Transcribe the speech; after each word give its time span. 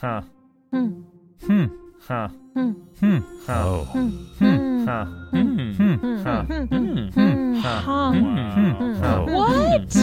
Huh. 0.00 0.20
Hmm. 0.70 1.02
Hmm. 1.44 1.64
Huh. 2.06 2.28
Hmm. 2.54 2.70
Hmm. 3.00 3.18
Huh. 3.46 3.66
Oh. 3.66 3.84
Hmm. 3.84 4.86
Huh. 4.86 5.04
Hmm. 5.32 5.72
Hmm. 5.72 6.22
Huh. 6.22 6.42
Hmm. 6.44 7.08
Hmm. 7.08 7.58
Huh. 7.58 7.80
Huh. 7.80 8.12
Hmm. 8.12 8.94
Huh. 9.02 9.24
What? 9.26 9.96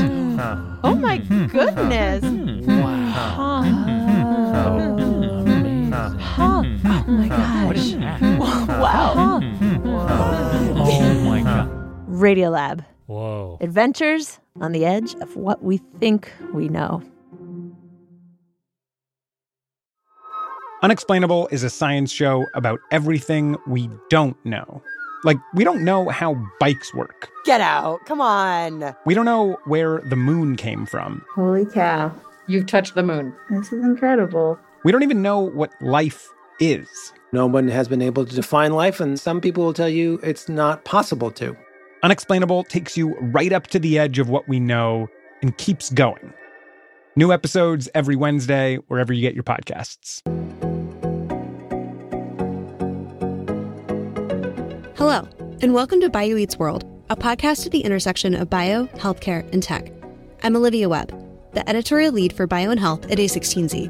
Oh 0.83 0.95
my 0.95 1.17
goodness. 1.17 2.23
Wow. 2.67 3.07
Huh. 3.15 3.63
Oh, 4.67 5.39
amazing. 5.47 5.91
Huh. 6.19 6.63
Oh 6.65 7.11
my 7.11 7.27
What 7.65 7.75
is 7.77 7.93
gosh. 7.95 8.01
that? 8.01 8.39
Wow. 8.39 9.39
Oh 10.75 11.13
my 11.23 11.41
god. 11.41 11.69
Radiolab. 12.09 12.83
Whoa. 13.07 13.57
Adventures 13.61 14.39
on 14.59 14.73
the 14.73 14.83
edge 14.85 15.15
of 15.21 15.37
what 15.37 15.63
we 15.63 15.77
think 15.99 16.33
we 16.53 16.67
know. 16.67 17.01
Unexplainable 20.81 21.47
is 21.51 21.63
a 21.63 21.69
science 21.69 22.11
show 22.11 22.45
about 22.53 22.79
everything 22.91 23.57
we 23.65 23.89
don't 24.09 24.37
know. 24.45 24.83
Like, 25.23 25.37
we 25.53 25.63
don't 25.63 25.83
know 25.83 26.09
how 26.09 26.35
bikes 26.59 26.93
work. 26.93 27.29
Get 27.45 27.61
out. 27.61 28.05
Come 28.05 28.21
on. 28.21 28.95
We 29.05 29.13
don't 29.13 29.25
know 29.25 29.57
where 29.65 30.01
the 30.01 30.15
moon 30.15 30.55
came 30.55 30.85
from. 30.85 31.25
Holy 31.33 31.65
cow. 31.65 32.13
You've 32.47 32.67
touched 32.67 32.93
the 32.93 33.03
moon. 33.03 33.33
This 33.49 33.71
is 33.71 33.83
incredible. 33.83 34.59
We 34.83 34.91
don't 34.91 35.01
even 35.01 35.21
know 35.21 35.39
what 35.39 35.71
life 35.81 36.29
is. 36.59 36.87
No 37.31 37.47
one 37.47 37.67
has 37.69 37.87
been 37.87 38.01
able 38.01 38.25
to 38.25 38.35
define 38.35 38.73
life, 38.73 38.99
and 38.99 39.19
some 39.19 39.41
people 39.41 39.63
will 39.63 39.73
tell 39.73 39.89
you 39.89 40.19
it's 40.21 40.47
not 40.47 40.85
possible 40.85 41.31
to. 41.31 41.55
Unexplainable 42.03 42.65
takes 42.65 42.95
you 42.95 43.15
right 43.19 43.51
up 43.51 43.67
to 43.67 43.79
the 43.79 43.97
edge 43.97 44.19
of 44.19 44.29
what 44.29 44.47
we 44.47 44.59
know 44.59 45.07
and 45.41 45.57
keeps 45.57 45.89
going. 45.89 46.33
New 47.15 47.31
episodes 47.31 47.89
every 47.95 48.15
Wednesday, 48.15 48.75
wherever 48.87 49.11
you 49.11 49.21
get 49.21 49.33
your 49.33 49.43
podcasts. 49.43 50.21
And 55.61 55.73
welcome 55.73 56.01
to 56.01 56.09
Bio 56.09 56.35
Eats 56.35 56.59
World, 56.59 56.83
a 57.09 57.15
podcast 57.15 57.65
at 57.65 57.71
the 57.71 57.79
intersection 57.79 58.35
of 58.35 58.49
bio, 58.49 58.87
healthcare, 58.87 59.49
and 59.53 59.63
tech. 59.63 59.89
I'm 60.43 60.55
Olivia 60.55 60.89
Webb, 60.89 61.13
the 61.53 61.67
editorial 61.69 62.11
lead 62.11 62.33
for 62.33 62.45
Bio 62.45 62.71
and 62.71 62.79
Health 62.79 63.09
at 63.09 63.17
A16Z. 63.17 63.87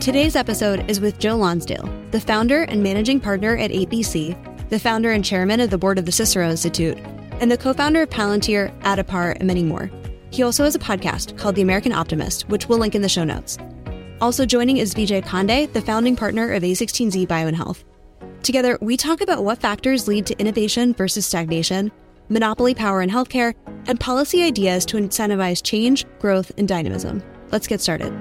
Today's 0.00 0.36
episode 0.36 0.90
is 0.90 1.00
with 1.00 1.18
Joe 1.18 1.36
Lonsdale, 1.36 1.86
the 2.12 2.20
founder 2.20 2.62
and 2.62 2.82
managing 2.82 3.20
partner 3.20 3.56
at 3.58 3.70
8VC, 3.70 4.68
the 4.70 4.80
founder 4.80 5.12
and 5.12 5.22
chairman 5.22 5.60
of 5.60 5.68
the 5.68 5.78
board 5.78 5.98
of 5.98 6.06
the 6.06 6.12
Cicero 6.12 6.48
Institute, 6.48 6.96
and 7.40 7.52
the 7.52 7.58
co 7.58 7.74
founder 7.74 8.02
of 8.02 8.10
Palantir, 8.10 8.76
Addepar, 8.80 9.36
and 9.36 9.46
many 9.46 9.62
more. 9.62 9.90
He 10.30 10.42
also 10.42 10.64
has 10.64 10.74
a 10.74 10.78
podcast 10.78 11.36
called 11.36 11.56
The 11.56 11.62
American 11.62 11.92
Optimist, 11.92 12.48
which 12.48 12.68
we'll 12.68 12.78
link 12.78 12.94
in 12.94 13.02
the 13.02 13.08
show 13.08 13.24
notes. 13.24 13.58
Also 14.20 14.44
joining 14.44 14.78
is 14.78 14.94
Vijay 14.94 15.24
Pande, 15.24 15.72
the 15.72 15.80
founding 15.80 16.16
partner 16.16 16.52
of 16.52 16.64
A16Z 16.64 17.28
Bio 17.28 17.46
and 17.46 17.56
Health. 17.56 17.84
Together, 18.42 18.76
we 18.80 18.96
talk 18.96 19.20
about 19.20 19.44
what 19.44 19.60
factors 19.60 20.08
lead 20.08 20.26
to 20.26 20.36
innovation 20.40 20.92
versus 20.92 21.24
stagnation, 21.24 21.92
monopoly 22.28 22.74
power 22.74 23.00
in 23.00 23.08
healthcare, 23.10 23.54
and 23.86 24.00
policy 24.00 24.42
ideas 24.42 24.84
to 24.86 24.96
incentivize 24.96 25.62
change, 25.62 26.04
growth, 26.18 26.50
and 26.58 26.66
dynamism. 26.66 27.22
Let's 27.52 27.68
get 27.68 27.80
started. 27.80 28.12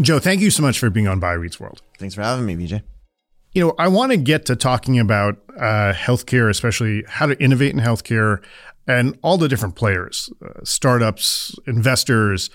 Joe, 0.00 0.18
thank 0.18 0.40
you 0.40 0.50
so 0.50 0.62
much 0.62 0.80
for 0.80 0.90
being 0.90 1.06
on 1.06 1.20
Bio 1.20 1.40
Eats 1.44 1.60
World. 1.60 1.82
Thanks 1.98 2.16
for 2.16 2.22
having 2.22 2.46
me, 2.46 2.56
VJ. 2.56 2.82
You 3.52 3.66
know, 3.66 3.74
I 3.78 3.86
want 3.86 4.10
to 4.10 4.18
get 4.18 4.46
to 4.46 4.56
talking 4.56 4.98
about 4.98 5.36
uh, 5.56 5.92
healthcare, 5.92 6.50
especially 6.50 7.04
how 7.06 7.26
to 7.26 7.40
innovate 7.40 7.72
in 7.72 7.78
healthcare 7.78 8.42
and 8.86 9.18
all 9.22 9.38
the 9.38 9.48
different 9.48 9.74
players, 9.74 10.30
uh, 10.44 10.60
startups, 10.64 11.56
investors, 11.66 12.50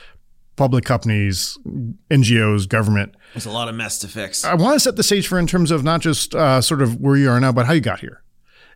public 0.56 0.84
companies, 0.84 1.58
NGOs, 2.12 2.68
government. 2.68 3.16
There's 3.34 3.46
a 3.46 3.52
lot 3.52 3.70
of 3.70 3.76
mess 3.76 3.98
to 4.00 4.08
fix. 4.08 4.44
I 4.44 4.56
want 4.56 4.76
to 4.76 4.80
set 4.80 4.98
the 4.98 5.04
stage 5.04 5.28
for 5.28 5.40
in 5.40 5.48
terms 5.48 5.72
of 5.72 5.84
not 5.84 6.02
just 6.02 6.36
uh, 6.36 6.62
sort 6.62 6.82
of 6.82 7.00
where 7.00 7.16
you 7.16 7.30
are 7.30 7.40
now, 7.40 7.54
but 7.54 7.66
how 7.66 7.74
you 7.74 7.82
got 7.82 8.02
here. 8.02 8.22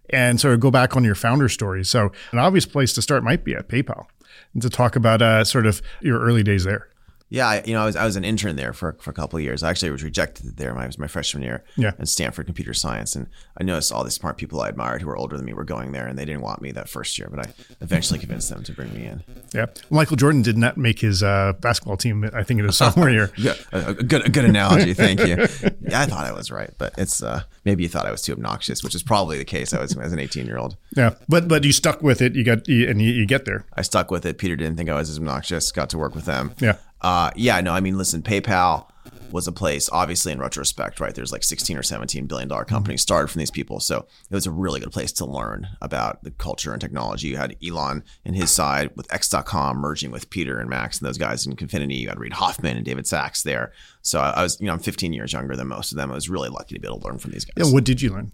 And 0.09 0.39
sort 0.39 0.53
of 0.53 0.59
go 0.59 0.71
back 0.71 0.95
on 0.95 1.03
your 1.03 1.15
founder 1.15 1.49
story. 1.49 1.83
So, 1.85 2.11
an 2.31 2.39
obvious 2.39 2.65
place 2.65 2.93
to 2.93 3.01
start 3.01 3.23
might 3.23 3.43
be 3.43 3.55
at 3.55 3.69
PayPal 3.69 4.05
and 4.53 4.61
to 4.61 4.69
talk 4.69 4.95
about 4.95 5.21
uh, 5.21 5.43
sort 5.43 5.65
of 5.65 5.81
your 6.01 6.19
early 6.21 6.43
days 6.43 6.65
there. 6.65 6.89
Yeah, 7.33 7.47
I, 7.47 7.63
you 7.65 7.73
know, 7.73 7.81
I 7.81 7.85
was 7.85 7.95
I 7.95 8.05
was 8.05 8.15
an 8.15 8.23
intern 8.23 8.57
there 8.57 8.73
for, 8.73 8.95
for 9.01 9.09
a 9.09 9.13
couple 9.13 9.37
of 9.37 9.43
years. 9.43 9.63
I 9.63 9.71
actually 9.71 9.89
was 9.89 10.03
rejected 10.03 10.55
there. 10.57 10.71
My, 10.75 10.85
was 10.85 10.99
my 10.99 11.07
freshman 11.07 11.41
year 11.41 11.63
Yeah. 11.75 11.93
at 11.97 12.07
Stanford 12.07 12.45
Computer 12.45 12.75
Science, 12.75 13.15
and 13.15 13.25
I 13.59 13.63
noticed 13.63 13.91
all 13.91 14.03
the 14.03 14.11
smart 14.11 14.37
people 14.37 14.61
I 14.61 14.69
admired 14.69 15.01
who 15.01 15.07
were 15.07 15.17
older 15.17 15.35
than 15.35 15.43
me 15.47 15.53
were 15.53 15.63
going 15.63 15.93
there, 15.93 16.05
and 16.05 16.15
they 16.15 16.25
didn't 16.25 16.41
want 16.41 16.61
me 16.61 16.71
that 16.73 16.87
first 16.87 17.17
year. 17.17 17.29
But 17.31 17.47
I 17.47 17.53
eventually 17.81 18.19
convinced 18.19 18.49
them 18.51 18.61
to 18.63 18.71
bring 18.71 18.93
me 18.93 19.05
in. 19.07 19.23
Yeah. 19.51 19.65
Michael 19.89 20.15
Jordan 20.15 20.43
did 20.43 20.57
not 20.59 20.77
make 20.77 20.99
his 20.99 21.23
uh, 21.23 21.53
basketball 21.59 21.97
team, 21.97 22.29
I 22.35 22.43
think, 22.43 22.59
in 22.59 22.67
his 22.67 22.77
sophomore 22.83 23.09
year. 23.09 23.31
Yeah, 23.35 23.55
a, 23.71 23.95
good 23.95 24.27
a 24.27 24.29
good 24.29 24.45
analogy. 24.45 24.93
Thank 24.93 25.19
you. 25.21 25.47
Yeah, 25.81 26.01
I 26.01 26.05
thought 26.05 26.27
I 26.27 26.33
was 26.33 26.51
right, 26.51 26.69
but 26.77 26.93
it's 26.99 27.23
uh, 27.23 27.41
maybe 27.65 27.81
you 27.81 27.89
thought 27.89 28.05
I 28.05 28.11
was 28.11 28.21
too 28.21 28.33
obnoxious, 28.33 28.83
which 28.83 28.93
is 28.93 29.01
probably 29.01 29.39
the 29.39 29.45
case. 29.45 29.73
I 29.73 29.81
was 29.81 29.97
as 29.97 30.13
an 30.13 30.19
18 30.19 30.45
year 30.45 30.59
old. 30.59 30.77
Yeah. 30.95 31.15
But 31.27 31.47
but 31.47 31.63
you 31.63 31.71
stuck 31.71 32.03
with 32.03 32.21
it. 32.21 32.35
You 32.35 32.43
got 32.43 32.67
you, 32.67 32.87
and 32.87 33.01
you, 33.01 33.11
you 33.11 33.25
get 33.25 33.45
there. 33.45 33.65
I 33.75 33.81
stuck 33.81 34.11
with 34.11 34.23
it. 34.23 34.37
Peter 34.37 34.55
didn't 34.55 34.77
think 34.77 34.89
I 34.91 34.93
was 34.93 35.09
as 35.09 35.17
obnoxious. 35.17 35.71
Got 35.71 35.89
to 35.89 35.97
work 35.97 36.13
with 36.13 36.25
them. 36.25 36.53
Yeah. 36.59 36.77
Uh, 37.03 37.31
yeah, 37.35 37.59
no, 37.61 37.73
I 37.73 37.79
mean, 37.81 37.97
listen, 37.97 38.21
PayPal 38.21 38.87
was 39.31 39.47
a 39.47 39.51
place, 39.51 39.89
obviously, 39.91 40.31
in 40.31 40.39
retrospect, 40.39 40.99
right? 40.99 41.13
There's 41.15 41.31
like 41.31 41.43
16 41.43 41.75
or 41.75 41.81
17 41.83 42.27
billion 42.27 42.47
dollar 42.47 42.65
companies 42.65 43.01
started 43.01 43.29
from 43.29 43.39
these 43.39 43.49
people. 43.51 43.79
So 43.79 44.05
it 44.29 44.33
was 44.35 44.45
a 44.45 44.51
really 44.51 44.79
good 44.79 44.91
place 44.91 45.11
to 45.13 45.25
learn 45.25 45.67
about 45.81 46.23
the 46.23 46.29
culture 46.31 46.71
and 46.71 46.79
technology. 46.79 47.29
You 47.29 47.37
had 47.37 47.57
Elon 47.67 48.03
and 48.25 48.35
his 48.35 48.51
side 48.51 48.91
with 48.95 49.11
X.com 49.11 49.77
merging 49.77 50.11
with 50.11 50.29
Peter 50.29 50.59
and 50.59 50.69
Max 50.69 50.99
and 50.99 51.07
those 51.07 51.17
guys 51.17 51.45
in 51.47 51.55
Confinity. 51.55 51.95
You 51.95 52.09
had 52.09 52.19
Reid 52.19 52.33
Hoffman 52.33 52.77
and 52.77 52.85
David 52.85 53.07
Sachs 53.07 53.41
there. 53.41 53.73
So 54.03 54.19
I 54.19 54.43
was, 54.43 54.59
you 54.61 54.67
know, 54.67 54.73
I'm 54.73 54.79
15 54.79 55.13
years 55.13 55.33
younger 55.33 55.55
than 55.55 55.67
most 55.67 55.91
of 55.91 55.97
them. 55.97 56.11
I 56.11 56.15
was 56.15 56.29
really 56.29 56.49
lucky 56.49 56.75
to 56.75 56.79
be 56.79 56.87
able 56.87 56.99
to 56.99 57.07
learn 57.07 57.17
from 57.17 57.31
these 57.31 57.43
guys 57.43 57.67
Yeah. 57.67 57.73
What 57.73 57.83
did 57.85 58.01
you 58.03 58.11
learn? 58.11 58.31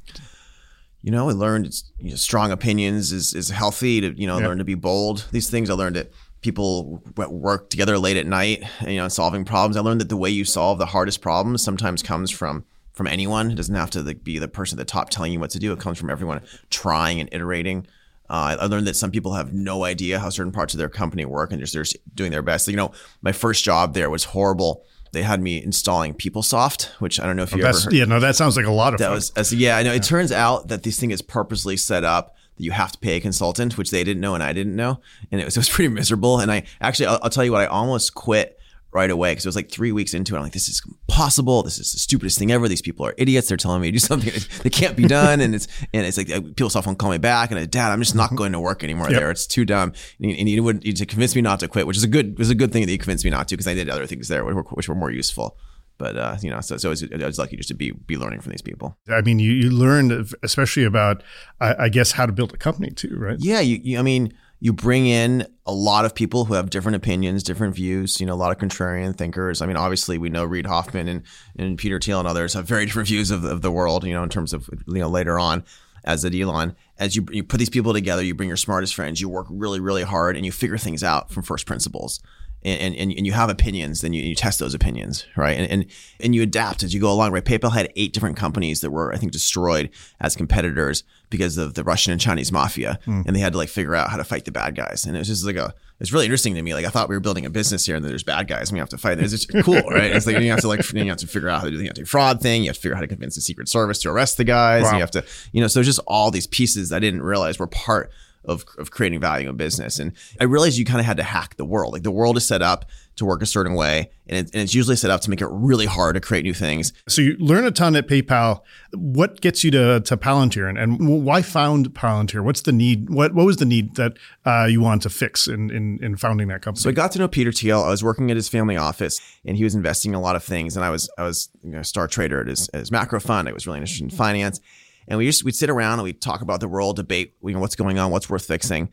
you 1.02 1.12
know, 1.12 1.30
I 1.30 1.32
learned 1.32 1.74
you 2.00 2.10
know, 2.10 2.18
strong 2.18 2.52
opinions 2.52 3.14
is, 3.14 3.34
is 3.34 3.50
healthy 3.50 4.02
to, 4.02 4.20
you 4.20 4.28
know, 4.28 4.38
Yeah. 4.38 4.48
learn 4.48 4.58
to 4.58 4.66
be 4.66 4.76
bold. 4.76 5.26
These 5.32 5.50
things 5.50 5.70
I 5.70 5.74
learned 5.76 5.96
that 5.96 6.12
people 6.42 7.04
work 7.16 7.70
together 7.70 7.98
late 7.98 8.18
at 8.18 8.26
night, 8.26 8.64
you 8.88 8.98
know, 8.98 9.08
solving 9.08 9.46
problems. 9.46 9.76
I 9.78 9.82
learned 9.82 10.02
that 10.02 10.10
the 10.10 10.18
way 10.18 10.30
you 10.30 10.46
solve 10.46 10.78
the 10.78 10.86
hardest 10.86 11.22
problems 11.22 11.62
sometimes 11.64 12.02
comes 12.02 12.32
from 12.32 12.66
from 12.94 13.08
anyone. 13.08 13.52
It 13.52 13.56
doesn't 13.56 13.76
have 13.76 13.92
to 13.92 14.02
like, 14.02 14.24
be 14.24 14.40
the 14.40 14.48
person 14.48 14.78
at 14.78 14.86
the 14.86 14.92
top 14.92 15.10
telling 15.10 15.32
you 15.32 15.40
what 15.40 15.52
to 15.52 15.60
do. 15.60 15.72
It 15.72 15.80
comes 15.80 15.98
from 15.98 16.10
everyone 16.10 16.42
trying 16.70 17.20
and 17.20 17.30
iterating. 17.32 17.88
Uh, 18.30 18.58
I 18.60 18.66
learned 18.68 18.88
that 18.88 18.96
some 18.96 19.10
people 19.10 19.34
have 19.34 19.54
no 19.54 19.84
idea 19.86 20.20
how 20.20 20.30
certain 20.30 20.52
parts 20.52 20.74
of 20.74 20.78
their 20.78 20.90
company 20.90 21.26
work 21.26 21.52
and 21.52 21.60
just 21.60 21.74
they're 21.74 21.84
just 21.84 21.98
doing 22.16 22.32
their 22.32 22.42
best. 22.44 22.68
You 22.68 22.76
know, 22.76 22.92
my 23.22 23.32
first 23.32 23.64
job 23.64 23.94
there 23.94 24.10
was 24.10 24.26
horrible. 24.26 24.86
They 25.12 25.24
had 25.24 25.42
me 25.42 25.64
installing 25.64 26.14
PeopleSoft, 26.14 26.90
which 27.00 27.20
I 27.20 27.26
don't 27.26 27.36
know 27.36 27.44
if 27.44 27.52
you 27.54 27.66
ever 27.66 27.80
heard. 27.80 27.92
yeah. 27.94 28.06
No, 28.06 28.20
that 28.20 28.36
sounds 28.36 28.56
like 28.56 28.68
a 28.68 28.72
lot 28.72 28.94
of 28.94 29.00
That 29.00 29.08
fun. 29.08 29.16
was 29.16 29.32
as 29.32 29.52
yeah, 29.52 29.78
I 29.78 29.84
know. 29.84 29.94
It 29.94 30.04
turns 30.04 30.32
out 30.32 30.68
that 30.68 30.84
this 30.84 31.00
thing 31.00 31.10
is 31.10 31.22
purposely 31.24 31.76
set 31.78 32.04
up 32.04 32.36
that 32.60 32.64
you 32.64 32.72
have 32.72 32.92
to 32.92 33.00
pay 33.00 33.16
a 33.16 33.20
consultant, 33.20 33.78
which 33.78 33.90
they 33.90 34.04
didn't 34.04 34.22
know 34.22 34.36
and 34.36 34.44
I 34.44 34.54
didn't 34.54 34.76
know, 34.76 35.00
and 35.32 35.42
it 35.42 35.46
was 35.46 35.58
it 35.58 35.62
was 35.62 35.70
pretty 35.70 35.90
miserable. 35.92 36.40
And 36.40 36.52
I 36.52 36.64
actually, 36.80 37.08
I'll, 37.08 37.20
I'll 37.24 37.30
tell 37.32 37.44
you 37.44 37.52
what, 37.52 37.62
I 37.62 37.66
almost 37.66 38.14
quit 38.14 38.58
right 38.92 39.12
away 39.12 39.32
because 39.32 39.46
it 39.46 39.48
was 39.50 39.56
like 39.56 39.70
three 39.70 39.92
weeks 39.92 40.16
into 40.16 40.34
it. 40.34 40.38
I'm 40.40 40.44
like, 40.44 40.52
this 40.54 40.68
is 40.68 40.82
impossible. 41.08 41.62
This 41.62 41.78
is 41.78 41.92
the 41.92 42.00
stupidest 42.00 42.40
thing 42.40 42.52
ever. 42.52 42.68
These 42.68 42.82
people 42.82 43.06
are 43.06 43.14
idiots. 43.20 43.48
They're 43.48 43.56
telling 43.58 43.82
me 43.82 43.90
to 43.90 43.92
do 43.92 44.00
something 44.12 44.34
that, 44.64 44.72
can't 44.74 44.96
be 44.98 45.06
done, 45.08 45.42
and 45.42 45.54
it's 45.56 45.68
and 45.94 46.06
it's 46.06 46.18
like 46.18 46.30
uh, 46.32 46.42
people 46.42 46.70
won't 46.86 46.98
call 46.98 47.12
me 47.12 47.18
back. 47.20 47.52
And 47.52 47.60
I, 47.60 47.66
Dad, 47.66 47.92
I'm 47.92 48.00
just 48.02 48.16
not 48.16 48.36
going 48.36 48.52
to 48.52 48.60
work 48.60 48.84
anymore 48.84 49.10
Yep. 49.10 49.20
there. 49.20 49.32
It's 49.32 49.48
too 49.48 49.64
dumb. 49.66 49.94
And, 50.20 50.32
you- 50.32 50.38
and 50.38 50.50
you 50.50 50.64
would 50.64 50.82
to 50.84 51.06
convince 51.06 51.36
me 51.36 51.42
not 51.42 51.60
to 51.62 51.68
quit, 51.68 51.88
which 51.88 51.98
is 51.98 52.04
a 52.04 52.08
good 52.08 52.38
was 52.38 52.50
a 52.50 52.56
good 52.56 52.72
thing 52.74 52.86
that 52.86 52.92
you 52.92 52.98
convinced 52.98 53.24
me 53.26 53.32
not 53.32 53.48
to 53.50 53.56
because 53.56 53.68
I 53.68 53.74
did 53.76 53.90
other 53.90 54.06
things 54.08 54.28
there 54.28 54.44
which 54.44 54.56
were, 54.56 54.64
which 54.64 54.90
were 54.90 54.96
more 54.96 55.12
useful. 55.12 55.58
But 56.00 56.18
uh, 56.18 56.38
you 56.42 56.50
know, 56.50 56.62
so 56.62 56.78
so 56.78 56.90
I 56.90 56.92
was, 56.92 57.04
I 57.04 57.26
was 57.26 57.38
lucky 57.38 57.58
just 57.58 57.70
to 57.70 57.76
be 57.76 57.92
be 57.92 58.18
learning 58.18 58.42
from 58.42 58.52
these 58.52 58.64
people. 58.64 58.98
I 59.08 59.22
mean, 59.22 59.38
you, 59.38 59.52
you 59.52 59.70
learned 59.70 60.34
especially 60.42 60.86
about, 60.86 61.22
I, 61.62 61.76
I 61.86 61.90
guess, 61.90 62.14
how 62.14 62.26
to 62.26 62.32
build 62.32 62.54
a 62.54 62.58
company 62.58 62.90
too, 62.90 63.16
right? 63.20 63.38
Yeah, 63.40 63.60
you, 63.60 63.80
you 63.84 64.00
I 64.00 64.02
mean, 64.02 64.34
you 64.62 64.74
bring 64.74 65.06
in 65.08 65.46
a 65.66 65.74
lot 65.74 66.06
of 66.06 66.16
people 66.16 66.46
who 66.46 66.54
have 66.56 66.70
different 66.70 66.96
opinions, 66.96 67.44
different 67.44 67.76
views, 67.76 68.20
you 68.20 68.26
know, 68.26 68.34
a 68.34 68.36
lot 68.36 68.52
of 68.52 68.58
contrarian 68.58 69.16
thinkers. 69.16 69.62
I 69.62 69.66
mean, 69.66 69.78
obviously 69.78 70.18
we 70.18 70.30
know 70.30 70.44
Reid 70.44 70.66
Hoffman 70.66 71.08
and, 71.08 71.24
and 71.58 71.78
Peter 71.78 72.00
Thiel 72.00 72.20
and 72.20 72.28
others 72.28 72.54
have 72.54 72.66
very 72.66 72.86
different 72.86 73.08
views 73.10 73.32
of, 73.32 73.44
of 73.44 73.62
the 73.62 73.72
world, 73.72 74.04
you 74.04 74.14
know, 74.14 74.24
in 74.24 74.30
terms 74.30 74.54
of, 74.54 74.70
you 74.88 75.00
know, 75.00 75.10
later 75.10 75.40
on 75.40 75.64
as 76.04 76.22
did 76.24 76.36
Elon. 76.36 76.76
As 76.98 77.16
you, 77.16 77.26
you 77.32 77.44
put 77.44 77.58
these 77.58 77.70
people 77.70 77.94
together, 77.94 78.24
you 78.24 78.34
bring 78.34 78.50
your 78.50 78.58
smartest 78.58 78.96
friends, 78.96 79.22
you 79.22 79.30
work 79.30 79.48
really, 79.50 79.80
really 79.80 80.04
hard 80.04 80.36
and 80.36 80.46
you 80.46 80.52
figure 80.52 80.78
things 80.78 81.04
out 81.04 81.32
from 81.32 81.44
first 81.44 81.66
principles. 81.66 82.22
And, 82.64 82.96
and, 82.96 83.14
and 83.14 83.26
you 83.26 83.32
have 83.32 83.50
opinions, 83.50 84.02
then 84.02 84.12
you, 84.12 84.22
you 84.22 84.36
test 84.36 84.60
those 84.60 84.74
opinions, 84.74 85.26
right? 85.38 85.58
And, 85.58 85.72
and 85.72 85.86
and 86.20 86.36
you 86.36 86.42
adapt 86.42 86.84
as 86.84 86.94
you 86.94 87.00
go 87.00 87.12
along, 87.12 87.32
right? 87.32 87.44
PayPal 87.44 87.72
had 87.72 87.92
eight 87.96 88.12
different 88.12 88.36
companies 88.36 88.82
that 88.82 88.92
were, 88.92 89.14
I 89.14 89.18
think, 89.18 89.32
destroyed 89.32 89.90
as 90.20 90.36
competitors 90.36 91.04
because 91.30 91.58
of 91.58 91.76
the 91.76 91.84
Russian 91.84 92.12
and 92.12 92.20
Chinese 92.20 92.52
mafia, 92.52 93.00
hmm. 93.06 93.22
and 93.26 93.36
they 93.36 93.40
had 93.40 93.54
to 93.54 93.58
like 93.58 93.70
figure 93.70 93.96
out 93.96 94.10
how 94.10 94.18
to 94.18 94.24
fight 94.26 94.46
the 94.46 94.52
bad 94.52 94.76
guys. 94.76 95.06
And 95.06 95.16
it 95.16 95.20
was 95.20 95.30
just 95.30 95.46
like 95.46 95.56
a, 95.56 95.74
it's 96.02 96.12
really 96.12 96.26
interesting 96.26 96.56
to 96.56 96.62
me. 96.62 96.74
Like 96.74 96.86
I 96.86 96.90
thought 96.90 97.08
we 97.08 97.16
were 97.16 97.22
building 97.22 97.46
a 97.46 97.50
business 97.50 97.86
here, 97.86 97.96
and 97.96 98.04
then 98.04 98.12
there's 98.12 98.24
bad 98.24 98.50
guys, 98.50 98.70
and 98.70 98.76
we 98.76 98.80
have 98.80 98.90
to 98.90 98.98
fight. 98.98 99.20
It's 99.20 99.32
just 99.32 99.50
cool, 99.64 99.82
right? 99.82 100.12
It's 100.12 100.28
like 100.28 100.38
you 100.40 100.50
have 100.52 100.62
to 100.62 100.68
like 100.68 100.92
you 100.92 101.06
have 101.06 101.18
to 101.18 101.28
figure 101.28 101.48
out 101.48 101.60
how 101.60 101.66
to 101.66 101.72
do 101.72 101.78
the 101.78 101.88
anti-fraud 101.88 102.42
thing. 102.42 102.64
You 102.64 102.70
have 102.70 102.76
to 102.76 102.82
figure 102.82 102.96
out 102.96 102.98
how 102.98 103.02
to 103.02 103.08
convince 103.08 103.36
the 103.36 103.42
Secret 103.42 103.70
Service 103.70 104.00
to 104.00 104.10
arrest 104.10 104.36
the 104.36 104.44
guys. 104.44 104.84
Wow. 104.84 104.94
You 104.94 105.00
have 105.00 105.12
to, 105.12 105.24
you 105.54 105.62
know, 105.62 105.68
so 105.68 105.82
just 105.82 106.00
all 106.08 106.30
these 106.30 106.48
pieces 106.48 106.90
that 106.90 106.98
I 106.98 107.00
didn't 107.00 107.22
realize 107.22 107.58
were 107.58 107.68
part 107.68 108.12
of, 108.46 108.66
of 108.78 108.92
creating 108.92 109.20
value 109.20 109.50
in 109.50 109.58
business. 109.58 110.00
And 110.00 110.14
I 110.40 110.46
realized 110.46 110.78
you 110.78 110.86
kind 110.86 111.00
of 111.00 111.06
had 111.06 111.18
to 111.18 111.24
hack 111.24 111.56
the 111.58 111.66
world. 111.66 111.94
Like 111.94 112.04
the 112.04 112.12
world 112.12 112.38
is 112.38 112.48
set 112.48 112.62
up 112.62 112.86
to 113.18 113.26
work 113.26 113.42
a 113.42 113.46
certain 113.46 113.74
way, 113.74 114.10
and, 114.28 114.48
it, 114.48 114.54
and 114.54 114.64
it's 114.64 114.74
usually 114.74 114.96
set 114.96 115.12
up 115.12 115.20
to 115.20 115.30
make 115.30 115.42
it 115.42 115.50
really 115.52 115.86
hard 115.86 116.16
to 116.16 116.22
create 116.22 116.44
new 116.44 116.54
things. 116.54 116.94
So 117.08 117.22
you 117.22 117.36
learn 117.38 117.66
a 117.66 117.72
ton 117.72 117.98
at 117.98 118.08
PayPal. 118.08 118.62
What 118.94 119.42
gets 119.42 119.64
you 119.64 119.72
to, 119.72 120.00
to 120.00 120.16
Palantir 120.16 120.70
and, 120.70 120.78
and 120.78 121.26
why 121.26 121.42
found 121.42 121.94
Palantir? 121.94 122.42
What's 122.42 122.62
the 122.62 122.72
need? 122.72 123.10
What 123.10 123.34
what 123.34 123.46
was 123.46 123.58
the 123.58 123.66
need 123.66 123.96
that 123.96 124.14
uh, 124.46 124.68
you 124.70 124.80
wanted 124.80 125.02
to 125.02 125.10
fix 125.10 125.48
in, 125.48 125.70
in, 125.70 126.02
in 126.02 126.16
founding 126.16 126.48
that 126.48 126.62
company? 126.62 126.82
So 126.82 126.90
I 126.90 126.94
got 126.94 127.12
to 127.12 127.20
know 127.20 127.28
Peter 127.28 127.52
Thiel. 127.52 127.82
I 127.82 127.90
was 127.90 128.04
working 128.04 128.32
at 128.32 128.38
his 128.38 128.48
family 128.48 128.78
office, 128.78 129.20
and 129.46 129.58
he 129.58 129.66
was 129.66 129.76
investing 129.76 130.12
in 130.12 130.16
a 130.16 130.22
lot 130.22 130.38
of 130.38 130.44
things. 130.44 130.78
And 130.78 130.86
I 130.86 130.90
was 130.90 131.10
I 131.18 131.24
was 131.24 131.50
you 131.62 131.72
know, 131.72 131.80
a 131.80 131.84
star 131.84 132.08
trader 132.08 132.40
at 132.40 132.48
his, 132.48 132.70
at 132.74 132.80
his 132.80 132.92
macro 132.92 133.20
fund. 133.20 133.50
I 133.50 133.52
was 133.52 133.68
really 133.68 133.80
interested 133.80 134.04
in 134.04 134.12
finance, 134.12 134.62
and 135.10 135.18
we 135.18 135.26
just 135.26 135.44
we'd 135.44 135.56
sit 135.56 135.70
around 135.70 135.94
and 135.94 136.04
we'd 136.04 136.22
talk 136.22 136.42
about 136.42 136.62
the 136.62 136.70
world, 136.70 136.96
debate 136.96 137.36
you 137.44 137.52
know 137.52 137.60
what's 137.60 137.76
going 137.76 138.00
on, 138.00 138.12
what's 138.12 138.30
worth 138.30 138.46
fixing, 138.46 138.90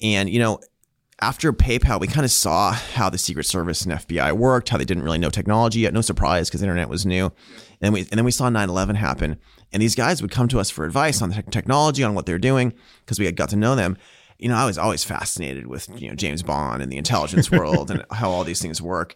and 0.00 0.30
you 0.30 0.38
know. 0.38 0.60
After 1.20 1.52
PayPal, 1.52 2.00
we 2.00 2.08
kind 2.08 2.24
of 2.24 2.32
saw 2.32 2.72
how 2.72 3.08
the 3.08 3.18
Secret 3.18 3.44
Service 3.44 3.84
and 3.84 3.94
FBI 3.94 4.32
worked, 4.32 4.70
how 4.70 4.78
they 4.78 4.84
didn't 4.84 5.04
really 5.04 5.16
know 5.16 5.30
technology 5.30 5.78
yet. 5.78 5.94
No 5.94 6.00
surprise 6.00 6.48
because 6.48 6.60
the 6.60 6.66
internet 6.66 6.88
was 6.88 7.06
new. 7.06 7.32
And 7.80 7.94
we 7.94 8.00
and 8.00 8.10
then 8.10 8.24
we 8.24 8.32
saw 8.32 8.50
9/11 8.50 8.96
happen, 8.96 9.36
and 9.72 9.80
these 9.80 9.94
guys 9.94 10.20
would 10.20 10.32
come 10.32 10.48
to 10.48 10.58
us 10.58 10.70
for 10.70 10.84
advice 10.84 11.22
on 11.22 11.30
the 11.30 11.40
technology, 11.50 12.02
on 12.02 12.14
what 12.14 12.26
they're 12.26 12.36
doing, 12.36 12.74
because 13.04 13.20
we 13.20 13.26
had 13.26 13.36
got 13.36 13.48
to 13.50 13.56
know 13.56 13.76
them 13.76 13.96
you 14.38 14.48
know, 14.48 14.56
I 14.56 14.66
was 14.66 14.78
always 14.78 15.04
fascinated 15.04 15.66
with, 15.66 15.88
you 16.00 16.08
know, 16.08 16.14
James 16.14 16.42
Bond 16.42 16.82
and 16.82 16.90
the 16.90 16.96
intelligence 16.96 17.50
world 17.50 17.90
and 17.90 18.04
how 18.10 18.30
all 18.30 18.44
these 18.44 18.60
things 18.60 18.82
work. 18.82 19.14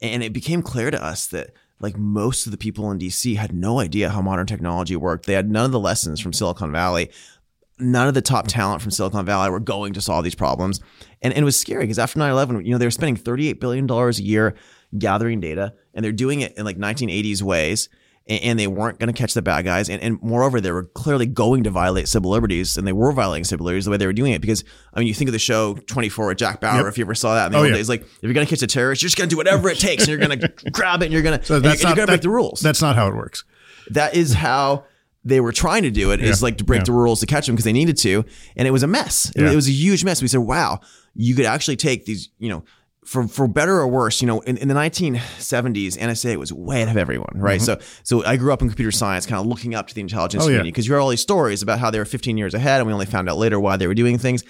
And 0.00 0.22
it 0.22 0.32
became 0.32 0.62
clear 0.62 0.90
to 0.90 1.02
us 1.02 1.26
that 1.28 1.50
like 1.80 1.96
most 1.96 2.46
of 2.46 2.52
the 2.52 2.58
people 2.58 2.90
in 2.90 2.98
DC 2.98 3.36
had 3.36 3.52
no 3.52 3.80
idea 3.80 4.10
how 4.10 4.20
modern 4.20 4.46
technology 4.46 4.94
worked. 4.96 5.26
They 5.26 5.32
had 5.32 5.50
none 5.50 5.64
of 5.64 5.72
the 5.72 5.80
lessons 5.80 6.20
from 6.20 6.32
Silicon 6.32 6.70
Valley. 6.70 7.10
None 7.78 8.06
of 8.06 8.14
the 8.14 8.20
top 8.22 8.46
talent 8.46 8.82
from 8.82 8.90
Silicon 8.90 9.24
Valley 9.24 9.50
were 9.50 9.60
going 9.60 9.94
to 9.94 10.02
solve 10.02 10.22
these 10.22 10.34
problems. 10.34 10.80
And, 11.22 11.32
and 11.32 11.42
it 11.42 11.44
was 11.44 11.58
scary 11.58 11.84
because 11.84 11.98
after 11.98 12.18
9 12.18 12.30
11, 12.30 12.64
you 12.66 12.72
know, 12.72 12.78
they 12.78 12.86
were 12.86 12.90
spending 12.90 13.16
$38 13.16 13.58
billion 13.58 13.90
a 13.90 14.10
year 14.22 14.54
gathering 14.98 15.40
data 15.40 15.74
and 15.94 16.04
they're 16.04 16.12
doing 16.12 16.40
it 16.42 16.56
in 16.58 16.64
like 16.64 16.76
1980s 16.76 17.42
ways 17.42 17.88
and, 18.30 18.58
they 18.58 18.66
weren't 18.66 18.98
going 18.98 19.12
to 19.12 19.12
catch 19.18 19.34
the 19.34 19.42
bad 19.42 19.64
guys. 19.64 19.88
And, 19.90 20.00
and 20.02 20.20
moreover, 20.22 20.60
they 20.60 20.70
were 20.70 20.84
clearly 20.84 21.26
going 21.26 21.64
to 21.64 21.70
violate 21.70 22.08
civil 22.08 22.30
liberties, 22.30 22.78
and 22.78 22.86
they 22.86 22.92
were 22.92 23.12
violating 23.12 23.44
civil 23.44 23.66
liberties 23.66 23.84
the 23.86 23.90
way 23.90 23.96
they 23.96 24.06
were 24.06 24.12
doing 24.12 24.32
it. 24.32 24.40
Because 24.40 24.64
I 24.94 24.98
mean, 25.00 25.08
you 25.08 25.14
think 25.14 25.28
of 25.28 25.32
the 25.32 25.38
show 25.38 25.74
24 25.86 26.28
with 26.28 26.38
Jack 26.38 26.60
Bauer, 26.60 26.78
Yep. 26.78 26.86
if 26.86 26.98
you 26.98 27.04
ever 27.04 27.14
saw 27.14 27.34
that 27.34 27.46
in 27.46 27.52
the 27.52 27.58
Oh, 27.58 27.62
old 27.62 27.70
yeah. 27.70 27.76
days, 27.76 27.88
like 27.88 28.02
if 28.02 28.18
you're 28.22 28.32
going 28.32 28.46
to 28.46 28.50
catch 28.50 28.62
a 28.62 28.66
terrorist, 28.66 29.02
you're 29.02 29.08
just 29.08 29.16
going 29.18 29.28
to 29.28 29.34
do 29.34 29.36
whatever 29.36 29.68
it 29.68 29.78
takes, 29.78 30.04
and 30.06 30.08
you're 30.10 30.26
going 30.26 30.38
to 30.40 30.70
grab 30.70 31.02
it, 31.02 31.06
and 31.06 31.12
you're 31.12 31.22
going 31.22 31.38
to 31.40 31.44
So 31.44 31.58
that's 31.60 31.82
you're, 31.82 31.90
not 31.90 31.96
going 31.96 32.06
to 32.06 32.12
break 32.12 32.22
the 32.22 32.30
rules. 32.30 32.60
That's 32.60 32.80
not 32.80 32.96
how 32.96 33.08
it 33.08 33.14
works. 33.16 33.44
that 33.90 34.14
is 34.14 34.34
how 34.34 34.84
they 35.24 35.40
were 35.40 35.52
trying 35.52 35.82
to 35.82 35.90
do 35.90 36.12
it 36.12 36.20
is 36.20 36.40
Yeah. 36.40 36.44
like 36.46 36.56
to 36.58 36.64
break 36.64 36.80
Yeah. 36.80 36.84
the 36.84 36.92
rules 36.92 37.20
to 37.20 37.26
catch 37.26 37.44
them 37.46 37.54
because 37.54 37.64
they 37.66 37.74
needed 37.74 37.98
to 37.98 38.24
and 38.56 38.66
it 38.66 38.70
was 38.70 38.82
a 38.82 38.86
mess 38.86 39.30
it 39.36 39.54
was 39.54 39.68
a 39.68 39.70
huge 39.72 40.02
mess 40.02 40.22
we 40.22 40.28
said 40.28 40.40
wow 40.40 40.80
you 41.14 41.34
could 41.34 41.44
actually 41.44 41.76
take 41.76 42.06
these 42.06 42.30
you 42.38 42.48
know 42.48 42.64
for 43.04 43.26
for 43.26 43.48
better 43.48 43.78
or 43.78 43.88
worse 43.88 44.20
you 44.20 44.26
know 44.26 44.40
in, 44.40 44.56
in 44.58 44.68
the 44.68 44.74
1970s 44.74 45.96
nsa 45.96 46.36
was 46.36 46.52
way 46.52 46.82
ahead 46.82 46.88
of 46.88 46.96
everyone 46.98 47.32
right 47.34 47.60
so 47.62 47.78
so 48.02 48.24
i 48.26 48.36
grew 48.36 48.52
up 48.52 48.60
in 48.62 48.68
computer 48.68 48.90
science 48.90 49.24
kind 49.26 49.40
of 49.40 49.46
looking 49.46 49.74
up 49.74 49.86
to 49.86 49.94
the 49.94 50.00
intelligence 50.00 50.42
Mm-hmm. 50.42 50.48
Oh, 50.48 50.48
community 50.48 50.70
because 50.70 50.86
you 50.86 50.92
heard 50.92 51.00
all 51.00 51.08
these 51.08 51.20
stories 51.22 51.62
about 51.62 51.78
how 51.78 51.90
they 51.90 51.98
were 51.98 52.04
15 52.04 52.36
years 52.36 52.52
ahead 52.54 52.80
and 52.80 52.86
we 52.86 52.92
only 52.92 53.06
found 53.06 53.28
out 53.28 53.38
later 53.38 53.58
why 53.58 53.76
they 53.76 53.86
were 53.86 53.94
doing 53.94 54.18
things 54.18 54.44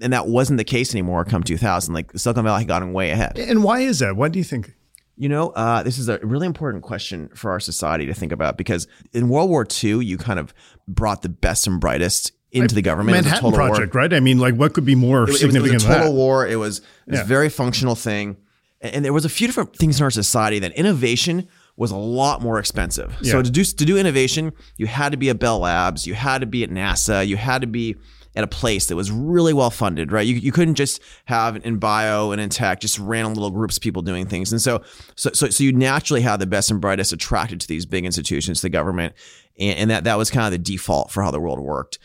and 0.00 0.12
that 0.12 0.26
wasn't 0.26 0.56
the 0.56 0.64
case 0.64 0.94
anymore 0.94 1.24
come 1.24 1.42
2000 1.42 1.92
like 1.94 2.10
silicon 2.16 2.44
valley 2.44 2.60
had 2.60 2.68
gotten 2.68 2.92
way 2.92 3.10
ahead 3.10 3.38
And 3.38 3.62
why 3.62 3.80
is 3.80 3.98
that? 3.98 4.16
What 4.16 4.32
do 4.32 4.38
you 4.38 4.44
think? 4.44 4.74
you 5.16 5.28
know, 5.28 5.50
uh, 5.50 5.82
this 5.82 5.98
is 5.98 6.08
a 6.08 6.18
really 6.22 6.46
important 6.46 6.82
question 6.82 7.28
for 7.34 7.50
our 7.50 7.60
society 7.60 8.06
to 8.06 8.14
think 8.14 8.32
about 8.32 8.56
because 8.56 8.88
in 9.12 9.28
World 9.28 9.50
War 9.50 9.66
II, 9.84 10.02
you 10.02 10.16
kind 10.16 10.38
of 10.38 10.54
brought 10.88 11.20
the 11.20 11.28
best 11.28 11.66
and 11.66 11.78
brightest 11.78 12.32
into 12.52 12.74
the 12.74 12.82
government. 12.82 13.16
A 13.18 13.22
Manhattan 13.22 13.50
total 13.50 13.58
war. 13.58 13.68
Project, 13.68 13.94
right? 13.94 14.12
I 14.12 14.20
mean, 14.20 14.38
like, 14.38 14.54
what 14.54 14.74
could 14.74 14.84
be 14.84 14.94
more 14.94 15.22
It 15.24 15.30
was, 15.30 15.42
it 15.42 15.46
was- 15.46 15.54
it 15.54 15.62
was 15.62 15.70
significant 15.70 15.82
a 15.84 15.98
total 15.98 16.14
war. 16.14 16.46
It 16.46 16.56
was 16.56 16.80
this 17.06 17.18
Yeah. 17.20 17.24
very 17.24 17.48
functional 17.48 17.94
thing. 17.94 18.36
And, 18.80 18.94
and 18.96 19.04
there 19.04 19.12
was 19.12 19.24
a 19.24 19.28
few 19.28 19.46
different 19.46 19.76
things 19.76 20.00
in 20.00 20.04
our 20.04 20.10
society 20.10 20.58
that 20.60 20.72
innovation 20.72 21.46
was 21.76 21.90
a 21.90 21.96
lot 21.96 22.42
more 22.42 22.58
expensive. 22.58 23.16
So 23.22 23.40
to 23.40 23.50
do 23.50 23.64
to 23.64 23.84
do 23.84 23.96
innovation, 23.96 24.52
you 24.76 24.86
had 24.86 25.12
to 25.12 25.18
be 25.18 25.30
at 25.30 25.38
Bell 25.38 25.60
Labs, 25.60 26.06
you 26.06 26.12
had 26.14 26.40
to 26.40 26.46
be 26.46 26.62
at 26.62 26.70
NASA, 26.70 27.26
you 27.26 27.36
had 27.38 27.60
to 27.62 27.66
be 27.66 27.96
at 28.36 28.44
a 28.44 28.46
place 28.46 28.86
that 28.86 28.96
was 28.96 29.10
really 29.10 29.52
well 29.52 29.70
funded, 29.70 30.12
right? 30.12 30.26
You, 30.26 30.34
you 30.36 30.52
couldn't 30.52 30.74
just 30.76 31.00
have 31.24 31.56
in 31.64 31.78
bio 31.78 32.30
and 32.32 32.40
in 32.40 32.48
tech 32.48 32.80
just 32.80 32.98
random 32.98 33.34
little 33.34 33.50
groups 33.50 33.76
of 33.76 33.82
people 33.82 34.02
doing 34.02 34.26
things. 34.26 34.52
And 34.52 34.60
so 34.60 34.82
so 35.16 35.30
so, 35.32 35.48
so 35.48 35.64
you 35.64 35.72
naturally 35.72 36.20
have 36.20 36.38
the 36.38 36.46
best 36.46 36.70
and 36.70 36.80
brightest 36.80 37.12
attracted 37.14 37.60
to 37.62 37.68
these 37.68 37.86
big 37.86 38.04
institutions, 38.04 38.60
the 38.60 38.68
government, 38.68 39.14
and, 39.58 39.78
and 39.78 39.90
that 39.90 40.04
that 40.04 40.18
was 40.18 40.30
kind 40.30 40.44
of 40.46 40.52
the 40.52 40.58
default 40.58 41.10
for 41.10 41.22
how 41.22 41.30
the 41.30 41.40
world 41.40 41.60
worked. 41.60 41.98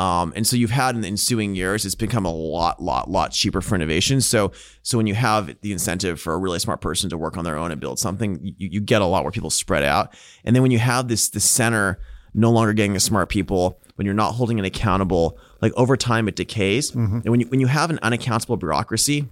Um, 0.00 0.32
and 0.34 0.46
so 0.46 0.56
you've 0.56 0.70
had 0.70 0.94
in 0.94 1.02
the 1.02 1.08
ensuing 1.08 1.54
years, 1.54 1.84
it's 1.84 1.94
become 1.94 2.24
a 2.24 2.32
lot, 2.32 2.82
lot, 2.82 3.10
lot 3.10 3.32
cheaper 3.32 3.60
for 3.60 3.74
innovation. 3.74 4.22
So, 4.22 4.50
so 4.82 4.96
when 4.96 5.06
you 5.06 5.14
have 5.14 5.60
the 5.60 5.72
incentive 5.72 6.18
for 6.18 6.32
a 6.32 6.38
really 6.38 6.58
smart 6.58 6.80
person 6.80 7.10
to 7.10 7.18
work 7.18 7.36
on 7.36 7.44
their 7.44 7.58
own 7.58 7.70
and 7.70 7.78
build 7.78 7.98
something, 7.98 8.40
you, 8.42 8.54
you 8.56 8.80
get 8.80 9.02
a 9.02 9.04
lot 9.04 9.24
where 9.24 9.30
people 9.30 9.50
spread 9.50 9.82
out. 9.82 10.14
And 10.42 10.56
then 10.56 10.62
when 10.62 10.70
you 10.70 10.78
have 10.78 11.08
this, 11.08 11.28
the 11.28 11.38
center 11.38 12.00
no 12.32 12.50
longer 12.50 12.72
getting 12.72 12.94
the 12.94 13.00
smart 13.00 13.28
people, 13.28 13.78
when 13.96 14.06
you're 14.06 14.14
not 14.14 14.32
holding 14.32 14.58
it 14.58 14.64
accountable, 14.64 15.38
like 15.60 15.74
over 15.76 15.98
time 15.98 16.28
it 16.28 16.36
decays. 16.36 16.94
And 17.16 17.28
when 17.28 17.40
you, 17.40 17.46
when 17.48 17.60
you 17.60 17.66
have 17.66 17.90
an 17.90 17.98
unaccountable 18.02 18.56
bureaucracy, 18.56 19.28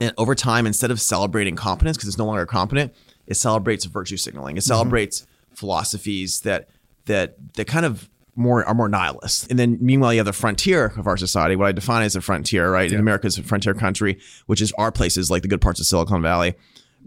and 0.00 0.12
over 0.18 0.34
time, 0.34 0.66
instead 0.66 0.90
of 0.90 1.00
celebrating 1.00 1.54
competence 1.54 1.96
because 1.96 2.08
it's 2.08 2.18
no 2.18 2.26
longer 2.26 2.44
competent, 2.44 2.92
it 3.28 3.36
celebrates 3.36 3.84
virtue 3.84 4.16
signaling. 4.16 4.56
It 4.56 4.64
celebrates 4.64 5.28
philosophies 5.54 6.40
that 6.40 6.68
that 7.04 7.36
that 7.54 7.68
kind 7.68 7.86
of 7.86 8.10
more 8.36 8.64
are 8.64 8.74
more 8.74 8.88
nihilist. 8.88 9.50
And 9.50 9.58
then 9.58 9.78
meanwhile, 9.80 10.12
you 10.12 10.18
have 10.20 10.26
the 10.26 10.32
frontier 10.32 10.92
of 10.96 11.06
our 11.06 11.16
society, 11.16 11.56
what 11.56 11.66
I 11.68 11.72
define 11.72 12.02
as 12.02 12.14
a 12.16 12.20
frontier, 12.20 12.70
right? 12.70 12.90
In 12.92 13.00
America's 13.00 13.38
a 13.38 13.42
frontier 13.42 13.74
country, 13.74 14.18
which 14.46 14.60
is 14.60 14.72
our 14.78 14.92
places 14.92 15.30
like 15.30 15.42
the 15.42 15.48
good 15.48 15.60
parts 15.60 15.80
of 15.80 15.86
Silicon 15.86 16.22
Valley, 16.22 16.54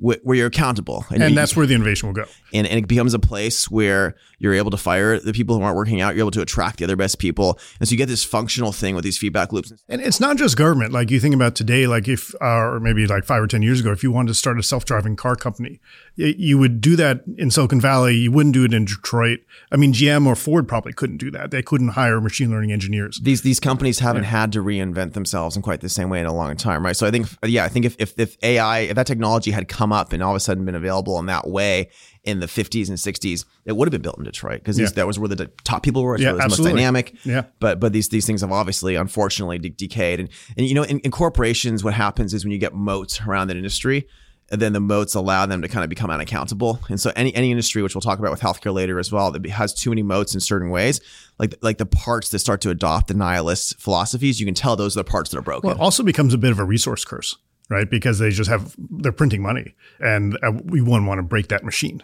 where 0.01 0.37
you're 0.37 0.47
accountable. 0.47 1.05
And 1.09 1.21
you- 1.29 1.35
that's 1.35 1.55
where 1.57 1.65
the 1.65 1.75
innovation 1.75 2.07
will 2.07 2.13
go. 2.15 2.23
and, 2.53 2.65
and 2.65 2.79
it 2.79 2.87
becomes 2.87 3.13
a 3.13 3.19
place 3.19 3.69
where 3.69 4.15
you're 4.41 4.53
able 4.53 4.71
to 4.71 4.77
fire 4.77 5.19
the 5.19 5.33
people 5.33 5.57
who 5.57 5.61
aren't 5.61 5.75
working 5.75 5.99
out. 5.99 6.15
You're 6.15 6.23
able 6.23 6.31
to 6.31 6.41
attract 6.41 6.77
the 6.77 6.85
other 6.85 6.95
best 6.95 7.19
people, 7.19 7.59
and 7.81 7.87
so 7.89 7.91
you 7.91 7.97
get 7.97 8.07
this 8.07 8.23
functional 8.23 8.71
thing 8.71 8.95
with 8.95 9.03
these 9.03 9.17
feedback 9.17 9.51
loops. 9.51 9.73
And 9.89 9.99
it's 10.01 10.21
not 10.21 10.37
just 10.37 10.55
government. 10.55 10.93
Like 10.93 11.11
you 11.11 11.19
think 11.19 11.35
about 11.35 11.55
today, 11.55 11.85
like 11.87 12.07
if, 12.07 12.33
uh, 12.41 12.45
or 12.45 12.79
maybe 12.79 13.05
like 13.07 13.25
five 13.25 13.41
or 13.43 13.47
10 13.47 13.61
years 13.61 13.81
ago, 13.81 13.91
if 13.91 14.01
you 14.01 14.11
wanted 14.13 14.29
to 14.29 14.33
start 14.35 14.57
a 14.57 14.63
self 14.63 14.85
driving 14.85 15.17
car 15.17 15.35
company, 15.35 15.81
you 16.19 16.57
would 16.57 16.81
do 16.81 16.95
that 16.97 17.21
in 17.37 17.49
Silicon 17.49 17.79
Valley. 17.79 18.15
You 18.15 18.31
wouldn't 18.31 18.53
do 18.53 18.65
it 18.65 18.73
in 18.73 18.85
Detroit. 18.85 19.39
I 19.71 19.77
mean, 19.77 19.93
GM 19.93 20.25
or 20.27 20.35
Ford 20.35 20.67
probably 20.67 20.91
couldn't 20.93 21.17
do 21.17 21.31
that. 21.31 21.51
They 21.51 21.61
couldn't 21.61 21.89
hire 21.89 22.19
machine 22.19 22.49
learning 22.51 22.71
engineers. 22.71 23.19
these 23.23 23.41
these 23.41 23.59
companies 23.59 23.99
haven't 23.99 24.23
had 24.25 24.51
to 24.53 24.59
reinvent 24.63 25.13
themselves 25.13 25.55
in 25.55 25.61
quite 25.61 25.81
the 25.81 25.89
same 25.89 26.09
way 26.09 26.19
in 26.19 26.25
a 26.25 26.33
long 26.33 26.55
time, 26.57 26.83
right? 26.83 26.95
So 26.95 27.07
I 27.07 27.11
think, 27.11 27.27
yeah, 27.43 27.63
I 27.63 27.69
think 27.69 27.85
if, 27.85 27.95
if 27.99 28.19
if 28.19 28.37
AI, 28.43 28.79
if 28.79 28.95
that 28.95 29.07
technology 29.07 29.51
had 29.51 29.67
come 29.67 29.93
up 29.93 30.11
and 30.11 30.21
all 30.21 30.31
of 30.31 30.35
a 30.35 30.39
sudden 30.39 30.65
been 30.65 30.75
available 30.75 31.17
in 31.19 31.25
that 31.27 31.47
way 31.47 31.89
in 32.25 32.41
the 32.41 32.47
50s 32.47 32.89
and 32.89 32.97
60s, 32.97 33.45
it 33.65 33.77
would 33.77 33.87
have 33.87 33.91
been 33.91 34.01
built 34.01 34.17
in 34.17 34.25
Detroit 34.25 34.59
because 34.59 34.77
Yeah. 34.77 34.87
that 34.95 35.07
was 35.07 35.17
where 35.17 35.29
the 35.29 35.45
top 35.63 35.83
people 35.83 36.03
were. 36.03 36.15
It's 36.15 36.23
Yeah, 36.23 36.33
where 36.33 36.41
it 36.41 36.49
was 36.49 36.59
most 36.59 36.67
dynamic. 36.69 37.15
Yeah. 37.23 37.43
But 37.59 37.79
but 37.79 37.93
these 37.93 38.09
these 38.09 38.25
things 38.25 38.41
have 38.41 38.51
obviously, 38.51 38.95
unfortunately, 38.95 39.57
de- 39.59 39.69
decayed. 39.69 40.19
And 40.19 40.29
and 40.57 40.67
you 40.67 40.73
know, 40.75 40.83
in, 40.83 40.99
in 40.99 41.11
corporations, 41.11 41.83
what 41.83 41.93
happens 41.93 42.33
is 42.33 42.43
when 42.43 42.51
you 42.51 42.57
get 42.59 42.73
moats 42.73 43.21
around 43.21 43.47
that 43.47 43.57
industry. 43.57 44.05
And 44.51 44.61
then 44.61 44.73
the 44.73 44.79
moats 44.79 45.13
allow 45.13 45.45
them 45.45 45.61
to 45.61 45.67
kind 45.67 45.83
of 45.83 45.89
become 45.89 46.09
unaccountable. 46.09 46.79
And 46.89 46.99
so 46.99 47.11
any 47.15 47.33
any 47.35 47.51
industry, 47.51 47.81
which 47.81 47.93
we'll 47.93 48.01
talk 48.01 48.19
about 48.19 48.31
with 48.31 48.41
healthcare 48.41 48.73
later 48.73 48.99
as 48.99 49.11
well, 49.11 49.31
that 49.31 49.45
has 49.47 49.73
too 49.73 49.91
many 49.91 50.03
moats 50.03 50.33
in 50.33 50.39
certain 50.39 50.69
ways, 50.69 51.01
like 51.37 51.55
like 51.61 51.77
the 51.77 51.85
parts 51.85 52.29
that 52.29 52.39
start 52.39 52.61
to 52.61 52.69
adopt 52.69 53.07
the 53.07 53.13
nihilist 53.13 53.79
philosophies, 53.79 54.39
you 54.39 54.45
can 54.45 54.55
tell 54.55 54.75
those 54.75 54.97
are 54.97 55.01
the 55.01 55.09
parts 55.09 55.29
that 55.29 55.37
are 55.37 55.43
broken. 55.43 55.67
Well, 55.67 55.77
it 55.77 55.81
also 55.81 56.03
becomes 56.03 56.33
a 56.33 56.37
bit 56.37 56.51
of 56.51 56.59
a 56.59 56.63
resource 56.63 57.05
curse, 57.05 57.37
right? 57.69 57.89
Because 57.89 58.19
they 58.19 58.31
just 58.31 58.49
have, 58.49 58.75
they're 58.77 59.11
printing 59.11 59.41
money 59.41 59.75
and 59.99 60.37
uh, 60.41 60.51
we 60.63 60.81
wouldn't 60.81 61.07
want 61.07 61.19
to 61.19 61.23
break 61.23 61.49
that 61.49 61.63
machine. 61.63 62.03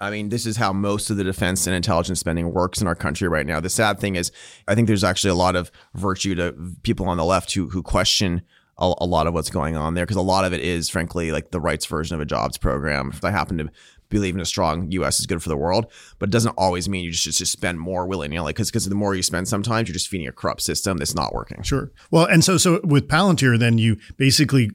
I 0.00 0.10
mean, 0.10 0.28
this 0.28 0.46
is 0.46 0.56
how 0.56 0.72
most 0.72 1.10
of 1.10 1.16
the 1.16 1.24
defense 1.24 1.66
and 1.66 1.74
intelligence 1.74 2.20
spending 2.20 2.52
works 2.52 2.80
in 2.80 2.86
our 2.86 2.94
country 2.94 3.26
right 3.26 3.44
now. 3.46 3.58
The 3.58 3.68
sad 3.68 3.98
thing 3.98 4.14
is, 4.14 4.30
I 4.68 4.76
think 4.76 4.86
there's 4.86 5.02
actually 5.02 5.30
a 5.30 5.34
lot 5.34 5.56
of 5.56 5.72
virtue 5.94 6.36
to 6.36 6.54
people 6.84 7.08
on 7.08 7.16
the 7.16 7.24
left 7.24 7.52
who 7.52 7.68
who 7.68 7.82
question 7.82 8.42
a, 8.78 8.94
a 8.98 9.06
lot 9.06 9.26
of 9.26 9.34
what's 9.34 9.50
going 9.50 9.76
on 9.76 9.94
there 9.94 10.04
because 10.04 10.16
a 10.16 10.22
lot 10.22 10.44
of 10.44 10.52
it 10.52 10.60
is, 10.60 10.88
frankly, 10.88 11.32
like 11.32 11.50
the 11.50 11.60
rights 11.60 11.86
version 11.86 12.14
of 12.14 12.20
a 12.20 12.24
jobs 12.24 12.58
program. 12.58 13.10
If 13.12 13.24
I 13.24 13.30
happen 13.30 13.58
to 13.58 13.70
believe 14.08 14.34
in 14.34 14.40
a 14.40 14.46
strong 14.46 14.90
U.S. 14.92 15.20
is 15.20 15.26
good 15.26 15.42
for 15.42 15.48
the 15.48 15.56
world, 15.56 15.86
but 16.18 16.28
it 16.28 16.32
doesn't 16.32 16.54
always 16.56 16.88
mean 16.88 17.04
you 17.04 17.12
just 17.12 17.38
just 17.38 17.52
spend 17.52 17.78
more 17.80 18.06
willy 18.06 18.28
nilly 18.28 18.52
because 18.52 18.70
because 18.70 18.88
the 18.88 18.94
more 18.94 19.14
you 19.14 19.22
spend, 19.22 19.48
sometimes 19.48 19.88
you're 19.88 19.94
just 19.94 20.08
feeding 20.08 20.26
a 20.26 20.32
corrupt 20.32 20.62
system 20.62 20.96
that's 20.96 21.14
not 21.14 21.34
working. 21.34 21.62
Sure. 21.62 21.90
Well, 22.10 22.24
and 22.24 22.44
so 22.44 22.56
so 22.56 22.80
with 22.84 23.08
Palantir, 23.08 23.58
then 23.58 23.78
you 23.78 23.98
basically 24.16 24.70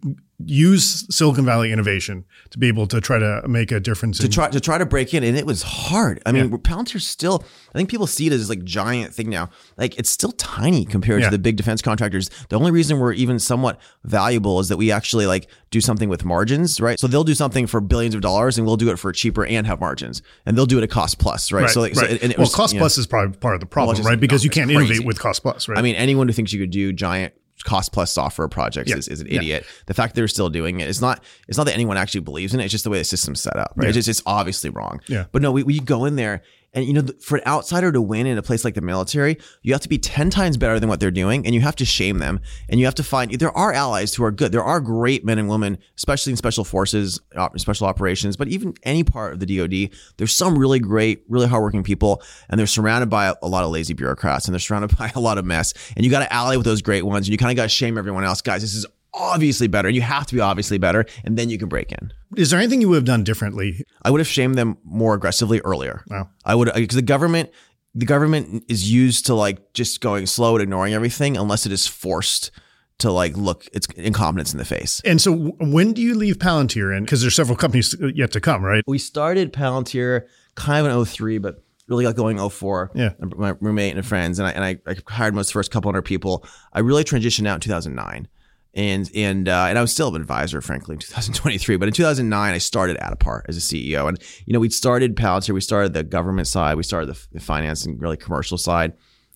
use 0.46 1.06
Silicon 1.16 1.46
Valley 1.46 1.72
innovation 1.72 2.26
to 2.52 2.58
be 2.60 2.68
able 2.68 2.88
to 2.88 3.02
try 3.02 3.20
to 3.20 3.42
make 3.48 3.72
a 3.72 3.80
difference. 3.80 4.18
to 4.20 4.26
in, 4.26 4.32
try 4.32 4.50
to 4.50 4.60
try 4.60 4.78
to 4.78 4.86
break 4.86 5.14
in, 5.14 5.24
and 5.24 5.38
it 5.38 5.46
was 5.46 5.64
hard. 5.64 6.22
I 6.26 6.32
mean, 6.32 6.50
Palantir's 6.60 7.06
still. 7.08 7.44
I 7.74 7.78
think 7.78 7.90
people 7.90 8.08
see 8.08 8.28
it 8.28 8.34
as 8.34 8.42
this, 8.42 8.50
like 8.50 8.64
giant 8.64 9.14
thing 9.14 9.30
now. 9.30 9.50
Like 9.78 9.98
it's 9.98 10.10
still 10.10 10.32
tiny 10.34 10.86
compared 10.86 11.22
Yeah. 11.22 11.30
to 11.30 11.32
the 11.32 11.40
big 11.40 11.56
defense 11.56 11.82
contractors. 11.82 12.30
The 12.50 12.56
only 12.58 12.72
reason 12.72 13.00
we're 13.00 13.14
even 13.14 13.40
somewhat 13.40 13.80
valuable 14.04 14.60
is 14.60 14.70
that 14.70 14.78
we 14.78 14.92
actually 14.92 15.26
like 15.26 15.48
do 15.72 15.82
something 15.82 16.10
with 16.10 16.24
margins, 16.24 16.80
right? 16.80 17.00
So 17.00 17.08
they'll 17.08 17.24
do 17.24 17.34
something 17.34 17.68
for 17.68 17.82
billions 17.82 18.16
of 18.16 18.22
dollars, 18.22 18.58
and 18.58 18.68
we'll 18.68 18.78
do 18.78 18.90
it 18.92 19.00
for 19.00 19.12
cheaper 19.12 19.46
and 19.46 19.66
have 19.68 19.80
margins, 19.80 20.22
and 20.46 20.58
they'll 20.58 20.66
do 20.66 20.78
it 20.78 20.84
at 20.84 20.90
cost 20.90 21.20
plus, 21.20 21.52
right? 21.52 21.64
Right, 21.64 21.70
so, 21.70 21.82
like, 21.82 21.96
so 21.96 22.02
right. 22.02 22.22
and 22.22 22.32
it 22.32 22.38
well, 22.38 22.44
was, 22.46 22.56
cost 22.56 22.74
you 22.74 22.80
know, 22.80 22.84
plus 22.84 22.98
is 22.98 23.08
probably 23.08 23.38
part 23.38 23.56
of 23.56 23.60
the 23.60 23.66
problem, 23.66 23.88
Well, 23.88 23.96
just 23.98 24.08
right? 24.08 24.20
Because 24.20 24.44
you 24.44 24.50
can't 24.50 24.70
innovate 24.70 25.04
with 25.06 25.20
cost 25.20 25.42
plus, 25.42 25.68
right? 25.68 25.78
I 25.78 25.82
mean, 25.82 25.96
anyone 25.96 26.28
who 26.28 26.34
thinks 26.34 26.54
you 26.54 26.60
could 26.60 26.72
do 26.72 26.94
giant 26.94 27.34
cost 27.64 27.92
plus 27.92 28.12
software 28.12 28.48
projects 28.48 28.90
Yeah. 28.92 28.98
is, 28.98 29.08
is 29.08 29.22
an 29.22 29.28
Yeah. 29.28 29.38
idiot. 29.38 29.66
The 29.88 29.94
fact 29.94 30.16
they're 30.16 30.28
still 30.28 30.50
doing 30.50 30.80
it, 30.80 30.90
it's 30.90 31.02
not 31.02 31.24
it's 31.48 31.58
not 31.58 31.66
that 31.66 31.74
anyone 31.74 31.98
actually 31.98 32.22
believes 32.22 32.54
in 32.54 32.60
it. 32.60 32.64
It's 32.66 32.72
just 32.72 32.84
the 32.84 32.90
way 32.90 32.98
the 33.00 33.04
system's 33.04 33.42
set 33.42 33.56
up, 33.58 33.74
right? 33.76 33.86
Yeah. 33.86 33.90
It's 33.90 33.96
just 34.06 34.10
it's 34.10 34.24
obviously 34.26 34.70
wrong. 34.70 35.00
Yeah. 35.08 35.26
But 35.32 35.42
no, 35.42 35.52
we, 35.52 35.64
we 35.64 35.80
go 35.80 36.06
in 36.06 36.16
there 36.16 36.44
and 36.74 36.86
you 36.86 36.94
know 36.94 37.04
for 37.22 37.38
an 37.38 37.44
outsider 37.46 37.92
to 37.92 38.02
win 38.02 38.26
in 38.26 38.38
a 38.38 38.42
place 38.42 38.66
like 38.66 38.74
the 38.74 38.82
military, 38.82 39.38
you 39.62 39.74
have 39.74 39.82
to 39.82 39.90
be 39.90 39.98
10 39.98 40.30
times 40.30 40.58
better 40.58 40.80
than 40.80 40.90
what 40.90 41.00
they're 41.00 41.12
doing 41.12 41.46
and 41.46 41.54
you 41.54 41.62
have 41.62 41.76
to 41.78 41.86
shame 41.86 42.20
them 42.20 42.40
and 42.70 42.80
you 42.80 42.86
have 42.86 42.96
to 42.96 43.04
find 43.04 43.32
there 43.40 43.56
are 43.58 43.74
allies 43.74 44.14
who 44.14 44.24
are 44.24 44.32
good. 44.32 44.52
There 44.52 44.64
are 44.64 44.80
great 44.80 45.26
men 45.26 45.38
and 45.38 45.48
women, 45.48 45.78
especially 45.98 46.32
in 46.32 46.38
special 46.38 46.64
forces, 46.64 47.20
uh, 47.36 47.50
special 47.58 47.88
operations, 47.88 48.38
but 48.38 48.48
even 48.48 48.74
any 48.84 49.04
part 49.04 49.34
of 49.34 49.40
the 49.40 49.46
DoD, 49.46 49.96
there's 50.18 50.34
some 50.34 50.58
really 50.58 50.80
great, 50.80 51.24
really 51.30 51.48
hardworking 51.48 51.84
people 51.84 52.22
and 52.50 52.60
they're 52.60 52.68
surrounded 52.68 53.10
by 53.10 53.28
a, 53.28 53.36
a 53.42 53.48
lot 53.48 53.64
of 53.64 53.72
lazy 53.72 53.94
bureaucrats 53.94 54.46
and 54.46 54.54
they're 54.54 54.60
surrounded 54.60 54.98
by 54.98 55.12
a 55.16 55.20
lot 55.20 55.38
of 55.38 55.46
mess. 55.46 55.74
And 55.96 56.06
you 56.06 56.12
got 56.12 56.20
to 56.20 56.34
ally 56.34 56.56
with 56.56 56.66
those 56.66 56.82
great 56.82 57.06
ones 57.06 57.28
and 57.28 57.32
you 57.32 57.38
kind 57.38 57.52
of 57.52 57.56
got 57.56 57.64
to 57.64 57.70
shame 57.70 57.98
everyone 57.98 58.24
else. 58.24 58.42
Guys, 58.42 58.62
this 58.62 58.74
is 58.76 58.86
obviously 59.14 59.68
better. 59.68 59.90
You 59.90 60.02
have 60.02 60.26
to 60.28 60.36
be 60.36 60.42
obviously 60.42 60.78
better 60.78 61.06
and 61.24 61.38
then 61.38 61.50
you 61.50 61.58
can 61.58 61.70
break 61.70 61.92
in. 61.92 62.12
is 62.36 62.50
there 62.50 62.60
anything 62.60 62.82
you 62.82 62.90
would 62.90 62.96
have 62.96 63.06
done 63.06 63.24
differently? 63.24 63.84
I 64.02 64.10
would 64.10 64.20
have 64.20 64.28
shamed 64.28 64.56
them 64.56 64.78
more 64.84 65.14
aggressively 65.14 65.60
earlier. 65.62 66.04
Wow. 66.10 66.30
I 66.46 66.56
would 66.56 66.70
uh, 66.70 66.74
because 66.76 66.96
the 66.96 67.02
government 67.02 67.52
the 67.96 68.06
government 68.06 68.64
is 68.68 68.92
used 68.92 69.26
to 69.28 69.36
like 69.36 69.74
just 69.74 70.02
going 70.02 70.26
slow 70.26 70.56
and 70.56 70.64
ignoring 70.64 70.94
everything 70.94 71.38
unless 71.38 71.66
it 71.66 71.72
is 71.72 71.86
forced 71.88 72.52
to 73.00 73.12
like 73.12 73.36
look 73.36 73.68
its 73.74 73.88
incompetence 73.96 74.54
in 74.54 74.58
the 74.58 74.66
face. 74.66 75.02
And 75.06 75.22
so, 75.22 75.34
when 75.60 75.94
do 75.94 76.02
you 76.02 76.16
leave 76.16 76.38
Palantir? 76.38 76.96
And 76.96 77.06
because 77.06 77.22
there's 77.22 77.36
several 77.36 77.58
companies 77.58 77.96
uh, 78.02 78.08
yet 78.14 78.32
to 78.32 78.42
come, 78.42 78.64
right? 78.64 78.84
We 78.88 78.98
started 78.98 79.54
Palantir 79.54 80.28
kind 80.56 80.88
of 80.88 80.98
in 80.98 81.06
03, 81.06 81.38
but 81.40 81.64
really 81.88 82.06
got 82.06 82.16
going 82.16 82.38
04. 82.50 82.92
Yeah. 82.96 83.10
My 83.20 83.56
roommate 83.60 83.96
and 83.96 84.06
friends, 84.06 84.40
and 84.40 84.48
I, 84.48 84.52
and 84.52 84.64
I, 84.64 84.78
I 84.88 84.96
hired 85.08 85.36
most 85.36 85.52
first 85.52 85.72
couple 85.72 85.90
hundred 85.90 86.04
people. 86.04 86.46
I 86.72 86.80
really 86.80 87.04
transitioned 87.04 87.48
out 87.48 87.56
in 87.56 87.62
2009. 87.62 88.28
And 88.76 89.10
and 89.14 89.48
uh, 89.48 89.68
and 89.70 89.78
I 89.78 89.82
was 89.82 89.92
still 89.92 90.16
an 90.16 90.22
advisor, 90.22 90.60
frankly, 90.60 90.94
in 90.94 91.00
2023. 91.00 91.78
But 91.78 91.88
in 91.88 91.94
2009, 91.94 92.54
I 92.54 92.58
started 92.58 92.98
Addepar 92.98 93.44
as 93.48 93.56
a 93.56 93.60
CEO, 93.60 94.08
and 94.08 94.20
you 94.46 94.54
know 94.54 94.60
we 94.60 94.70
started 94.70 95.16
Palantir. 95.16 95.54
We 95.54 95.62
started 95.62 95.94
the 95.94 96.04
government 96.04 96.48
side, 96.48 96.76
we 96.76 96.84
started 96.84 97.14
the, 97.14 97.28
the 97.34 97.40
finance 97.40 97.86
and 97.86 98.02
really 98.02 98.18
commercial 98.18 98.58
side. 98.58 98.94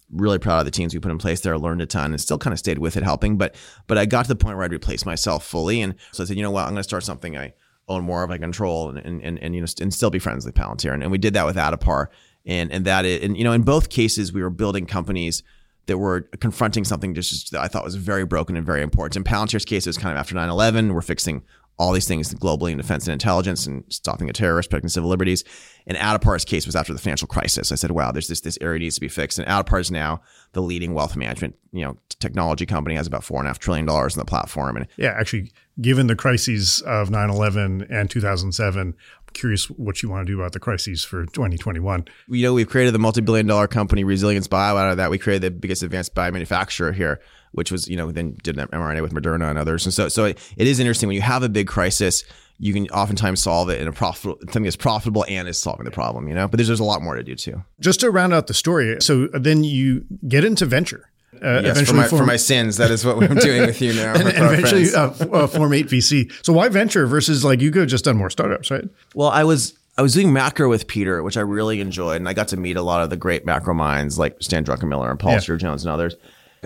Really 0.10 0.40
proud 0.40 0.60
of 0.60 0.66
the 0.66 0.72
teams 0.72 0.94
we 0.94 1.00
put 1.00 1.12
in 1.12 1.18
place 1.18 1.42
there. 1.42 1.58
Learned 1.58 1.82
a 1.82 1.86
ton, 1.86 2.12
and 2.12 2.22
still 2.22 2.40
kind 2.40 2.54
of 2.54 2.58
stayed 2.58 2.80
with 2.80 2.98
it, 2.98 3.04
helping. 3.04 3.38
But 3.38 3.56
but 3.86 3.98
I 3.98 4.06
got 4.06 4.24
to 4.24 4.30
the 4.30 4.36
point 4.36 4.56
where 4.56 4.66
I'd 4.66 4.74
replace 4.74 5.06
myself 5.06 5.46
fully, 5.46 5.82
and 5.82 5.96
so 6.14 6.24
I 6.24 6.26
said, 6.26 6.38
you 6.38 6.44
know 6.44 6.52
what, 6.52 6.62
I'm 6.62 6.70
going 6.70 6.78
to 6.78 6.84
start 6.84 7.04
something 7.04 7.38
I 7.38 7.54
own 7.88 8.04
more 8.04 8.24
of, 8.24 8.32
I 8.32 8.38
control, 8.40 8.90
and 8.90 8.98
and 8.98 9.38
and, 9.40 9.54
you 9.54 9.62
know 9.62 9.68
and 9.80 9.94
still 9.94 10.10
be 10.10 10.20
friends 10.20 10.46
with 10.46 10.56
Palantir. 10.56 10.94
And, 10.94 11.04
and 11.04 11.12
we 11.12 11.18
did 11.20 11.36
that 11.36 11.46
with 11.46 11.58
Addepar, 11.58 12.08
and 12.46 12.72
and 12.72 12.86
that 12.86 13.06
and 13.06 13.38
you 13.38 13.44
know 13.44 13.52
in 13.52 13.62
both 13.62 13.90
cases 13.90 14.34
we 14.34 14.42
were 14.42 14.50
building 14.50 14.88
companies 14.88 15.44
that 15.88 15.98
were 15.98 16.22
confronting 16.40 16.84
something 16.84 17.14
just 17.14 17.52
that 17.52 17.62
I 17.62 17.68
thought 17.68 17.84
was 17.84 17.96
very 17.96 18.26
broken 18.26 18.56
and 18.56 18.66
very 18.66 18.82
important. 18.82 19.16
In 19.18 19.24
Palantir's 19.24 19.66
case, 19.66 19.86
it 19.86 19.90
was 19.90 19.98
kind 19.98 20.16
of 20.16 20.20
after 20.20 20.36
9-11. 20.36 20.94
We're 20.94 21.02
fixing 21.02 21.44
all 21.80 21.94
these 21.94 22.08
things 22.08 22.34
globally 22.34 22.72
in 22.72 22.78
defense 22.78 23.06
and 23.06 23.14
intelligence 23.14 23.68
and 23.68 23.84
stopping 23.90 24.30
a 24.30 24.34
terrorist, 24.34 24.70
protecting 24.70 24.90
civil 24.90 25.10
liberties. 25.10 25.44
And 25.86 25.98
Addepar's 25.98 26.44
case 26.44 26.66
was 26.66 26.76
after 26.76 26.92
the 26.92 27.00
financial 27.00 27.28
crisis. 27.28 27.72
I 27.72 27.76
said, 27.76 27.92
wow, 27.92 28.12
there's 28.12 28.28
this 28.28 28.42
this 28.42 28.58
area 28.62 28.80
needs 28.80 28.96
to 28.96 29.02
be 29.02 29.08
fixed. 29.08 29.38
And 29.38 29.48
Addepar 29.48 29.80
is 29.80 29.92
now 29.92 30.22
the 30.54 30.62
leading 30.62 30.94
wealth 30.96 31.16
management, 31.16 31.56
you 31.72 31.86
know, 31.86 31.98
technology 32.20 32.66
company, 32.66 32.96
has 32.96 33.06
about 33.06 33.24
four 33.24 33.40
and 33.40 33.48
a 33.48 33.50
half 33.50 33.60
trillion 33.60 33.86
dollars 33.86 34.16
in 34.16 34.20
the 34.20 34.26
platform. 34.26 34.76
And 34.76 34.88
Yeah, 34.98 35.16
actually, 35.18 35.52
given 35.80 36.08
the 36.08 36.16
crises 36.16 36.82
of 36.82 37.12
9 37.12 37.30
11 37.30 37.88
and 37.90 38.10
2007, 38.10 38.82
I'm 38.82 38.96
curious 39.38 39.70
what 39.70 40.02
you 40.02 40.10
want 40.10 40.26
to 40.26 40.32
do 40.34 40.40
about 40.40 40.54
the 40.54 40.60
crises 40.60 41.04
for 41.04 41.26
2021. 41.28 42.06
you 42.28 42.44
know, 42.44 42.54
we've 42.54 42.70
created 42.70 42.94
the 42.94 43.00
multi-billion 43.00 43.48
dollar 43.48 43.68
company 43.68 44.04
Resilience 44.04 44.48
Bio. 44.48 44.78
Out 44.78 44.92
of 44.92 44.98
that, 44.98 45.10
we 45.10 45.18
created 45.18 45.42
the 45.42 45.52
biggest 45.52 45.84
advanced 45.84 46.14
bio 46.14 46.32
manufacturer 46.32 46.92
here, 46.92 47.20
which 47.52 47.72
was, 47.72 47.88
you 47.88 47.96
know, 47.96 48.12
then 48.12 48.36
did 48.44 48.58
an 48.58 48.68
mRNA 48.68 49.02
with 49.02 49.14
Moderna 49.14 49.50
and 49.50 49.60
others. 49.60 49.86
And 49.86 49.94
so, 49.94 50.10
so 50.10 50.26
it, 50.26 50.40
it 50.58 50.68
is 50.68 50.80
interesting 50.80 51.08
when 51.08 51.16
you 51.16 51.22
have 51.22 51.44
a 51.44 51.50
big 51.50 51.68
crisis, 51.68 52.24
you 52.60 52.74
can 52.74 52.88
oftentimes 52.90 53.42
solve 53.42 53.70
it 53.70 53.80
in 53.80 53.88
a 53.88 53.92
profitable, 53.92 54.38
something 54.42 54.64
that's 54.64 54.76
profitable 54.76 55.26
and 55.30 55.48
is 55.48 55.58
solving 55.58 55.86
the 55.86 55.92
problem, 55.92 56.28
you 56.28 56.34
know, 56.34 56.48
but 56.48 56.58
there's, 56.58 56.68
there's 56.68 56.80
a 56.80 56.84
lot 56.84 57.02
more 57.02 57.16
to 57.16 57.24
do 57.24 57.36
too. 57.36 57.64
Just 57.80 58.00
to 58.02 58.10
round 58.10 58.34
out 58.34 58.48
the 58.48 58.54
story, 58.54 58.98
so 59.00 59.28
then 59.28 59.64
you 59.64 60.06
get 60.28 60.44
into 60.44 60.66
venture. 60.66 61.10
Uh, 61.34 61.62
Yes, 61.64 61.88
for 61.88 61.94
my, 61.96 62.08
for 62.08 62.26
my 62.26 62.36
sins, 62.38 62.78
that 62.78 62.90
is 62.90 63.06
what 63.06 63.22
I'm 63.22 63.36
doing 63.38 63.66
with 63.66 63.82
you 63.82 63.94
now. 63.94 64.14
and, 64.20 64.28
and 64.28 64.46
eventually 64.46 64.94
uh, 64.94 65.10
uh, 65.32 65.48
form 65.48 65.72
8VC. 65.72 66.32
So 66.46 66.54
why 66.54 66.70
venture 66.70 67.06
versus 67.06 67.44
like 67.44 67.60
you 67.62 67.70
could 67.72 67.82
have 67.82 67.90
just 67.90 68.06
done 68.06 68.18
more 68.18 68.30
startups, 68.30 68.72
right? 68.72 68.86
Well, 69.14 69.30
I 69.30 69.44
was 69.44 69.78
I 69.98 70.02
was 70.02 70.14
doing 70.14 70.32
macro 70.32 70.70
with 70.70 70.88
Peter, 70.88 71.24
which 71.24 71.38
I 71.38 71.42
really 71.42 71.82
enjoyed, 71.82 72.18
and 72.18 72.30
I 72.30 72.34
got 72.34 72.48
to 72.50 72.58
meet 72.58 72.78
a 72.78 72.82
lot 72.82 73.04
of 73.04 73.10
the 73.10 73.18
great 73.18 73.46
macro 73.46 73.74
minds 73.74 74.18
like 74.18 74.38
Stan 74.42 74.64
Druckenmiller 74.64 75.10
and 75.10 75.20
Paul 75.20 75.34
Yeah. 75.34 75.40
Tudor 75.40 75.58
Jones 75.58 75.84
and 75.84 75.92
others. 75.92 76.16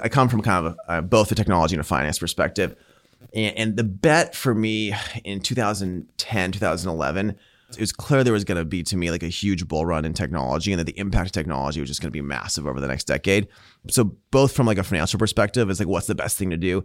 I 0.02 0.10
come 0.10 0.30
from 0.30 0.42
kind 0.42 0.66
of 0.68 0.76
a, 0.88 0.92
uh, 0.92 1.02
both 1.02 1.32
a 1.32 1.36
technology 1.36 1.76
and 1.76 1.82
a 1.82 1.84
finance 1.86 2.20
perspective, 2.20 2.76
and, 3.34 3.58
and 3.58 3.76
the 3.78 3.84
bet 3.84 4.36
for 4.36 4.54
me 4.54 4.94
in 5.24 5.40
2010, 5.42 6.52
2011. 6.52 7.38
It 7.76 7.80
was 7.82 7.92
clear 7.92 8.24
there 8.24 8.34
was 8.34 8.44
going 8.44 8.58
to 8.58 8.66
be 8.66 8.84
to 8.84 8.98
me 8.98 9.12
like 9.12 9.24
a 9.24 9.28
huge 9.28 9.68
bull 9.68 9.86
run 9.86 10.06
in 10.06 10.14
technology, 10.14 10.72
and 10.72 10.80
that 10.80 10.86
the 10.86 10.98
impact 10.98 11.28
of 11.28 11.32
technology 11.32 11.80
was 11.80 11.90
just 11.90 12.02
going 12.02 12.10
to 12.10 12.12
be 12.12 12.22
massive 12.22 12.68
over 12.68 12.80
the 12.80 12.88
next 12.88 13.06
decade. 13.06 13.48
So 13.90 14.16
both 14.32 14.54
from 14.54 14.68
like 14.68 14.78
a 14.78 14.84
financial 14.84 15.18
perspective, 15.20 15.70
it's 15.70 15.80
like 15.80 15.88
what's 15.88 16.08
the 16.08 16.16
best 16.16 16.38
thing 16.38 16.50
to 16.50 16.58
do, 16.58 16.84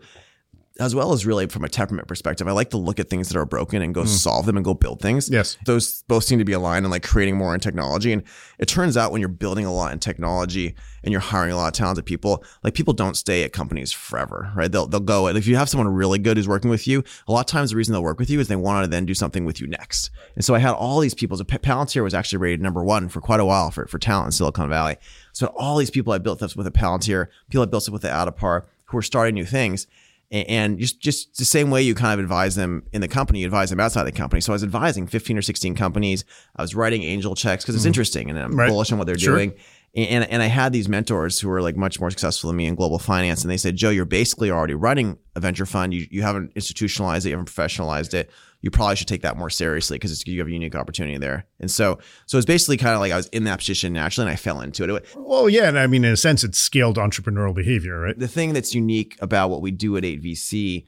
as 0.79 0.95
well 0.95 1.13
as 1.13 1.25
really 1.25 1.47
from 1.47 1.65
a 1.65 1.69
temperament 1.69 2.09
perspective, 2.09 2.47
I 2.47 2.53
like 2.53 2.71
to 2.71 2.77
look 2.77 3.01
at 3.01 3.09
things 3.09 3.29
that 3.29 3.39
are 3.39 3.47
broken 3.47 3.83
and 3.83 3.95
go 3.95 4.03
mm. 4.03 4.09
solve 4.09 4.47
them 4.47 4.57
and 4.57 4.65
go 4.65 4.75
build 4.75 5.01
things. 5.01 5.29
Yes. 5.31 5.57
Those 5.65 6.03
both 6.03 6.25
seem 6.25 6.39
to 6.39 6.45
be 6.45 6.53
aligned 6.53 6.85
and 6.85 6.91
like 6.91 7.03
creating 7.03 7.37
more 7.37 7.55
in 7.55 7.61
technology. 7.61 8.13
And 8.13 8.23
it 8.59 8.67
turns 8.67 8.97
out 8.97 9.13
when 9.13 9.21
you're 9.21 9.29
building 9.29 9.65
a 9.65 9.73
lot 9.73 9.93
in 9.93 9.99
technology 9.99 10.75
and 11.03 11.13
you're 11.13 11.21
hiring 11.21 11.53
a 11.53 11.57
lot 11.57 11.69
of 11.69 11.73
talented 11.73 12.05
people, 12.05 12.45
like 12.63 12.75
people 12.75 12.93
don't 12.93 13.17
stay 13.17 13.43
at 13.43 13.53
companies 13.53 13.93
forever, 13.93 14.53
right? 14.55 14.71
They'll 14.71 14.87
they'll 14.87 15.01
go. 15.01 15.27
And 15.29 15.39
if 15.39 15.47
you 15.47 15.57
have 15.57 15.69
someone 15.69 15.89
really 15.89 16.19
good 16.19 16.37
who's 16.37 16.49
working 16.49 16.71
with 16.71 16.87
you, 16.87 17.03
a 17.27 17.33
lot 17.33 17.41
of 17.41 17.47
times 17.47 17.71
the 17.71 17.77
reason 17.77 17.93
they'll 17.93 18.03
work 18.03 18.19
with 18.19 18.31
you 18.31 18.41
is 18.41 18.49
they 18.49 18.57
want 18.57 18.85
to 18.85 18.91
then 18.91 19.07
do 19.07 19.15
something 19.15 19.45
with 19.45 19.61
you 19.61 19.67
next. 19.67 20.11
And 20.35 20.45
so 20.45 20.55
I 20.55 20.59
had 20.59 20.75
all 20.75 21.01
these 21.01 21.15
people. 21.15 21.37
So 21.37 21.45
Palantir 21.45 22.03
was 22.03 22.15
actually 22.15 22.39
rated 22.39 22.61
number 22.61 22.85
one 22.85 23.09
for 23.09 23.21
quite 23.21 23.41
a 23.41 23.45
while 23.45 23.71
for, 23.71 23.87
for 23.87 23.99
talent 23.99 24.27
in 24.27 24.33
Silicon 24.33 24.69
Valley. 24.69 24.97
So 25.33 25.47
all 25.57 25.77
these 25.77 25.91
people 25.91 26.13
I 26.13 26.19
built 26.19 26.39
this 26.39 26.57
with 26.57 26.67
a 26.67 26.71
Palantir, 26.71 27.29
people 27.49 27.63
I 27.63 27.67
built 27.67 27.85
stuff 27.85 27.93
with 27.93 28.03
the 28.03 28.09
Addepar 28.09 28.65
who 28.87 28.97
were 28.97 29.03
starting 29.03 29.35
new 29.35 29.45
things. 29.45 29.87
And 30.33 30.79
just 30.79 31.01
just 31.01 31.37
the 31.37 31.45
same 31.45 31.71
way 31.71 31.83
you 31.83 31.95
kind 31.95 32.13
of 32.13 32.19
advise 32.19 32.57
them 32.57 32.83
in 32.93 33.01
the 33.01 33.09
company, 33.09 33.41
you 33.41 33.47
advise 33.47 33.71
them 33.71 33.79
outside 33.79 34.05
the 34.05 34.13
company. 34.13 34.41
So 34.41 34.53
I 34.53 34.55
was 34.55 34.65
advising 34.65 35.07
15 35.07 35.39
or 35.39 35.43
16 35.43 35.77
companies. 35.77 36.25
I 36.57 36.63
was 36.63 36.75
writing 36.75 37.05
angel 37.05 37.37
checks 37.37 37.65
because 37.65 37.77
it's 37.77 37.83
mm-hmm. 37.83 37.89
interesting 37.89 38.31
and 38.31 38.39
I'm. 38.39 38.57
Right. 38.57 38.69
bullish 38.69 38.91
on 38.91 38.99
what 38.99 39.07
they're 39.07 39.19
Sure. 39.19 39.37
doing. 39.37 39.55
And, 39.95 40.29
and 40.31 40.43
I 40.43 40.47
had 40.47 40.75
these 40.75 40.91
mentors 40.91 41.41
who 41.41 41.49
were 41.49 41.63
like 41.63 41.75
much 41.77 41.99
more 42.01 42.11
successful 42.11 42.49
than 42.49 42.57
me 42.59 42.67
in 42.67 42.75
global 42.75 42.99
finance. 42.99 43.43
And 43.43 43.51
they 43.51 43.57
said, 43.57 43.77
Joe, 43.77 43.89
you're 43.89 44.05
basically 44.05 44.51
already 44.51 44.75
running 44.75 45.19
a 45.35 45.41
venture 45.41 45.65
fund. 45.65 45.95
You, 45.95 46.07
you 46.11 46.21
haven't 46.21 46.53
institutionalized 46.55 47.25
it, 47.25 47.31
you 47.31 47.37
haven't 47.37 47.51
professionalized 47.51 48.13
it. 48.13 48.31
You 48.61 48.71
probably 48.71 48.97
should 48.97 49.09
take 49.09 49.23
that 49.23 49.37
more 49.37 49.51
seriously 49.51 49.97
because 49.97 50.27
you 50.27 50.39
have 50.39 50.49
a 50.49 50.53
unique 50.53 50.75
opportunity 50.75 51.19
there. 51.19 51.47
And 51.61 51.71
so, 51.71 51.99
so 52.27 52.37
it's 52.39 52.47
basically 52.47 52.77
kind 52.77 52.95
of 52.95 53.01
like 53.01 53.13
I 53.13 53.17
was 53.17 53.29
in 53.29 53.45
that 53.45 53.59
position 53.59 53.93
naturally 53.93 54.29
and 54.29 54.33
I 54.33 54.37
fell 54.37 54.61
into 54.61 54.85
it. 54.95 55.07
Well, 55.15 55.49
yeah, 55.49 55.69
and 55.69 55.79
I 55.79 55.87
mean, 55.87 56.05
in 56.05 56.13
a 56.13 56.17
sense, 56.17 56.43
it's 56.43 56.59
scaled 56.59 56.97
entrepreneurial 56.97 57.55
behavior, 57.55 58.01
right? 58.01 58.19
the 58.19 58.29
thing 58.29 58.53
that's 58.53 58.75
unique 58.75 59.17
about 59.21 59.51
what 59.51 59.63
we 59.63 59.71
do 59.71 59.97
at 59.97 60.03
8VC 60.03 60.87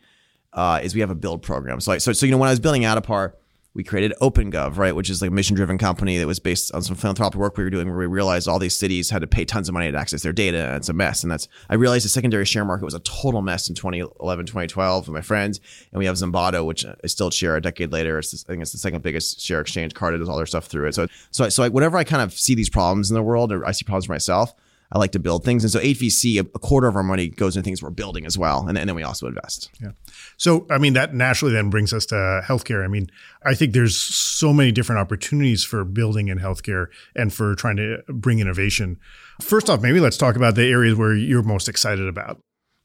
uh, 0.53 0.81
is 0.83 0.95
we 0.95 1.01
have 1.01 1.11
a 1.11 1.15
build 1.15 1.43
program. 1.43 1.81
So, 1.81 1.93
I, 1.93 1.99
so, 1.99 2.13
so 2.13 2.27
you 2.27 2.33
know, 2.33 2.39
when 2.39 2.49
I 2.49 2.53
was 2.53 2.61
building 2.61 2.83
Addepar, 2.83 3.33
we 3.75 3.85
created 3.85 4.13
OpenGov, 4.21 4.77
right, 4.77 4.95
which 4.95 5.11
is 5.11 5.21
like 5.21 5.31
a 5.31 5.35
mission-driven 5.35 5.79
company 5.79 6.19
that 6.19 6.27
was 6.27 6.41
based 6.41 6.75
on 6.75 6.83
some 6.83 6.97
philanthropic 6.97 7.39
work 7.39 7.57
we 7.57 7.65
were 7.65 7.71
doing, 7.71 7.87
where 7.89 7.99
we 7.99 8.07
realized 8.07 8.49
all 8.49 8.59
these 8.59 8.77
cities 8.77 9.11
had 9.11 9.21
to 9.21 9.27
pay 9.27 9.45
tons 9.45 9.69
of 9.69 9.75
money 9.75 9.91
to 9.93 9.99
access 9.99 10.23
their 10.23 10.33
data, 10.33 10.69
and 10.69 10.77
it's 10.77 10.89
a 10.89 10.93
mess. 10.93 11.23
And 11.23 11.31
that's 11.31 11.49
I 11.69 11.75
realized 11.75 12.05
the 12.05 12.09
secondary 12.09 12.45
share 12.45 12.65
market 12.65 12.85
was 12.85 12.95
a 12.95 13.01
total 13.01 13.43
mess 13.43 13.69
in 13.69 13.75
2011, 13.75 14.47
2012 14.47 15.07
with 15.07 15.15
my 15.15 15.21
friends, 15.21 15.61
and 15.93 15.99
we 15.99 16.07
have 16.07 16.17
Zanbato, 16.17 16.65
which 16.65 16.85
uh, 16.85 16.95
I 17.05 17.07
still 17.07 17.31
share 17.31 17.57
a 17.57 17.61
decade 17.61 17.93
later. 17.93 18.19
It's 18.19 18.45
I 18.45 18.49
think 18.49 18.63
it's 18.63 18.73
the 18.73 18.79
second 18.79 19.03
biggest 19.03 19.41
share 19.41 19.61
exchange. 19.61 19.95
Carta 19.95 20.19
does 20.19 20.29
all 20.29 20.37
their 20.37 20.47
stuff 20.47 20.67
through 20.67 20.89
it. 20.89 20.95
So, 20.95 21.07
so, 21.31 21.49
so 21.49 21.63
I, 21.63 21.69
whenever 21.69 21.99
I 21.99 22.05
kind 22.05 22.23
of 22.23 22.33
see 22.33 22.55
these 22.55 22.71
problems 22.71 23.11
in 23.11 23.15
the 23.15 23.23
world, 23.23 23.53
or 23.53 23.67
I 23.67 23.73
see 23.73 23.85
problems 23.85 24.07
for 24.07 24.13
myself. 24.13 24.55
I 24.91 24.99
like 24.99 25.13
to 25.13 25.19
build 25.19 25.45
things. 25.45 25.65
And 25.65 25.71
so 25.71 25.81
8VC, 25.81 26.41
a, 26.41 26.45
quarter 26.45 26.89
of 26.89 26.97
our 26.97 27.03
money 27.03 27.29
goes 27.29 27.57
into 27.57 27.65
things 27.65 27.83
we're 27.83 27.91
building 27.91 28.25
as 28.25 28.39
well. 28.39 28.61
And, 28.61 28.69
then- 28.69 28.77
and 28.79 28.89
then 28.89 28.97
we 28.97 29.03
also 29.03 29.27
invest. 29.27 29.71
Yeah. 29.83 29.91
So, 30.39 30.67
I 30.71 30.79
mean, 30.79 30.95
that 30.95 31.15
naturally 31.15 31.53
then 31.53 31.69
brings 31.69 31.93
us 31.93 32.07
to 32.07 32.43
healthcare. 32.45 32.83
I 32.85 32.89
mean, 32.89 33.09
I 33.45 33.55
think 33.55 33.75
there's 33.75 33.97
so 33.99 34.53
many 34.53 34.73
different 34.73 35.01
opportunities 35.01 35.63
for 35.63 35.85
building 35.85 36.29
in 36.29 36.39
healthcare 36.39 36.87
and 37.15 37.33
for 37.33 37.55
trying 37.55 37.77
to 37.77 37.99
bring 38.09 38.39
innovation. 38.39 38.97
First 39.43 39.69
off, 39.69 39.83
maybe 39.83 40.01
let's 40.01 40.17
talk 40.17 40.37
about 40.37 40.55
the 40.55 40.65
areas 40.67 40.97
where 40.97 41.15
you're 41.15 41.43
most 41.43 41.69
excited 41.69 42.09
about. 42.09 42.41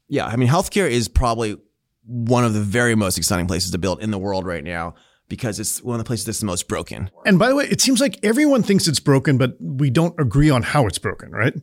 Yeah. 0.10 0.26
I 0.26 0.36
mean, 0.36 0.50
healthcare 0.50 0.90
is 0.90 1.08
probably 1.08 1.58
one 2.06 2.44
of 2.44 2.54
the 2.54 2.60
very 2.60 2.96
most 2.96 3.18
exciting 3.18 3.48
places 3.48 3.72
to 3.72 3.78
build 3.78 4.02
in 4.02 4.12
the 4.12 4.20
world 4.20 4.46
right 4.46 4.64
now 4.64 4.94
because 5.30 5.58
it's 5.58 5.82
one 5.82 5.96
of 5.96 6.00
the 6.00 6.08
places 6.08 6.26
that's 6.26 6.40
the 6.42 6.46
most 6.46 6.68
broken. 6.68 7.10
And 7.26 7.40
by 7.40 7.48
the 7.48 7.56
way, 7.56 7.66
it 7.66 7.80
seems 7.80 8.02
like 8.02 8.20
everyone 8.24 8.62
thinks 8.62 8.88
it's 8.90 9.00
broken, 9.00 9.38
but 9.38 9.56
we 9.60 9.90
don't 9.90 10.20
agree 10.20 10.50
on 10.50 10.64
how 10.64 10.86
it's 10.86 10.98
broken, 11.00 11.32
right? 11.32 11.54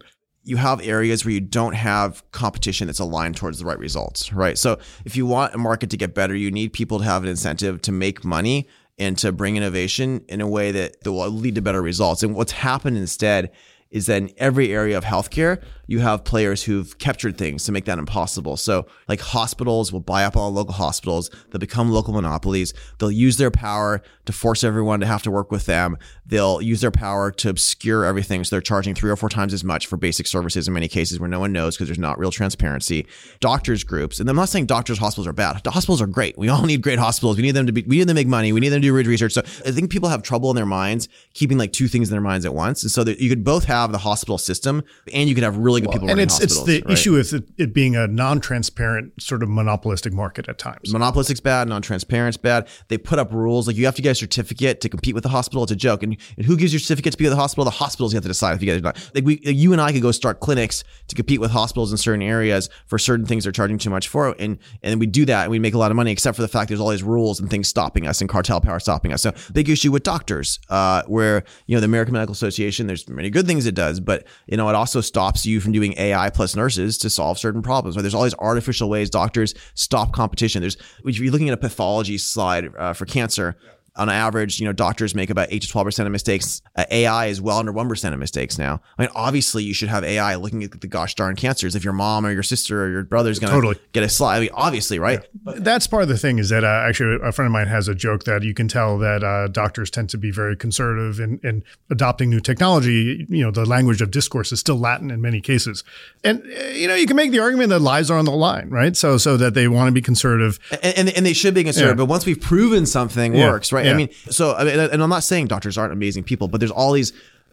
You 0.42 0.56
have 0.56 0.80
areas 0.80 1.24
where 1.24 1.32
you 1.32 1.40
don't 1.40 1.74
have 1.74 2.22
competition 2.32 2.86
that's 2.86 2.98
aligned 2.98 3.36
towards 3.36 3.58
the 3.58 3.64
right 3.64 3.78
results, 3.78 4.32
right? 4.32 4.56
So 4.56 4.78
if 5.04 5.16
you 5.16 5.26
want 5.26 5.54
a 5.54 5.58
market 5.58 5.90
to 5.90 5.96
get 5.96 6.14
better, 6.14 6.34
you 6.34 6.50
need 6.50 6.72
people 6.72 6.98
to 6.98 7.04
have 7.04 7.22
an 7.22 7.28
incentive 7.28 7.82
to 7.82 7.92
make 7.92 8.24
money 8.24 8.66
and 8.98 9.16
to 9.18 9.32
bring 9.32 9.56
innovation 9.56 10.24
in 10.28 10.40
a 10.40 10.46
way 10.46 10.72
that, 10.72 11.02
that 11.02 11.12
will 11.12 11.30
lead 11.30 11.54
to 11.56 11.62
better 11.62 11.82
results. 11.82 12.22
And 12.22 12.34
what's 12.34 12.52
happened 12.52 12.96
instead 12.96 13.50
is 13.90 14.06
that 14.06 14.22
in 14.22 14.30
every 14.36 14.72
area 14.72 14.96
of 14.96 15.04
healthcare, 15.04 15.62
you 15.90 15.98
have 15.98 16.22
players 16.22 16.62
who've 16.62 16.96
captured 16.98 17.36
things 17.36 17.64
to 17.64 17.72
make 17.72 17.84
that 17.84 17.98
impossible. 17.98 18.56
So, 18.56 18.86
like 19.08 19.20
hospitals 19.20 19.92
will 19.92 20.00
buy 20.00 20.22
up 20.22 20.36
all 20.36 20.52
local 20.52 20.72
hospitals, 20.72 21.32
they'll 21.50 21.58
become 21.58 21.90
local 21.90 22.14
monopolies, 22.14 22.72
they'll 22.98 23.10
use 23.10 23.38
their 23.38 23.50
power 23.50 24.00
to 24.24 24.32
force 24.32 24.62
everyone 24.62 25.00
to 25.00 25.06
have 25.06 25.24
to 25.24 25.32
work 25.32 25.50
with 25.50 25.66
them, 25.66 25.98
they'll 26.24 26.62
use 26.62 26.80
their 26.80 26.92
power 26.92 27.32
to 27.32 27.48
obscure 27.48 28.04
everything. 28.04 28.44
So, 28.44 28.54
they're 28.54 28.60
charging 28.60 28.94
three 28.94 29.10
or 29.10 29.16
four 29.16 29.28
times 29.28 29.52
as 29.52 29.64
much 29.64 29.88
for 29.88 29.96
basic 29.96 30.28
services 30.28 30.68
in 30.68 30.74
many 30.74 30.86
cases 30.86 31.18
where 31.18 31.28
no 31.28 31.40
one 31.40 31.52
knows 31.52 31.74
because 31.74 31.88
there's 31.88 31.98
not 31.98 32.20
real 32.20 32.30
transparency. 32.30 33.04
Doctors 33.40 33.82
groups, 33.82 34.20
and 34.20 34.30
I'm 34.30 34.36
not 34.36 34.48
saying 34.48 34.66
doctors' 34.66 34.98
hospitals 34.98 35.26
are 35.26 35.32
bad. 35.32 35.60
The 35.64 35.72
hospitals 35.72 36.00
are 36.00 36.06
great. 36.06 36.38
We 36.38 36.48
all 36.48 36.66
need 36.66 36.82
great 36.82 37.00
hospitals. 37.00 37.36
We 37.36 37.42
need 37.42 37.56
them 37.56 37.66
to 37.66 37.72
be, 37.72 37.82
we 37.82 37.96
need 37.96 38.02
them 38.02 38.14
to 38.14 38.20
make 38.20 38.28
money. 38.28 38.52
We 38.52 38.60
need 38.60 38.68
them 38.68 38.80
to 38.80 38.86
do 38.86 38.94
research. 38.94 39.32
So, 39.32 39.40
I 39.66 39.72
think 39.72 39.90
people 39.90 40.08
have 40.08 40.22
trouble 40.22 40.50
in 40.50 40.56
their 40.56 40.66
minds 40.66 41.08
keeping 41.34 41.58
like 41.58 41.72
two 41.72 41.88
things 41.88 42.08
in 42.08 42.12
their 42.12 42.20
minds 42.20 42.46
at 42.46 42.54
once. 42.54 42.84
And 42.84 42.92
so, 42.92 43.02
that 43.02 43.18
you 43.18 43.28
could 43.28 43.42
both 43.42 43.64
have 43.64 43.90
the 43.90 43.98
hospital 43.98 44.38
system 44.38 44.84
and 45.12 45.28
you 45.28 45.34
could 45.34 45.42
have 45.42 45.56
really 45.56 45.79
good 45.80 45.92
people 45.92 46.10
and 46.10 46.20
it's 46.20 46.40
it's 46.40 46.62
the 46.64 46.82
right? 46.82 46.92
issue 46.92 47.12
with 47.12 47.32
it, 47.32 47.44
it 47.56 47.74
being 47.74 47.96
a 47.96 48.06
non-transparent 48.06 49.20
sort 49.20 49.42
of 49.42 49.48
monopolistic 49.48 50.12
market 50.12 50.48
at 50.48 50.58
times. 50.58 50.92
Monopolistic's 50.92 51.40
bad, 51.40 51.68
non-transparent's 51.68 52.36
bad. 52.36 52.68
They 52.88 52.98
put 52.98 53.18
up 53.18 53.32
rules 53.32 53.66
like 53.66 53.76
you 53.76 53.84
have 53.86 53.94
to 53.96 54.02
get 54.02 54.10
a 54.10 54.14
certificate 54.14 54.80
to 54.80 54.88
compete 54.88 55.14
with 55.14 55.22
the 55.22 55.28
hospital. 55.28 55.62
It's 55.62 55.72
a 55.72 55.76
joke. 55.76 56.02
And, 56.02 56.16
and 56.36 56.46
who 56.46 56.56
gives 56.56 56.72
your 56.72 56.80
certificate 56.80 57.12
to 57.12 57.18
be 57.18 57.24
with 57.24 57.32
the 57.32 57.38
hospital? 57.38 57.64
The 57.64 57.70
hospitals 57.70 58.12
have 58.12 58.22
to 58.22 58.28
decide 58.28 58.54
if 58.54 58.62
you 58.62 58.66
get 58.66 58.76
it 58.76 58.80
or 58.80 58.82
not. 58.82 59.10
Like 59.14 59.24
we, 59.24 59.40
like 59.44 59.56
you 59.56 59.72
and 59.72 59.80
I 59.80 59.92
could 59.92 60.02
go 60.02 60.12
start 60.12 60.40
clinics 60.40 60.84
to 61.08 61.14
compete 61.14 61.40
with 61.40 61.50
hospitals 61.50 61.92
in 61.92 61.98
certain 61.98 62.22
areas 62.22 62.68
for 62.86 62.98
certain 62.98 63.26
things 63.26 63.44
they're 63.44 63.52
charging 63.52 63.78
too 63.78 63.90
much 63.90 64.08
for, 64.08 64.34
and 64.38 64.58
and 64.82 65.00
we 65.00 65.06
do 65.06 65.24
that 65.26 65.42
and 65.42 65.50
we 65.50 65.58
make 65.58 65.74
a 65.74 65.78
lot 65.78 65.90
of 65.90 65.96
money. 65.96 66.10
Except 66.10 66.36
for 66.36 66.42
the 66.42 66.48
fact 66.48 66.68
there's 66.68 66.80
all 66.80 66.90
these 66.90 67.02
rules 67.02 67.40
and 67.40 67.50
things 67.50 67.68
stopping 67.68 68.06
us 68.06 68.20
and 68.20 68.28
cartel 68.28 68.60
power 68.60 68.80
stopping 68.80 69.12
us. 69.12 69.22
So 69.22 69.32
big 69.52 69.68
issue 69.68 69.92
with 69.92 70.02
doctors, 70.02 70.58
uh, 70.68 71.02
where 71.06 71.44
you 71.66 71.76
know 71.76 71.80
the 71.80 71.86
American 71.86 72.12
Medical 72.12 72.32
Association. 72.32 72.86
There's 72.86 73.08
many 73.08 73.30
good 73.30 73.46
things 73.46 73.66
it 73.66 73.74
does, 73.74 74.00
but 74.00 74.26
you 74.46 74.56
know 74.56 74.68
it 74.68 74.74
also 74.74 75.00
stops 75.00 75.46
you 75.46 75.60
from 75.60 75.69
doing 75.72 75.94
AI 75.96 76.30
plus 76.30 76.56
nurses 76.56 76.98
to 76.98 77.10
solve 77.10 77.38
certain 77.38 77.62
problems. 77.62 77.96
Right? 77.96 78.02
There's 78.02 78.14
all 78.14 78.24
these 78.24 78.34
artificial 78.38 78.88
ways 78.88 79.10
doctors 79.10 79.54
stop 79.74 80.12
competition. 80.12 80.60
There's 80.60 80.76
if 81.04 81.18
you're 81.18 81.32
looking 81.32 81.48
at 81.48 81.54
a 81.54 81.60
pathology 81.60 82.18
slide 82.18 82.68
uh, 82.78 82.92
for 82.92 83.06
cancer. 83.06 83.56
On 83.96 84.08
average, 84.08 84.60
you 84.60 84.66
know, 84.66 84.72
doctors 84.72 85.14
make 85.14 85.30
about 85.30 85.48
eight 85.50 85.62
to 85.62 85.68
twelve 85.68 85.84
percent 85.84 86.06
of 86.06 86.12
mistakes. 86.12 86.62
Uh, 86.76 86.84
AI 86.90 87.26
is 87.26 87.40
well 87.40 87.58
under 87.58 87.72
one 87.72 87.88
percent 87.88 88.14
of 88.14 88.20
mistakes 88.20 88.56
now. 88.56 88.80
I 88.98 89.02
mean, 89.02 89.10
obviously, 89.14 89.64
you 89.64 89.74
should 89.74 89.88
have 89.88 90.04
AI 90.04 90.36
looking 90.36 90.62
at 90.64 90.80
the 90.80 90.86
gosh 90.86 91.14
darn 91.16 91.36
cancers. 91.36 91.74
If 91.74 91.82
your 91.84 91.92
mom 91.92 92.24
or 92.24 92.30
your 92.32 92.42
sister 92.44 92.84
or 92.84 92.88
your 92.90 93.02
brother 93.02 93.30
is 93.30 93.38
going 93.38 93.50
to 93.50 93.56
Totally. 93.56 93.76
get 93.92 94.02
a 94.04 94.08
slide, 94.08 94.36
I 94.36 94.40
mean, 94.40 94.50
obviously, 94.54 94.98
right? 94.98 95.20
That's 95.44 95.86
part 95.86 96.02
of 96.04 96.08
the 96.08 96.16
thing 96.18 96.38
is 96.38 96.48
that 96.50 96.64
uh, 96.64 96.84
actually 96.88 97.18
a 97.22 97.32
friend 97.32 97.46
of 97.46 97.52
mine 97.52 97.66
has 97.66 97.88
a 97.88 97.94
joke 97.94 98.24
that 98.24 98.42
you 98.42 98.54
can 98.54 98.68
tell 98.68 98.96
that 98.98 99.22
uh, 99.24 99.48
doctors 99.48 99.90
tend 99.90 100.08
to 100.10 100.18
be 100.18 100.30
very 100.30 100.56
conservative 100.56 101.18
in, 101.20 101.40
in 101.42 101.62
adopting 101.90 102.30
new 102.30 102.40
technology. 102.40 103.26
You 103.28 103.44
know, 103.44 103.50
the 103.50 103.66
language 103.66 104.00
of 104.00 104.10
discourse 104.10 104.52
is 104.52 104.60
still 104.60 104.78
Latin 104.78 105.10
in 105.10 105.20
many 105.20 105.40
cases, 105.40 105.82
and 106.24 106.42
uh, 106.42 106.64
you 106.68 106.86
know 106.88 106.94
you 106.94 107.06
can 107.06 107.16
make 107.16 107.32
the 107.32 107.40
argument 107.40 107.70
that 107.70 107.80
lives 107.80 108.10
are 108.10 108.18
on 108.18 108.24
the 108.24 108.30
line, 108.30 108.70
right? 108.70 108.96
So 108.96 109.18
so 109.18 109.36
that 109.36 109.54
they 109.54 109.66
want 109.68 109.88
to 109.88 109.92
be 109.92 110.00
conservative. 110.02 110.58
and, 110.82 110.96
and, 110.96 111.08
and 111.16 111.26
they 111.26 111.32
should 111.32 111.54
be 111.54 111.64
conservative. 111.64 111.96
Yeah. 111.98 112.02
But 112.02 112.06
once 112.06 112.24
we've 112.26 112.40
proven 112.40 112.86
something 112.86 113.34
Yeah. 113.34 113.50
works, 113.50 113.72
right? 113.72 113.79
Yeah. 113.84 113.92
I 113.92 113.94
mean, 113.94 114.08
so 114.30 114.54
I 114.54 114.64
mean, 114.64 114.78
and 114.78 115.02
I'm 115.02 115.10
not 115.10 115.22
saying 115.24 115.46
doctors 115.48 115.76
aren't 115.78 115.92
amazing 115.92 116.24
people, 116.24 116.48
but 116.48 116.60
there's 116.60 116.70
all 116.72 116.92
these 116.92 117.12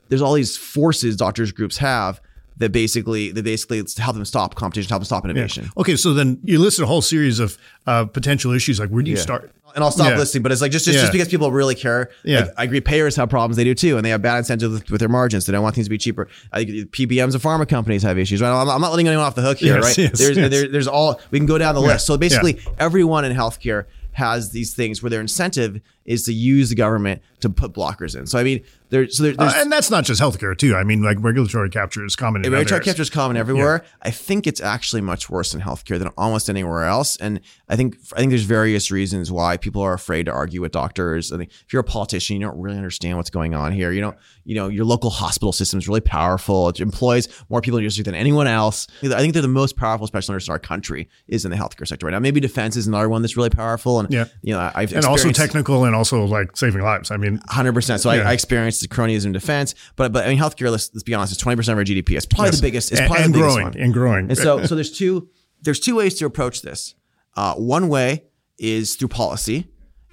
there's 0.09 0.21
all 0.21 0.33
these 0.33 0.55
forces 0.57 1.15
doctors 1.15 1.51
groups 1.51 1.77
have 1.77 2.21
that 2.57 2.71
basically 2.71 3.31
that 3.31 3.43
basically 3.43 3.83
help 3.97 4.15
them 4.15 4.25
stop 4.25 4.55
competition, 4.55 4.89
help 4.89 5.01
them 5.01 5.05
stop 5.05 5.23
innovation. 5.25 5.69
Okay, 5.77 5.95
so 5.95 6.13
then 6.13 6.39
you 6.43 6.59
listed 6.59 6.83
a 6.83 6.87
whole 6.87 7.01
series 7.03 7.39
of 7.39 7.57
uh, 7.85 8.05
potential 8.05 8.51
issues. 8.51 8.79
Like, 8.79 8.89
where 8.89 9.03
do 9.03 9.11
you 9.11 9.17
start? 9.17 9.51
And 9.75 9.83
I'll 9.83 9.91
stop 9.91 10.09
Yeah. 10.11 10.17
listing, 10.17 10.41
but 10.41 10.51
it's 10.51 10.61
like 10.61 10.71
just 10.71 10.85
just, 10.85 10.95
Yeah. 10.95 11.01
just 11.01 11.11
because 11.13 11.27
people 11.27 11.51
really 11.51 11.75
care. 11.75 12.09
Yeah. 12.23 12.39
Like, 12.45 12.53
I 12.57 12.63
agree. 12.63 12.81
Payers 12.81 13.15
have 13.17 13.29
problems; 13.29 13.57
they 13.57 13.63
do 13.63 13.75
too, 13.75 13.97
and 13.97 14.03
they 14.03 14.09
have 14.09 14.23
bad 14.23 14.37
incentives 14.39 14.73
with, 14.73 14.89
with 14.89 14.99
their 14.99 15.09
margins. 15.09 15.45
They 15.45 15.51
don't 15.51 15.61
want 15.61 15.75
things 15.75 15.85
to 15.85 15.91
be 15.91 15.99
cheaper. 15.99 16.29
I 16.51 16.63
PBMs 16.63 17.33
and 17.33 17.43
pharma 17.43 17.67
companies 17.69 18.01
have 18.01 18.17
issues. 18.17 18.41
Right? 18.41 18.49
I'm, 18.49 18.67
I'm 18.69 18.81
not 18.81 18.89
letting 18.89 19.07
anyone 19.07 19.25
off 19.25 19.35
the 19.35 19.41
hook 19.43 19.59
here. 19.59 19.75
Yes, 19.75 19.83
right? 19.83 19.97
yes, 19.97 20.17
there's 20.17 20.37
yes. 20.37 20.49
There, 20.49 20.67
there's 20.67 20.87
all 20.87 21.19
we 21.29 21.37
can 21.37 21.45
go 21.45 21.59
down 21.59 21.75
the 21.75 21.81
Yeah. 21.81 21.87
list. 21.89 22.07
So 22.07 22.17
basically, 22.17 22.59
everyone 22.79 23.23
in 23.23 23.35
healthcare 23.37 23.85
has 24.13 24.49
these 24.49 24.73
things 24.73 25.03
where 25.03 25.11
their 25.11 25.21
incentive 25.21 25.79
is 26.07 26.23
to 26.23 26.33
use 26.33 26.69
the 26.69 26.75
government 26.75 27.21
to 27.41 27.49
put 27.49 27.73
blockers 27.73 28.17
in. 28.17 28.25
So 28.25 28.39
I 28.39 28.43
mean, 28.43 28.63
there. 28.89 29.07
So 29.09 29.21
there, 29.23 29.33
Uh, 29.37 29.43
there's 29.49 29.53
and 29.61 29.71
that's 29.71 29.91
not 29.91 30.05
just 30.05 30.19
healthcare 30.19 30.57
too. 30.57 30.73
I 30.75 30.83
mean, 30.83 31.03
like 31.03 31.17
regulatory 31.19 31.69
capture 31.69 32.03
is 32.05 32.15
common. 32.15 32.43
in 32.43 32.51
Regulatory 32.51 32.83
capture 32.83 33.01
is 33.03 33.09
common 33.11 33.37
everywhere. 33.37 33.83
I 34.01 34.09
think 34.09 34.47
it's 34.47 34.61
actually 34.61 35.01
much 35.01 35.29
worse 35.29 35.53
in 35.53 35.61
healthcare 35.61 35.99
than 35.99 36.07
almost 36.17 36.49
anywhere 36.49 36.85
else. 36.85 37.17
And 37.17 37.41
I 37.69 37.75
think 37.75 37.97
I 38.13 38.17
think 38.19 38.31
there's 38.31 38.43
various 38.43 38.89
reasons 38.89 39.31
why 39.31 39.57
people 39.57 39.81
are 39.83 39.93
afraid 39.93 40.25
to 40.27 40.31
argue 40.31 40.61
with 40.61 40.71
doctors. 40.71 41.31
I 41.31 41.37
think 41.37 41.51
if 41.51 41.73
you're 41.73 41.81
a 41.81 41.83
politician, 41.83 42.37
you 42.37 42.47
don't 42.47 42.59
really 42.59 42.77
understand 42.77 43.17
what's 43.17 43.29
going 43.29 43.53
on 43.53 43.73
here. 43.73 43.91
You 43.91 44.01
don't, 44.01 44.17
you 44.45 44.55
know, 44.55 44.69
your 44.69 44.85
local 44.85 45.09
hospital 45.09 45.51
system 45.51 45.77
is 45.77 45.87
really 45.87 45.99
powerful. 46.01 46.69
It 46.69 46.79
employs 46.79 47.27
more 47.49 47.59
people 47.61 47.77
in 47.77 47.83
your 47.83 47.89
district 47.89 48.05
than 48.05 48.15
anyone 48.15 48.47
else. 48.47 48.87
I 49.03 49.19
think 49.19 49.33
they're 49.33 49.41
the 49.41 49.47
most 49.49 49.75
powerful 49.75 50.07
special 50.07 50.33
nurse 50.33 50.47
in 50.47 50.53
our 50.53 50.59
country 50.59 51.09
is 51.27 51.43
in 51.43 51.51
the 51.51 51.57
healthcare 51.57 51.85
sector 51.87 52.05
right 52.05 52.13
now. 52.13 52.19
Maybe 52.19 52.39
defense 52.39 52.77
is 52.77 52.87
another 52.87 53.09
one 53.09 53.21
that's 53.21 53.35
really 53.35 53.49
powerful. 53.49 53.99
And 53.99 54.09
Yeah. 54.09 54.25
you 54.41 54.53
know, 54.53 54.71
I've 54.73 54.93
and 54.93 55.03
also 55.05 55.29
technical 55.31 55.83
and 55.83 55.96
also 55.97 56.23
like 56.25 56.55
saving 56.55 56.81
lives. 56.81 57.11
I 57.11 57.17
mean, 57.17 57.41
Hundred 57.49 57.73
percent. 57.73 58.01
So 58.01 58.11
Yeah. 58.11 58.21
I, 58.23 58.29
I 58.29 58.33
experienced 58.33 58.81
the 58.81 58.87
cronyism 58.87 59.25
in 59.27 59.31
defense, 59.33 59.75
but 59.95 60.13
but 60.13 60.25
I 60.25 60.29
mean 60.29 60.37
healthcare. 60.39 60.71
Let's, 60.71 60.89
let's 60.93 61.03
be 61.03 61.13
honest. 61.13 61.33
It's 61.33 61.41
twenty 61.41 61.55
percent 61.57 61.73
of 61.73 61.79
our 61.79 61.83
GDP. 61.85 62.15
It's 62.15 62.25
probably 62.25 62.47
Yes. 62.47 62.55
the 62.57 62.61
biggest. 62.61 62.91
It's 62.91 63.01
probably 63.01 63.23
and 63.23 63.33
the 63.33 63.37
biggest 63.39 63.55
growing, 63.55 63.65
one. 63.73 63.77
and 63.77 63.93
growing. 63.93 64.29
And 64.29 64.37
so 64.37 64.65
so 64.65 64.75
there's 64.75 64.91
two 64.97 65.29
there's 65.63 65.79
two 65.79 65.95
ways 65.95 66.15
to 66.19 66.25
approach 66.25 66.61
this. 66.61 66.95
Uh, 67.35 67.53
one 67.55 67.89
way 67.89 68.23
is 68.57 68.95
through 68.95 69.09
policy. 69.09 69.67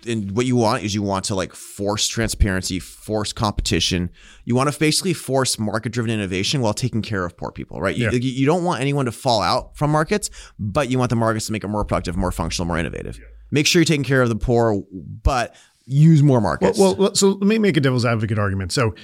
And 0.07 0.33
what 0.37 0.45
you 0.45 0.55
want 0.55 0.83
is 0.83 0.95
you 0.95 1.01
want 1.03 1.25
to 1.27 1.35
like 1.35 1.55
force 1.55 2.07
transparency, 2.09 2.79
force 2.79 3.33
competition. 3.33 4.11
You 4.45 4.55
want 4.55 4.71
to 4.71 4.79
basically 4.79 5.15
force 5.15 5.59
market 5.59 5.93
driven 5.93 6.11
innovation 6.11 6.61
while 6.61 6.75
taking 6.75 7.01
care 7.01 7.25
of 7.25 7.39
poor 7.39 7.51
people, 7.51 7.81
right? 7.81 7.97
You, 7.97 8.05
Yeah. 8.07 8.11
you 8.13 8.19
you 8.31 8.45
don't 8.45 8.65
want 8.65 8.83
anyone 8.83 9.07
to 9.07 9.13
fall 9.13 9.41
out 9.41 9.79
from 9.79 9.91
markets, 9.91 10.29
but 10.59 10.91
you 10.91 10.99
want 10.99 11.09
the 11.09 11.17
markets 11.17 11.47
to 11.47 11.53
make 11.53 11.65
it 11.65 11.69
more 11.69 11.87
productive, 11.87 12.19
more 12.19 12.33
functional, 12.33 12.67
more 12.67 12.77
innovative. 12.77 13.19
Make 13.51 13.67
sure 13.67 13.81
you're 13.81 13.87
taking 13.87 14.05
care 14.05 14.21
of 14.21 14.29
the 14.29 14.37
poor, 14.37 14.83
but 14.93 15.55
use 15.87 16.23
more 16.23 16.41
markets. 16.41 16.79
Well, 16.79 16.95
well, 16.97 17.15
so 17.15 17.31
let 17.31 17.43
me 17.43 17.59
make 17.59 17.77
a 17.77 17.81
devil's 17.81 18.05
advocate 18.05 18.39
argument. 18.39 18.73
So 18.73 18.95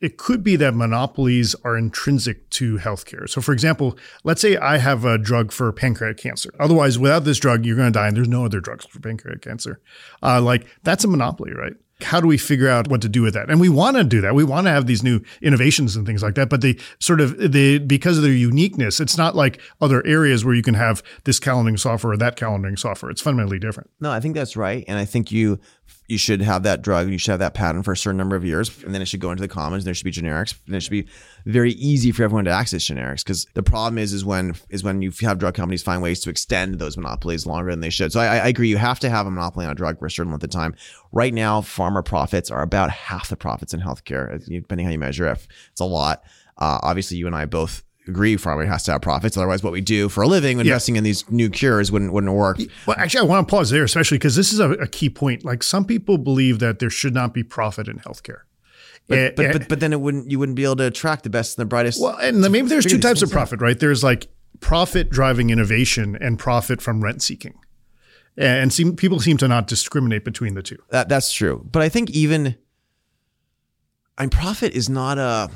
it 0.00 0.16
could 0.16 0.42
be 0.42 0.56
that 0.56 0.74
monopolies 0.74 1.54
are 1.64 1.76
intrinsic 1.76 2.48
to 2.50 2.78
healthcare. 2.78 3.28
So, 3.28 3.40
for 3.40 3.52
example, 3.52 3.98
let's 4.24 4.40
say 4.40 4.56
I 4.56 4.78
have 4.78 5.04
a 5.04 5.18
drug 5.18 5.52
for 5.52 5.70
pancreatic 5.72 6.18
cancer. 6.18 6.50
Otherwise, 6.58 6.98
without 6.98 7.24
this 7.24 7.38
drug, 7.38 7.66
you're 7.66 7.76
going 7.76 7.92
to 7.92 7.98
die, 7.98 8.08
and 8.08 8.16
there's 8.16 8.28
no 8.28 8.44
other 8.44 8.60
drugs 8.60 8.86
for 8.86 9.00
pancreatic 9.00 9.42
cancer. 9.42 9.80
Uh, 10.22 10.40
like 10.40 10.66
that's 10.82 11.04
a 11.04 11.08
monopoly, 11.08 11.52
right? 11.52 11.74
How 12.02 12.18
do 12.18 12.26
we 12.26 12.38
figure 12.38 12.68
out 12.70 12.88
what 12.88 13.02
to 13.02 13.10
do 13.10 13.20
with 13.20 13.34
that? 13.34 13.50
And 13.50 13.60
we 13.60 13.68
want 13.68 13.98
to 13.98 14.04
do 14.04 14.22
that. 14.22 14.34
We 14.34 14.42
want 14.42 14.66
to 14.66 14.70
have 14.70 14.86
these 14.86 15.02
new 15.02 15.20
innovations 15.42 15.96
and 15.96 16.06
things 16.06 16.22
like 16.22 16.34
that. 16.36 16.48
But 16.48 16.62
they 16.62 16.78
sort 16.98 17.20
of 17.20 17.36
they 17.36 17.76
because 17.76 18.16
of 18.16 18.22
their 18.22 18.32
uniqueness, 18.32 19.00
it's 19.00 19.18
not 19.18 19.36
like 19.36 19.60
other 19.82 20.04
areas 20.06 20.42
where 20.42 20.54
you 20.54 20.62
can 20.62 20.72
have 20.74 21.02
this 21.24 21.38
calendaring 21.38 21.78
software 21.78 22.14
or 22.14 22.16
that 22.16 22.38
calendaring 22.38 22.78
software. 22.78 23.10
It's 23.10 23.20
fundamentally 23.20 23.58
different. 23.58 23.90
No, 24.00 24.10
I 24.10 24.20
think 24.20 24.34
that's 24.34 24.56
right, 24.56 24.82
and 24.88 24.98
I 24.98 25.04
think 25.04 25.30
you 25.30 25.60
you 26.10 26.18
should 26.18 26.42
have 26.42 26.64
that 26.64 26.82
drug 26.82 27.04
and 27.04 27.12
you 27.12 27.18
should 27.18 27.30
have 27.30 27.38
that 27.38 27.54
patent 27.54 27.84
for 27.84 27.92
a 27.92 27.96
certain 27.96 28.18
number 28.18 28.34
of 28.34 28.44
years, 28.44 28.82
and 28.82 28.92
then 28.92 29.00
it 29.00 29.06
should 29.06 29.20
go 29.20 29.30
into 29.30 29.40
the 29.40 29.48
commons. 29.48 29.84
And 29.84 29.86
there 29.86 29.94
should 29.94 30.04
be 30.04 30.10
generics, 30.10 30.54
and 30.66 30.74
it 30.74 30.80
should 30.80 30.90
be 30.90 31.06
very 31.46 31.72
easy 31.72 32.10
for 32.10 32.24
everyone 32.24 32.44
to 32.46 32.50
access 32.50 32.84
generics. 32.84 33.22
Because 33.24 33.46
the 33.54 33.62
problem 33.62 33.96
is, 33.96 34.12
is 34.12 34.24
when 34.24 34.54
is 34.70 34.82
when 34.82 35.02
you 35.02 35.12
have 35.20 35.38
drug 35.38 35.54
companies 35.54 35.82
find 35.82 36.02
ways 36.02 36.20
to 36.20 36.30
extend 36.30 36.78
those 36.78 36.96
monopolies 36.96 37.46
longer 37.46 37.70
than 37.70 37.80
they 37.80 37.90
should. 37.90 38.12
So 38.12 38.20
I, 38.20 38.38
I 38.38 38.48
agree, 38.48 38.68
you 38.68 38.76
have 38.76 38.98
to 39.00 39.08
have 39.08 39.26
a 39.26 39.30
monopoly 39.30 39.66
on 39.66 39.72
a 39.72 39.74
drug 39.74 39.98
for 39.98 40.06
a 40.06 40.10
certain 40.10 40.32
length 40.32 40.44
of 40.44 40.50
time. 40.50 40.74
Right 41.12 41.32
now, 41.32 41.60
pharma 41.60 42.04
profits 42.04 42.50
are 42.50 42.62
about 42.62 42.90
half 42.90 43.28
the 43.28 43.36
profits 43.36 43.72
in 43.72 43.80
healthcare, 43.80 44.44
depending 44.46 44.86
how 44.86 44.92
you 44.92 44.98
measure 44.98 45.28
it. 45.28 45.46
It's 45.70 45.80
a 45.80 45.84
lot. 45.84 46.24
Uh, 46.58 46.78
obviously, 46.82 47.16
you 47.16 47.26
and 47.26 47.36
I 47.36 47.44
both 47.44 47.84
agree 48.10 48.36
pharma 48.36 48.66
has 48.66 48.82
to 48.84 48.92
have 48.92 49.02
profits. 49.02 49.36
Otherwise, 49.36 49.62
what 49.62 49.72
we 49.72 49.80
do 49.80 50.08
for 50.08 50.22
a 50.22 50.28
living, 50.28 50.60
investing 50.60 50.96
in 50.96 51.04
these 51.04 51.28
new 51.30 51.48
cures, 51.48 51.90
wouldn't 51.92 52.12
wouldn't 52.12 52.32
work. 52.32 52.58
Well, 52.86 52.96
actually, 52.98 53.20
I 53.20 53.24
want 53.24 53.48
to 53.48 53.50
pause 53.50 53.70
there, 53.70 53.84
especially 53.84 54.18
because 54.18 54.36
this 54.36 54.52
is 54.52 54.60
a, 54.60 54.70
a 54.72 54.86
key 54.86 55.08
point. 55.10 55.44
Like 55.44 55.62
some 55.62 55.84
people 55.84 56.18
believe 56.18 56.58
that 56.58 56.78
there 56.80 56.90
should 56.90 57.14
not 57.14 57.32
be 57.32 57.42
profit 57.42 57.88
in 57.88 57.98
healthcare. 57.98 58.40
Eh, 59.08 59.30
But, 59.30 59.36
but, 59.36 59.46
eh, 59.46 59.52
but 59.52 59.68
but 59.68 59.80
then 59.80 59.92
it 59.92 60.00
wouldn't 60.00 60.30
you 60.30 60.38
wouldn't 60.38 60.56
be 60.56 60.64
able 60.64 60.76
to 60.76 60.86
attract 60.86 61.24
the 61.24 61.30
best 61.30 61.58
and 61.58 61.62
the 61.62 61.68
brightest. 61.68 62.00
well, 62.00 62.16
and 62.18 62.40
maybe 62.40 62.68
there's 62.68 62.86
two 62.86 62.98
types 62.98 63.22
of 63.22 63.30
profit, 63.30 63.60
right? 63.60 63.78
There's 63.78 64.04
like 64.04 64.28
profit 64.60 65.08
driving 65.10 65.50
innovation 65.50 66.16
and 66.20 66.38
profit 66.38 66.80
from 66.82 67.02
rent 67.02 67.22
seeking, 67.22 67.54
and 68.36 68.72
seem, 68.72 68.94
people 68.94 69.18
seem 69.18 69.36
to 69.38 69.48
not 69.48 69.66
discriminate 69.66 70.24
between 70.24 70.54
the 70.54 70.62
two. 70.62 70.76
That 70.90 71.08
that's 71.08 71.32
true. 71.32 71.66
But 71.72 71.82
I 71.82 71.88
think 71.88 72.10
even 72.10 72.56
I 74.18 74.22
mean 74.24 74.30
profit 74.30 74.74
is 74.74 74.88
not 74.88 75.18
a 75.18 75.50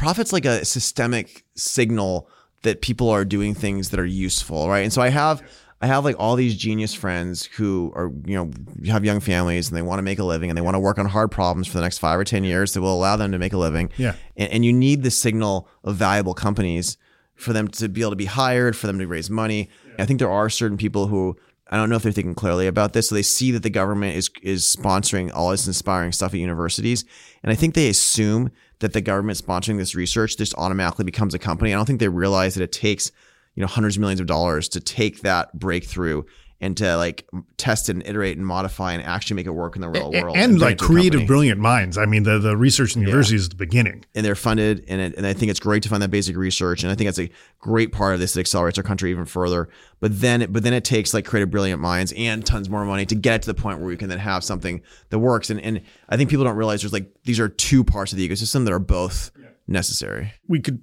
profit's 0.00 0.32
like 0.32 0.46
a 0.46 0.64
systemic 0.64 1.44
signal 1.54 2.28
that 2.62 2.80
people 2.80 3.10
are 3.10 3.24
doing 3.24 3.54
things 3.54 3.90
that 3.90 4.00
are 4.00 4.06
useful, 4.06 4.68
right? 4.68 4.80
And 4.80 4.92
so 4.92 5.02
I 5.02 5.08
have 5.10 5.42
I 5.82 5.86
have 5.86 6.04
like 6.04 6.16
all 6.18 6.36
these 6.36 6.56
genius 6.56 6.92
friends 6.92 7.44
who 7.44 7.92
are, 7.94 8.10
you 8.26 8.34
know, 8.36 8.50
have 8.90 9.04
young 9.04 9.20
families 9.20 9.68
and 9.68 9.76
they 9.76 9.82
want 9.82 9.98
to 9.98 10.02
make 10.02 10.18
a 10.18 10.24
living 10.24 10.50
and 10.50 10.56
they 10.56 10.62
want 10.62 10.74
to 10.74 10.78
work 10.78 10.98
on 10.98 11.06
hard 11.06 11.30
problems 11.30 11.68
for 11.68 11.78
the 11.78 11.82
next 11.82 11.98
five 11.98 12.18
or 12.18 12.24
10 12.24 12.44
years 12.44 12.74
that 12.74 12.82
will 12.82 12.94
allow 12.94 13.16
them 13.16 13.32
to 13.32 13.38
make 13.38 13.54
a 13.54 13.58
living. 13.58 13.90
Yeah. 13.96 14.14
And, 14.36 14.52
and 14.52 14.64
you 14.64 14.74
need 14.74 15.02
the 15.02 15.10
signal 15.10 15.68
of 15.84 15.96
valuable 15.96 16.34
companies 16.34 16.98
for 17.34 17.54
them 17.54 17.68
to 17.68 17.88
be 17.88 18.02
able 18.02 18.10
to 18.10 18.16
be 18.16 18.26
hired, 18.26 18.76
for 18.76 18.86
them 18.86 18.98
to 18.98 19.06
raise 19.06 19.30
money. 19.30 19.70
I 19.98 20.04
think 20.04 20.18
there 20.18 20.30
are 20.30 20.50
certain 20.50 20.76
people 20.76 21.06
who 21.06 21.36
I 21.70 21.76
don't 21.76 21.88
know 21.88 21.96
if 21.96 22.02
they're 22.02 22.12
thinking 22.12 22.34
clearly 22.34 22.66
about 22.66 22.92
this. 22.92 23.08
So 23.08 23.14
they 23.14 23.22
see 23.22 23.52
that 23.52 23.62
the 23.62 23.70
government 23.70 24.16
is 24.16 24.28
is 24.42 24.64
sponsoring 24.64 25.30
all 25.32 25.50
this 25.50 25.66
inspiring 25.66 26.12
stuff 26.12 26.34
at 26.34 26.40
universities, 26.40 27.04
and 27.42 27.52
I 27.52 27.54
think 27.54 27.74
they 27.74 27.88
assume 27.88 28.50
that 28.80 28.92
the 28.92 29.00
government 29.00 29.38
sponsoring 29.38 29.78
this 29.78 29.94
research 29.94 30.36
just 30.36 30.54
automatically 30.56 31.04
becomes 31.04 31.34
a 31.34 31.38
company. 31.38 31.72
I 31.72 31.76
don't 31.76 31.86
think 31.86 32.00
they 32.00 32.08
realize 32.08 32.54
that 32.54 32.62
it 32.62 32.72
takes 32.72 33.12
you 33.54 33.60
know 33.60 33.66
hundreds 33.66 33.96
of 33.96 34.00
millions 34.00 34.20
of 34.20 34.26
dollars 34.26 34.68
to 34.70 34.80
take 34.80 35.20
that 35.22 35.58
breakthrough 35.58 36.22
and 36.60 36.76
to 36.76 36.96
like 36.96 37.28
test 37.56 37.88
and 37.88 38.02
iterate 38.06 38.36
and 38.36 38.46
modify 38.46 38.92
and 38.92 39.02
actually 39.02 39.36
make 39.36 39.46
it 39.46 39.50
work 39.50 39.76
in 39.76 39.82
the 39.82 39.88
real 39.88 40.12
world 40.12 40.36
and, 40.36 40.52
bring 40.52 40.60
like 40.60 40.72
it 40.74 40.78
to 40.78 40.84
a 40.84 40.86
creative, 40.86 41.26
brilliant 41.26 41.58
minds. 41.58 41.96
I 41.96 42.04
mean, 42.04 42.22
the 42.22 42.38
the 42.38 42.56
research 42.56 42.94
in 42.94 43.02
the 43.02 43.08
university 43.08 43.36
is 43.36 43.48
the 43.48 43.56
beginning. 43.56 44.04
and 44.14 44.24
they're 44.24 44.34
funded 44.34 44.84
and, 44.88 45.00
it, 45.00 45.14
and 45.16 45.26
I 45.26 45.32
think 45.32 45.50
it's 45.50 45.60
great 45.60 45.82
to 45.84 45.88
fund 45.88 46.02
that 46.02 46.10
basic 46.10 46.36
research 46.36 46.82
and 46.82 46.92
I 46.92 46.94
think 46.94 47.08
that's 47.08 47.18
a 47.18 47.30
great 47.58 47.92
part 47.92 48.14
of 48.14 48.20
this 48.20 48.34
that 48.34 48.40
accelerates 48.40 48.78
our 48.78 48.84
country 48.84 49.10
even 49.10 49.24
further. 49.24 49.68
But 50.00 50.20
then 50.20 50.42
it, 50.42 50.52
but 50.52 50.62
then 50.62 50.72
it 50.72 50.84
takes 50.84 51.14
like 51.14 51.24
creative 51.24 51.50
brilliant 51.50 51.80
minds 51.80 52.12
and 52.16 52.44
tons 52.44 52.68
more 52.68 52.84
money 52.84 53.06
to 53.06 53.14
get 53.14 53.42
to 53.42 53.46
the 53.46 53.54
point 53.54 53.78
where 53.78 53.88
we 53.88 53.96
can 53.96 54.08
then 54.08 54.18
have 54.18 54.44
something 54.44 54.82
that 55.08 55.18
works. 55.18 55.50
And 55.50 55.60
and 55.60 55.80
I 56.08 56.16
think 56.16 56.30
people 56.30 56.44
don't 56.44 56.56
realize 56.56 56.82
there's 56.82 56.92
like 56.92 57.10
these 57.24 57.40
are 57.40 57.48
two 57.48 57.84
parts 57.84 58.12
of 58.12 58.18
the 58.18 58.28
ecosystem 58.28 58.64
that 58.64 58.72
are 58.72 58.78
both 58.78 59.30
necessary. 59.66 60.34
We 60.48 60.60
could 60.60 60.82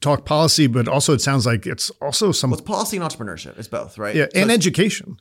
talk 0.00 0.24
policy, 0.24 0.66
but 0.66 0.88
also 0.88 1.12
it 1.12 1.20
sounds 1.20 1.46
like 1.46 1.66
it's 1.66 1.90
also 2.00 2.32
some 2.32 2.50
well, 2.50 2.58
it's 2.60 2.66
policy 2.66 2.96
and 2.96 3.04
entrepreneurship 3.04 3.58
it's 3.58 3.68
both 3.68 3.98
right 3.98 4.14
yeah, 4.14 4.26
So 4.32 4.40
and 4.40 4.50
education. 4.50 5.16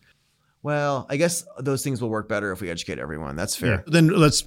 well 0.62 1.06
I 1.10 1.18
guess 1.18 1.46
those 1.60 1.84
things 1.84 2.02
will 2.02 2.10
work 2.10 2.28
better 2.30 2.52
if 2.52 2.62
we 2.62 2.70
educate 2.70 3.00
everyone 3.00 3.36
that's 3.36 3.56
fair 3.56 3.72
Yeah. 3.76 3.82
Then 3.88 4.08
let's 4.10 4.44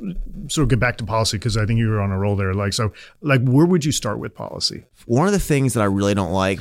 sort 0.49 0.63
of 0.65 0.69
get 0.69 0.81
back 0.81 0.99
to 0.99 1.05
policy 1.05 1.37
because 1.39 1.57
I 1.57 1.67
think 1.67 1.79
you 1.79 1.89
were 1.89 2.01
on 2.01 2.11
a 2.13 2.19
roll 2.19 2.37
there. 2.37 2.55
Like 2.55 2.73
so, 2.73 2.93
like 3.21 3.43
where 3.45 3.67
would 3.67 3.85
you 3.85 3.93
start 3.93 4.19
with 4.19 4.35
policy? 4.35 4.85
one 5.07 5.27
of 5.27 5.33
the 5.33 5.39
things 5.41 5.75
that 5.75 5.81
I 5.81 5.87
really 5.87 6.15
don't 6.15 6.33
like 6.33 6.61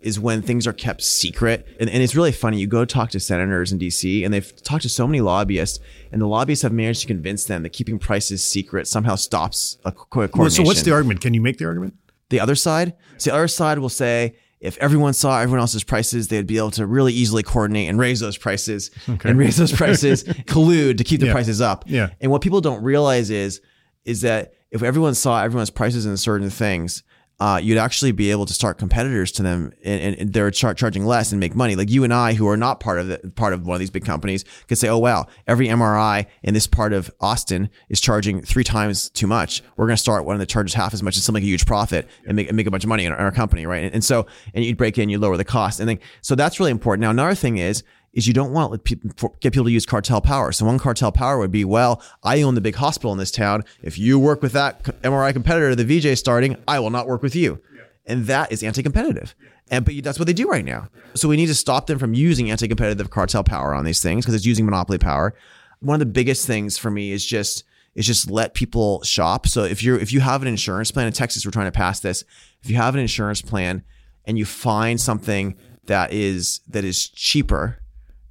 is 0.00 0.20
when 0.20 0.42
things 0.42 0.66
are 0.66 0.72
kept 0.74 1.02
secret. 1.02 1.66
And, 1.80 1.88
and 1.88 2.02
it's 2.02 2.14
really 2.14 2.30
funny. 2.32 2.58
You 2.60 2.66
go 2.66 2.84
talk 2.84 3.08
to 3.12 3.20
senators 3.20 3.72
in 3.72 3.78
DC 3.78 4.22
and 4.22 4.34
they've 4.34 4.62
talked 4.62 4.82
to 4.82 4.88
so 4.90 5.06
many 5.06 5.22
lobbyists, 5.22 5.80
and 6.12 6.20
the 6.20 6.26
lobbyists 6.26 6.62
have 6.62 6.72
managed 6.72 7.00
to 7.02 7.06
convince 7.06 7.44
them 7.46 7.62
that 7.62 7.70
keeping 7.70 7.98
prices 7.98 8.44
secret 8.44 8.86
somehow 8.86 9.14
stops 9.14 9.78
a 9.86 9.92
Well, 9.96 10.04
coordination. 10.28 10.50
so 10.50 10.62
what's 10.62 10.82
the 10.82 10.92
argument? 10.92 11.22
Can 11.22 11.32
you 11.32 11.40
make 11.40 11.56
the 11.56 11.64
argument? 11.64 11.94
The 12.34 12.40
other 12.40 12.54
side? 12.54 12.94
So 13.18 13.30
the 13.30 13.36
other 13.36 13.48
side 13.48 13.78
will 13.78 13.88
say, 13.88 14.34
if 14.60 14.76
everyone 14.78 15.12
saw 15.12 15.40
everyone 15.40 15.60
else's 15.60 15.84
prices, 15.84 16.28
they'd 16.28 16.46
be 16.46 16.56
able 16.58 16.70
to 16.72 16.86
really 16.86 17.12
easily 17.12 17.42
coordinate 17.42 17.88
and 17.88 17.98
raise 17.98 18.20
those 18.20 18.38
prices 18.38 18.90
and 19.24 19.38
raise 19.38 19.56
those 19.56 19.72
prices, 19.82 20.24
collude 20.24 20.98
to 20.98 21.04
keep 21.04 21.20
the 21.20 21.26
Yeah. 21.26 21.32
prices 21.32 21.60
up. 21.60 21.84
Yeah. 21.86 22.10
And 22.20 22.30
what 22.32 22.40
people 22.42 22.60
don't 22.60 22.82
realize 22.82 23.30
is, 23.30 23.60
is 24.04 24.22
that 24.22 24.54
if 24.70 24.82
everyone 24.82 25.14
saw 25.14 25.42
everyone's 25.42 25.70
prices 25.70 26.06
in 26.06 26.16
certain 26.16 26.50
things, 26.50 27.02
uh, 27.44 27.58
you'd 27.58 27.76
actually 27.76 28.10
be 28.10 28.30
able 28.30 28.46
to 28.46 28.54
start 28.54 28.78
competitors 28.78 29.30
to 29.30 29.42
them, 29.42 29.70
and, 29.84 30.00
and, 30.00 30.16
and 30.16 30.32
they're 30.32 30.50
char- 30.50 30.72
charging 30.72 31.04
less 31.04 31.30
and 31.30 31.38
make 31.38 31.54
money. 31.54 31.76
Like 31.76 31.90
you 31.90 32.02
and 32.02 32.14
I, 32.14 32.32
who 32.32 32.48
are 32.48 32.56
not 32.56 32.80
part 32.80 32.98
of 32.98 33.08
the, 33.08 33.18
part 33.36 33.52
of 33.52 33.66
one 33.66 33.74
of 33.74 33.80
these 33.80 33.90
big 33.90 34.06
companies, 34.06 34.46
could 34.66 34.78
say, 34.78 34.88
"Oh 34.88 34.96
wow, 34.96 35.26
every 35.46 35.68
MRI 35.68 36.24
in 36.42 36.54
this 36.54 36.66
part 36.66 36.94
of 36.94 37.10
Austin 37.20 37.68
is 37.90 38.00
charging 38.00 38.40
three 38.40 38.64
times 38.64 39.10
too 39.10 39.26
much. 39.26 39.62
We're 39.76 39.84
going 39.84 39.96
to 39.96 40.00
start 40.00 40.24
one 40.24 40.38
that 40.38 40.48
charges 40.48 40.72
half 40.72 40.94
as 40.94 41.02
much 41.02 41.16
and 41.16 41.22
still 41.22 41.34
make 41.34 41.42
a 41.42 41.46
huge 41.46 41.66
profit 41.66 42.08
and 42.26 42.34
make, 42.34 42.48
and 42.48 42.56
make 42.56 42.66
a 42.66 42.70
bunch 42.70 42.84
of 42.84 42.88
money 42.88 43.04
in 43.04 43.12
our, 43.12 43.18
in 43.18 43.24
our 43.26 43.30
company, 43.30 43.66
right?" 43.66 43.84
And, 43.84 43.96
and 43.96 44.02
so, 44.02 44.24
and 44.54 44.64
you'd 44.64 44.78
break 44.78 44.96
in, 44.96 45.10
you 45.10 45.18
lower 45.18 45.36
the 45.36 45.44
cost, 45.44 45.80
and 45.80 45.88
then 45.88 45.98
so 46.22 46.34
that's 46.34 46.58
really 46.58 46.72
important. 46.72 47.02
Now, 47.02 47.10
another 47.10 47.34
thing 47.34 47.58
is 47.58 47.84
is 48.14 48.26
you 48.26 48.32
don't 48.32 48.52
want 48.52 48.72
to 48.72 48.78
people, 48.78 49.34
get 49.40 49.52
people 49.52 49.64
to 49.64 49.70
use 49.70 49.84
cartel 49.84 50.20
power. 50.20 50.52
So 50.52 50.64
one 50.64 50.78
cartel 50.78 51.12
power 51.12 51.38
would 51.38 51.50
be, 51.50 51.64
well, 51.64 52.02
I 52.22 52.42
own 52.42 52.54
the 52.54 52.60
big 52.60 52.76
hospital 52.76 53.12
in 53.12 53.18
this 53.18 53.30
town. 53.30 53.64
If 53.82 53.98
you 53.98 54.18
work 54.18 54.40
with 54.40 54.52
that 54.52 54.82
MRI 55.02 55.32
competitor, 55.32 55.74
the 55.74 55.84
VJ 55.84 56.16
starting, 56.18 56.56
I 56.66 56.78
will 56.78 56.90
not 56.90 57.06
work 57.06 57.22
with 57.22 57.34
you. 57.34 57.60
And 58.06 58.26
that 58.26 58.52
is 58.52 58.62
anti-competitive. 58.62 59.34
And 59.70 59.84
but 59.84 59.94
that's 60.02 60.18
what 60.18 60.26
they 60.26 60.32
do 60.32 60.48
right 60.48 60.64
now. 60.64 60.88
So 61.14 61.28
we 61.28 61.36
need 61.36 61.46
to 61.46 61.54
stop 61.54 61.86
them 61.86 61.98
from 61.98 62.14
using 62.14 62.50
anti-competitive 62.50 63.10
cartel 63.10 63.42
power 63.42 63.74
on 63.74 63.84
these 63.84 64.02
things 64.02 64.24
because 64.24 64.34
it's 64.34 64.46
using 64.46 64.64
monopoly 64.64 64.98
power. 64.98 65.34
One 65.80 65.94
of 65.94 66.00
the 66.00 66.12
biggest 66.12 66.46
things 66.46 66.78
for 66.78 66.90
me 66.90 67.12
is 67.12 67.24
just 67.24 67.64
is 67.94 68.06
just 68.06 68.30
let 68.30 68.54
people 68.54 69.02
shop. 69.02 69.46
So 69.46 69.64
if 69.64 69.82
you're 69.82 69.98
if 69.98 70.12
you 70.12 70.20
have 70.20 70.42
an 70.42 70.48
insurance 70.48 70.90
plan 70.90 71.06
in 71.06 71.12
Texas, 71.12 71.46
we're 71.46 71.52
trying 71.52 71.66
to 71.66 71.72
pass 71.72 72.00
this. 72.00 72.24
If 72.62 72.68
you 72.70 72.76
have 72.76 72.94
an 72.94 73.00
insurance 73.00 73.40
plan 73.40 73.82
and 74.26 74.36
you 74.36 74.44
find 74.44 75.00
something 75.00 75.56
that 75.86 76.12
is 76.12 76.60
that 76.68 76.84
is 76.84 77.08
cheaper 77.08 77.78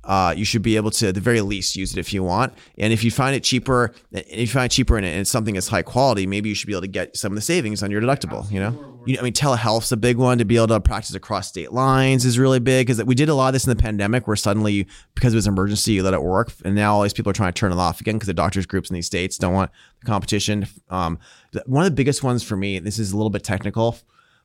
uh, 0.03 0.33
you 0.35 0.43
should 0.43 0.61
be 0.61 0.75
able 0.75 0.91
to, 0.91 1.07
at 1.07 1.15
the 1.15 1.21
very 1.21 1.41
least, 1.41 1.75
use 1.75 1.93
it 1.93 1.99
if 1.99 2.13
you 2.13 2.23
want. 2.23 2.53
And 2.77 2.91
if 2.91 3.03
you 3.03 3.11
find 3.11 3.35
it 3.35 3.43
cheaper, 3.43 3.93
and 4.11 4.23
if 4.27 4.39
you 4.39 4.47
find 4.47 4.65
it 4.65 4.71
cheaper 4.71 4.97
and 4.97 5.05
it's 5.05 5.29
something 5.29 5.53
that's 5.53 5.69
high 5.69 5.81
quality, 5.81 6.27
maybe 6.27 6.49
you 6.49 6.55
should 6.55 6.67
be 6.67 6.73
able 6.73 6.81
to 6.81 6.87
get 6.87 7.15
some 7.15 7.31
of 7.31 7.35
the 7.35 7.41
savings 7.41 7.81
on 7.83 7.91
your 7.91 8.01
deductible. 8.01 8.49
You 8.51 8.59
know, 8.59 9.01
you, 9.05 9.17
I 9.17 9.21
mean, 9.21 9.33
telehealth's 9.33 9.91
a 9.91 9.97
big 9.97 10.17
one 10.17 10.37
to 10.39 10.45
be 10.45 10.57
able 10.57 10.67
to 10.67 10.79
practice 10.81 11.15
across 11.15 11.47
state 11.47 11.71
lines 11.71 12.25
is 12.25 12.37
really 12.37 12.59
big 12.59 12.87
because 12.87 13.03
we 13.03 13.15
did 13.15 13.29
a 13.29 13.35
lot 13.35 13.47
of 13.47 13.53
this 13.53 13.65
in 13.65 13.69
the 13.69 13.81
pandemic, 13.81 14.27
where 14.27 14.35
suddenly 14.35 14.87
because 15.15 15.33
it 15.33 15.37
was 15.37 15.47
an 15.47 15.53
emergency, 15.53 15.93
you 15.93 16.03
let 16.03 16.13
it 16.13 16.21
work, 16.21 16.51
and 16.65 16.75
now 16.75 16.95
all 16.95 17.03
these 17.03 17.13
people 17.13 17.29
are 17.29 17.33
trying 17.33 17.53
to 17.53 17.59
turn 17.59 17.71
it 17.71 17.77
off 17.77 18.01
again 18.01 18.15
because 18.15 18.27
the 18.27 18.33
doctors 18.33 18.65
groups 18.65 18.89
in 18.89 18.95
these 18.95 19.05
states 19.05 19.37
don't 19.37 19.53
want 19.53 19.71
the 20.01 20.05
competition. 20.05 20.67
Um, 20.89 21.19
one 21.65 21.85
of 21.85 21.91
the 21.91 21.95
biggest 21.95 22.23
ones 22.23 22.43
for 22.43 22.57
me, 22.57 22.79
this 22.79 22.99
is 22.99 23.11
a 23.11 23.17
little 23.17 23.29
bit 23.29 23.43
technical, 23.43 23.97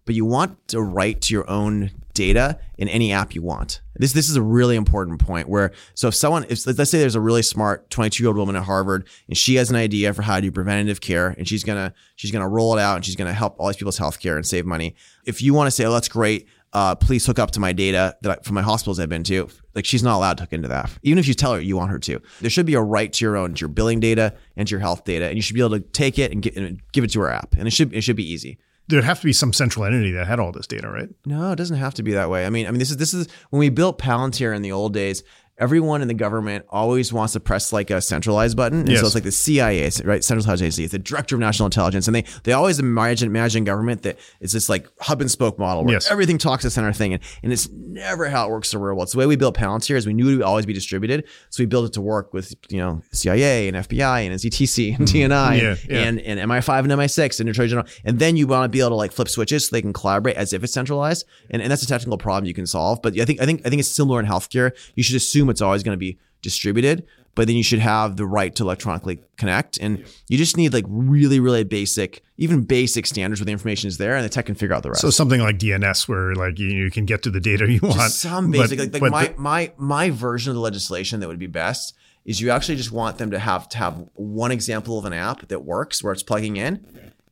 but 0.08 0.14
you 0.14 0.24
want 0.24 0.66
to 0.68 0.80
write 0.80 1.20
to 1.20 1.34
your 1.34 1.48
own 1.50 1.90
data 2.14 2.58
in 2.78 2.88
any 2.88 3.12
app 3.12 3.34
you 3.34 3.42
want. 3.42 3.82
This 3.94 4.14
this 4.14 4.30
is 4.30 4.36
a 4.36 4.42
really 4.42 4.74
important 4.74 5.20
point 5.20 5.50
where 5.50 5.70
so 5.92 6.08
if 6.08 6.14
someone 6.14 6.46
if 6.48 6.66
let's 6.66 6.90
say 6.90 6.98
there's 6.98 7.14
a 7.14 7.20
really 7.20 7.42
smart 7.42 7.90
22 7.90 8.22
year 8.22 8.28
old 8.28 8.38
woman 8.38 8.56
at 8.56 8.62
Harvard 8.62 9.06
and 9.28 9.36
she 9.36 9.56
has 9.56 9.68
an 9.68 9.76
idea 9.76 10.14
for 10.14 10.22
how 10.22 10.36
to 10.36 10.40
do 10.40 10.50
preventative 10.50 11.02
care 11.02 11.34
and 11.36 11.46
she's 11.46 11.62
gonna 11.62 11.92
she's 12.16 12.30
gonna 12.30 12.48
roll 12.48 12.74
it 12.74 12.80
out 12.80 12.96
and 12.96 13.04
she's 13.04 13.16
gonna 13.16 13.34
help 13.34 13.56
all 13.60 13.66
these 13.66 13.76
people's 13.76 13.98
healthcare 13.98 14.36
and 14.36 14.46
save 14.46 14.64
money. 14.64 14.96
If 15.26 15.42
you 15.42 15.52
want 15.52 15.66
to 15.66 15.70
say 15.70 15.84
oh 15.84 15.92
that's 15.92 16.08
great, 16.08 16.48
uh, 16.72 16.94
please 16.94 17.26
hook 17.26 17.38
up 17.38 17.50
to 17.50 17.60
my 17.60 17.74
data 17.74 18.16
that 18.22 18.38
I, 18.38 18.42
from 18.42 18.54
my 18.54 18.62
hospitals 18.62 18.98
I've 18.98 19.10
been 19.10 19.24
to. 19.24 19.50
Like 19.74 19.84
she's 19.84 20.02
not 20.02 20.16
allowed 20.16 20.38
to 20.38 20.44
hook 20.44 20.54
into 20.54 20.68
that, 20.68 20.90
even 21.02 21.18
if 21.18 21.28
you 21.28 21.34
tell 21.34 21.52
her 21.52 21.60
you 21.60 21.76
want 21.76 21.90
her 21.90 21.98
to. 21.98 22.18
There 22.40 22.48
should 22.48 22.64
be 22.64 22.76
a 22.76 22.80
right 22.80 23.12
to 23.12 23.24
your 23.26 23.36
own, 23.36 23.52
to 23.52 23.60
your 23.60 23.68
billing 23.68 24.00
data 24.00 24.32
and 24.56 24.66
to 24.66 24.72
your 24.72 24.80
health 24.80 25.04
data, 25.04 25.26
and 25.26 25.36
you 25.36 25.42
should 25.42 25.54
be 25.54 25.60
able 25.60 25.76
to 25.76 25.80
take 25.80 26.18
it 26.18 26.32
and, 26.32 26.40
get, 26.40 26.56
and 26.56 26.80
give 26.92 27.04
it 27.04 27.10
to 27.10 27.20
her 27.20 27.30
app, 27.30 27.54
and 27.58 27.68
it 27.68 27.72
should 27.72 27.92
it 27.92 28.00
should 28.00 28.16
be 28.16 28.32
easy. 28.32 28.58
There'd 28.88 29.04
have 29.04 29.20
to 29.20 29.26
be 29.26 29.32
some 29.32 29.52
central 29.52 29.84
entity 29.84 30.12
that 30.12 30.26
had 30.26 30.40
all 30.40 30.50
this 30.50 30.66
data, 30.66 30.88
right? 30.88 31.08
No, 31.26 31.52
it 31.52 31.56
doesn't 31.56 31.76
have 31.76 31.94
to 31.94 32.02
be 32.02 32.12
that 32.12 32.30
way. 32.30 32.46
I 32.46 32.50
mean, 32.50 32.66
I 32.66 32.70
mean, 32.70 32.78
this 32.78 32.90
is 32.90 32.96
this 32.96 33.14
is 33.14 33.28
when 33.50 33.60
we 33.60 33.68
built 33.68 33.98
Palantir 33.98 34.54
in 34.54 34.62
the 34.62 34.72
old 34.72 34.94
days. 34.94 35.22
Everyone 35.58 36.02
in 36.02 36.08
the 36.08 36.14
government 36.14 36.64
always 36.68 37.12
wants 37.12 37.32
to 37.32 37.40
press 37.40 37.72
like 37.72 37.90
a 37.90 38.00
centralized 38.00 38.56
button, 38.56 38.80
and 38.80 38.88
Yes. 38.88 39.00
so 39.00 39.06
it's 39.06 39.14
like 39.14 39.24
the 39.24 39.32
CIA, 39.32 39.90
right? 40.04 40.22
Central 40.22 40.38
Intelligence 40.42 40.62
Agency, 40.62 40.84
it's 40.84 40.92
the 40.92 40.98
Director 40.98 41.34
of 41.34 41.40
National 41.40 41.66
Intelligence, 41.66 42.06
and 42.06 42.14
they 42.14 42.24
they 42.44 42.52
always 42.52 42.78
imagine 42.78 43.26
imagine 43.28 43.64
government 43.64 44.02
that 44.02 44.18
it's 44.40 44.52
this 44.52 44.68
like 44.68 44.86
hub 45.00 45.20
and 45.20 45.30
spoke 45.30 45.58
model 45.58 45.84
where 45.84 45.94
Yes. 45.94 46.10
everything 46.10 46.38
talks 46.38 46.62
to 46.62 46.70
center 46.70 46.92
thing, 46.92 47.12
and, 47.14 47.22
and 47.42 47.52
it's 47.52 47.68
never 47.70 48.28
how 48.28 48.46
it 48.46 48.50
works 48.50 48.72
in 48.72 48.78
the 48.78 48.84
real 48.86 48.94
world. 48.94 49.06
It's 49.06 49.12
the 49.12 49.18
way 49.18 49.26
we 49.26 49.36
built 49.36 49.56
Palantir 49.56 49.96
is 49.96 50.06
we 50.06 50.14
knew 50.14 50.28
it 50.28 50.36
would 50.36 50.42
always 50.42 50.66
be 50.66 50.72
distributed, 50.72 51.24
so 51.50 51.62
we 51.62 51.66
built 51.66 51.86
it 51.86 51.92
to 51.94 52.00
work 52.00 52.32
with 52.32 52.54
you 52.68 52.78
know 52.78 53.02
CIA 53.12 53.68
and 53.68 53.76
FBI 53.76 54.26
and 54.26 54.34
ZTC 54.38 54.96
and 54.98 55.08
DNI 55.08 55.28
Mm-hmm. 55.58 55.90
Yeah, 55.92 55.98
yeah. 55.98 56.06
and 56.06 56.20
and 56.20 56.40
MI5 56.50 56.78
and 56.80 56.92
MI6 56.92 57.40
and 57.40 57.48
Attorney 57.48 57.68
General. 57.68 57.86
And 58.04 58.18
then 58.18 58.36
you 58.36 58.46
want 58.46 58.64
to 58.64 58.68
be 58.68 58.80
able 58.80 58.90
to 58.90 58.94
like 58.94 59.12
flip 59.12 59.28
switches 59.28 59.66
so 59.66 59.74
they 59.74 59.82
can 59.82 59.92
collaborate 59.92 60.36
as 60.36 60.52
if 60.52 60.62
it's 60.62 60.72
centralized. 60.72 61.24
And, 61.50 61.60
and 61.62 61.70
that's 61.70 61.82
a 61.82 61.86
technical 61.86 62.18
problem 62.18 62.44
you 62.46 62.54
can 62.54 62.66
solve. 62.66 63.00
But 63.02 63.18
I 63.18 63.24
think 63.24 63.40
I 63.40 63.46
think 63.46 63.62
I 63.66 63.70
think 63.70 63.80
it's 63.80 63.90
similar 63.90 64.20
in 64.20 64.26
healthcare. 64.26 64.72
You 64.94 65.02
should 65.02 65.16
assume 65.16 65.47
it's 65.50 65.60
always 65.62 65.82
going 65.82 65.94
to 65.94 65.98
be 65.98 66.18
distributed, 66.42 67.06
but 67.34 67.46
then 67.46 67.56
you 67.56 67.62
should 67.62 67.78
have 67.80 68.16
the 68.16 68.26
right 68.26 68.54
to 68.56 68.62
electronically 68.62 69.20
connect. 69.36 69.78
And 69.78 70.04
you 70.28 70.38
just 70.38 70.56
need 70.56 70.72
like 70.72 70.84
really, 70.88 71.40
really 71.40 71.64
basic, 71.64 72.22
even 72.36 72.62
basic 72.62 73.06
standards 73.06 73.40
where 73.40 73.46
the 73.46 73.52
information 73.52 73.88
is 73.88 73.98
there 73.98 74.16
and 74.16 74.24
the 74.24 74.28
tech 74.28 74.46
can 74.46 74.54
figure 74.54 74.74
out 74.74 74.82
the 74.82 74.90
rest. 74.90 75.00
So 75.02 75.10
something 75.10 75.40
like 75.40 75.58
DNS, 75.58 76.08
where 76.08 76.34
like 76.34 76.58
you, 76.58 76.68
you 76.68 76.90
can 76.90 77.04
get 77.06 77.22
to 77.24 77.30
the 77.30 77.40
data 77.40 77.70
you 77.70 77.80
want. 77.82 77.94
Just 77.96 78.20
some 78.20 78.50
But- 78.50 78.58
basic 78.70 78.78
like, 78.78 78.92
like 78.92 79.00
but 79.00 79.10
my, 79.10 79.26
the- 79.28 79.38
my 79.38 79.72
my 79.76 80.10
version 80.10 80.50
of 80.50 80.54
the 80.56 80.60
legislation 80.60 81.20
that 81.20 81.28
would 81.28 81.38
be 81.38 81.46
best 81.46 81.94
is 82.24 82.40
you 82.40 82.50
actually 82.50 82.76
just 82.76 82.92
want 82.92 83.18
them 83.18 83.30
to 83.30 83.38
have 83.38 83.68
to 83.70 83.78
have 83.78 84.04
one 84.14 84.50
example 84.52 84.98
of 84.98 85.04
an 85.04 85.12
app 85.12 85.48
that 85.48 85.64
works 85.64 86.02
where 86.04 86.12
it's 86.12 86.22
plugging 86.22 86.56
in 86.56 86.84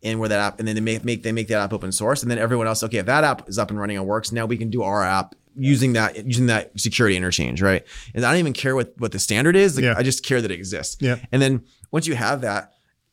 and 0.03 0.19
where 0.19 0.29
that 0.29 0.39
app 0.39 0.59
and 0.59 0.67
then 0.69 0.75
they 0.75 0.81
make, 0.81 1.05
make 1.05 1.23
they 1.23 1.33
make 1.33 1.49
that 1.49 1.59
app 1.61 1.73
open 1.73 1.93
source 1.93 2.23
and 2.23 2.31
then 2.31 2.39
everyone 2.39 2.67
else 2.67 2.83
okay 2.83 2.99
if 2.99 3.07
that 3.07 3.23
app 3.25 3.49
is 3.49 3.59
up 3.59 3.71
and 3.71 3.79
running 3.79 3.97
and 3.99 4.07
works 4.07 4.33
now 4.33 4.47
we 4.47 4.57
can 4.57 4.71
do 4.71 4.83
our 4.83 5.03
app 5.03 5.35
using 5.57 5.95
that 5.95 6.27
using 6.27 6.47
that 6.47 6.79
security 6.79 7.17
interchange 7.17 7.63
right 7.63 7.85
and 8.15 8.25
I 8.25 8.31
don't 8.33 8.39
even 8.41 8.53
care 8.53 8.75
what 8.75 8.95
what 8.99 9.13
the 9.13 9.19
standard 9.19 9.57
is 9.57 9.77
like, 9.77 9.85
Yeah. 9.85 9.95
I 9.97 10.03
just 10.03 10.25
care 10.25 10.41
that 10.43 10.51
it 10.51 10.55
exists 10.55 10.97
Yeah. 11.01 11.17
and 11.33 11.41
then 11.43 11.63
once 11.91 12.07
you 12.07 12.15
have 12.15 12.43
that 12.43 12.73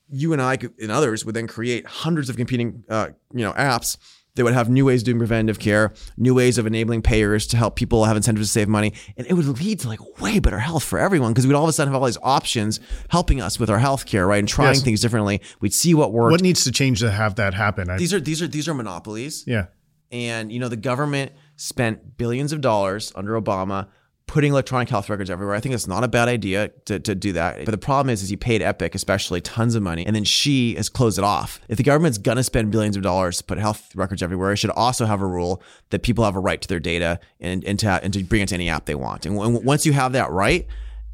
you 0.10 0.34
and 0.34 0.42
I 0.42 0.58
could, 0.58 0.74
and 0.80 0.92
others 0.92 1.26
would 1.26 1.34
then 1.36 1.48
create 1.48 1.88
hundreds 1.88 2.30
of 2.30 2.38
competing, 2.38 2.84
uh, 2.88 3.08
you 3.34 3.42
know, 3.42 3.54
apps 3.54 3.98
that 4.36 4.44
would 4.44 4.54
have 4.54 4.70
new 4.70 4.86
ways 4.86 5.02
of 5.02 5.06
doing 5.06 5.18
preventative 5.18 5.58
care, 5.60 5.94
new 6.18 6.36
ways 6.36 6.58
of 6.60 6.68
enabling 6.68 7.02
payers 7.02 7.48
to 7.48 7.58
help 7.58 7.76
people 7.76 8.04
have 8.06 8.16
incentives 8.18 8.48
to 8.50 8.52
save 8.52 8.68
money, 8.68 8.94
and 9.18 9.26
it 9.28 9.34
would 9.34 9.48
lead 9.48 9.80
to 9.80 9.88
like 9.88 10.00
way 10.22 10.38
better 10.40 10.60
health 10.60 10.84
for 10.84 11.00
everyone 11.00 11.32
because 11.32 11.48
we'd 11.48 11.54
all 11.56 11.64
of 11.64 11.70
a 11.70 11.74
sudden 11.74 11.92
have 11.92 12.00
all 12.00 12.06
these 12.06 12.18
options 12.22 12.80
helping 13.10 13.42
us 13.42 13.58
with 13.60 13.70
our 13.72 13.80
health 13.80 14.06
care, 14.06 14.28
right, 14.28 14.38
and 14.40 14.48
trying 14.48 14.74
Yes. 14.76 14.84
things 14.84 15.02
differently. 15.02 15.42
We'd 15.62 15.74
see 15.74 15.94
what 15.96 16.12
worked. 16.12 16.32
what 16.34 16.42
needs 16.42 16.64
to 16.66 16.72
change 16.72 17.00
to 17.00 17.10
have 17.10 17.36
that 17.36 17.54
happen? 17.56 17.90
I, 17.90 17.98
these 17.98 18.14
are 18.14 18.20
these 18.20 18.42
are 18.42 18.48
these 18.48 18.68
are 18.68 18.74
monopolies 18.76 19.46
yeah. 19.48 19.68
and 20.12 20.52
you 20.52 20.60
know 20.60 20.68
the 20.70 20.76
government 20.78 21.32
spent 21.56 22.18
billions 22.18 22.52
of 22.54 22.62
dollars 22.62 23.12
under 23.16 23.40
Obama 23.40 23.88
putting 24.26 24.52
electronic 24.52 24.90
health 24.90 25.10
records 25.10 25.30
everywhere. 25.30 25.54
I 25.54 25.60
think 25.60 25.76
it's 25.76 25.88
not 25.88 26.04
a 26.04 26.08
bad 26.08 26.28
idea 26.28 26.70
to, 26.86 27.00
to 27.00 27.14
do 27.14 27.34
that. 27.34 27.66
But 27.66 27.72
the 27.72 27.78
problem 27.78 28.12
is, 28.12 28.24
is 28.24 28.30
he 28.30 28.38
paid 28.38 28.62
Epic, 28.62 28.96
especially, 28.96 29.42
tons 29.42 29.76
of 29.76 29.84
money, 29.84 30.06
and 30.06 30.16
then 30.16 30.24
she 30.24 30.76
has 30.76 30.90
closed 30.90 31.18
it 31.18 31.24
off. 31.24 31.60
If 31.68 31.78
the 31.78 31.84
government's 31.84 32.18
gonna 32.18 32.44
spend 32.44 32.72
billions 32.72 32.96
of 32.96 33.04
dollars 33.04 33.40
to 33.40 33.44
put 33.44 33.58
health 33.58 33.94
records 33.96 34.24
everywhere, 34.24 34.54
it 34.54 34.58
should 34.58 34.72
also 34.72 35.06
have 35.06 35.22
a 35.22 35.28
rule 35.28 35.62
that 35.90 36.04
people 36.04 36.24
have 36.24 36.36
a 36.36 36.40
right 36.40 36.62
to 36.62 36.68
their 36.68 36.80
data 36.80 37.20
and, 37.40 37.64
and, 37.66 37.78
to, 37.80 37.90
and 38.04 38.14
to 38.14 38.24
bring 38.24 38.42
it 38.42 38.50
to 38.50 38.56
any 38.56 38.70
app 38.70 38.86
they 38.86 38.96
want. 38.96 39.26
And 39.26 39.36
w- 39.36 39.60
once 39.60 39.86
you 39.86 39.94
have 39.94 40.14
that 40.14 40.32
right, 40.32 40.68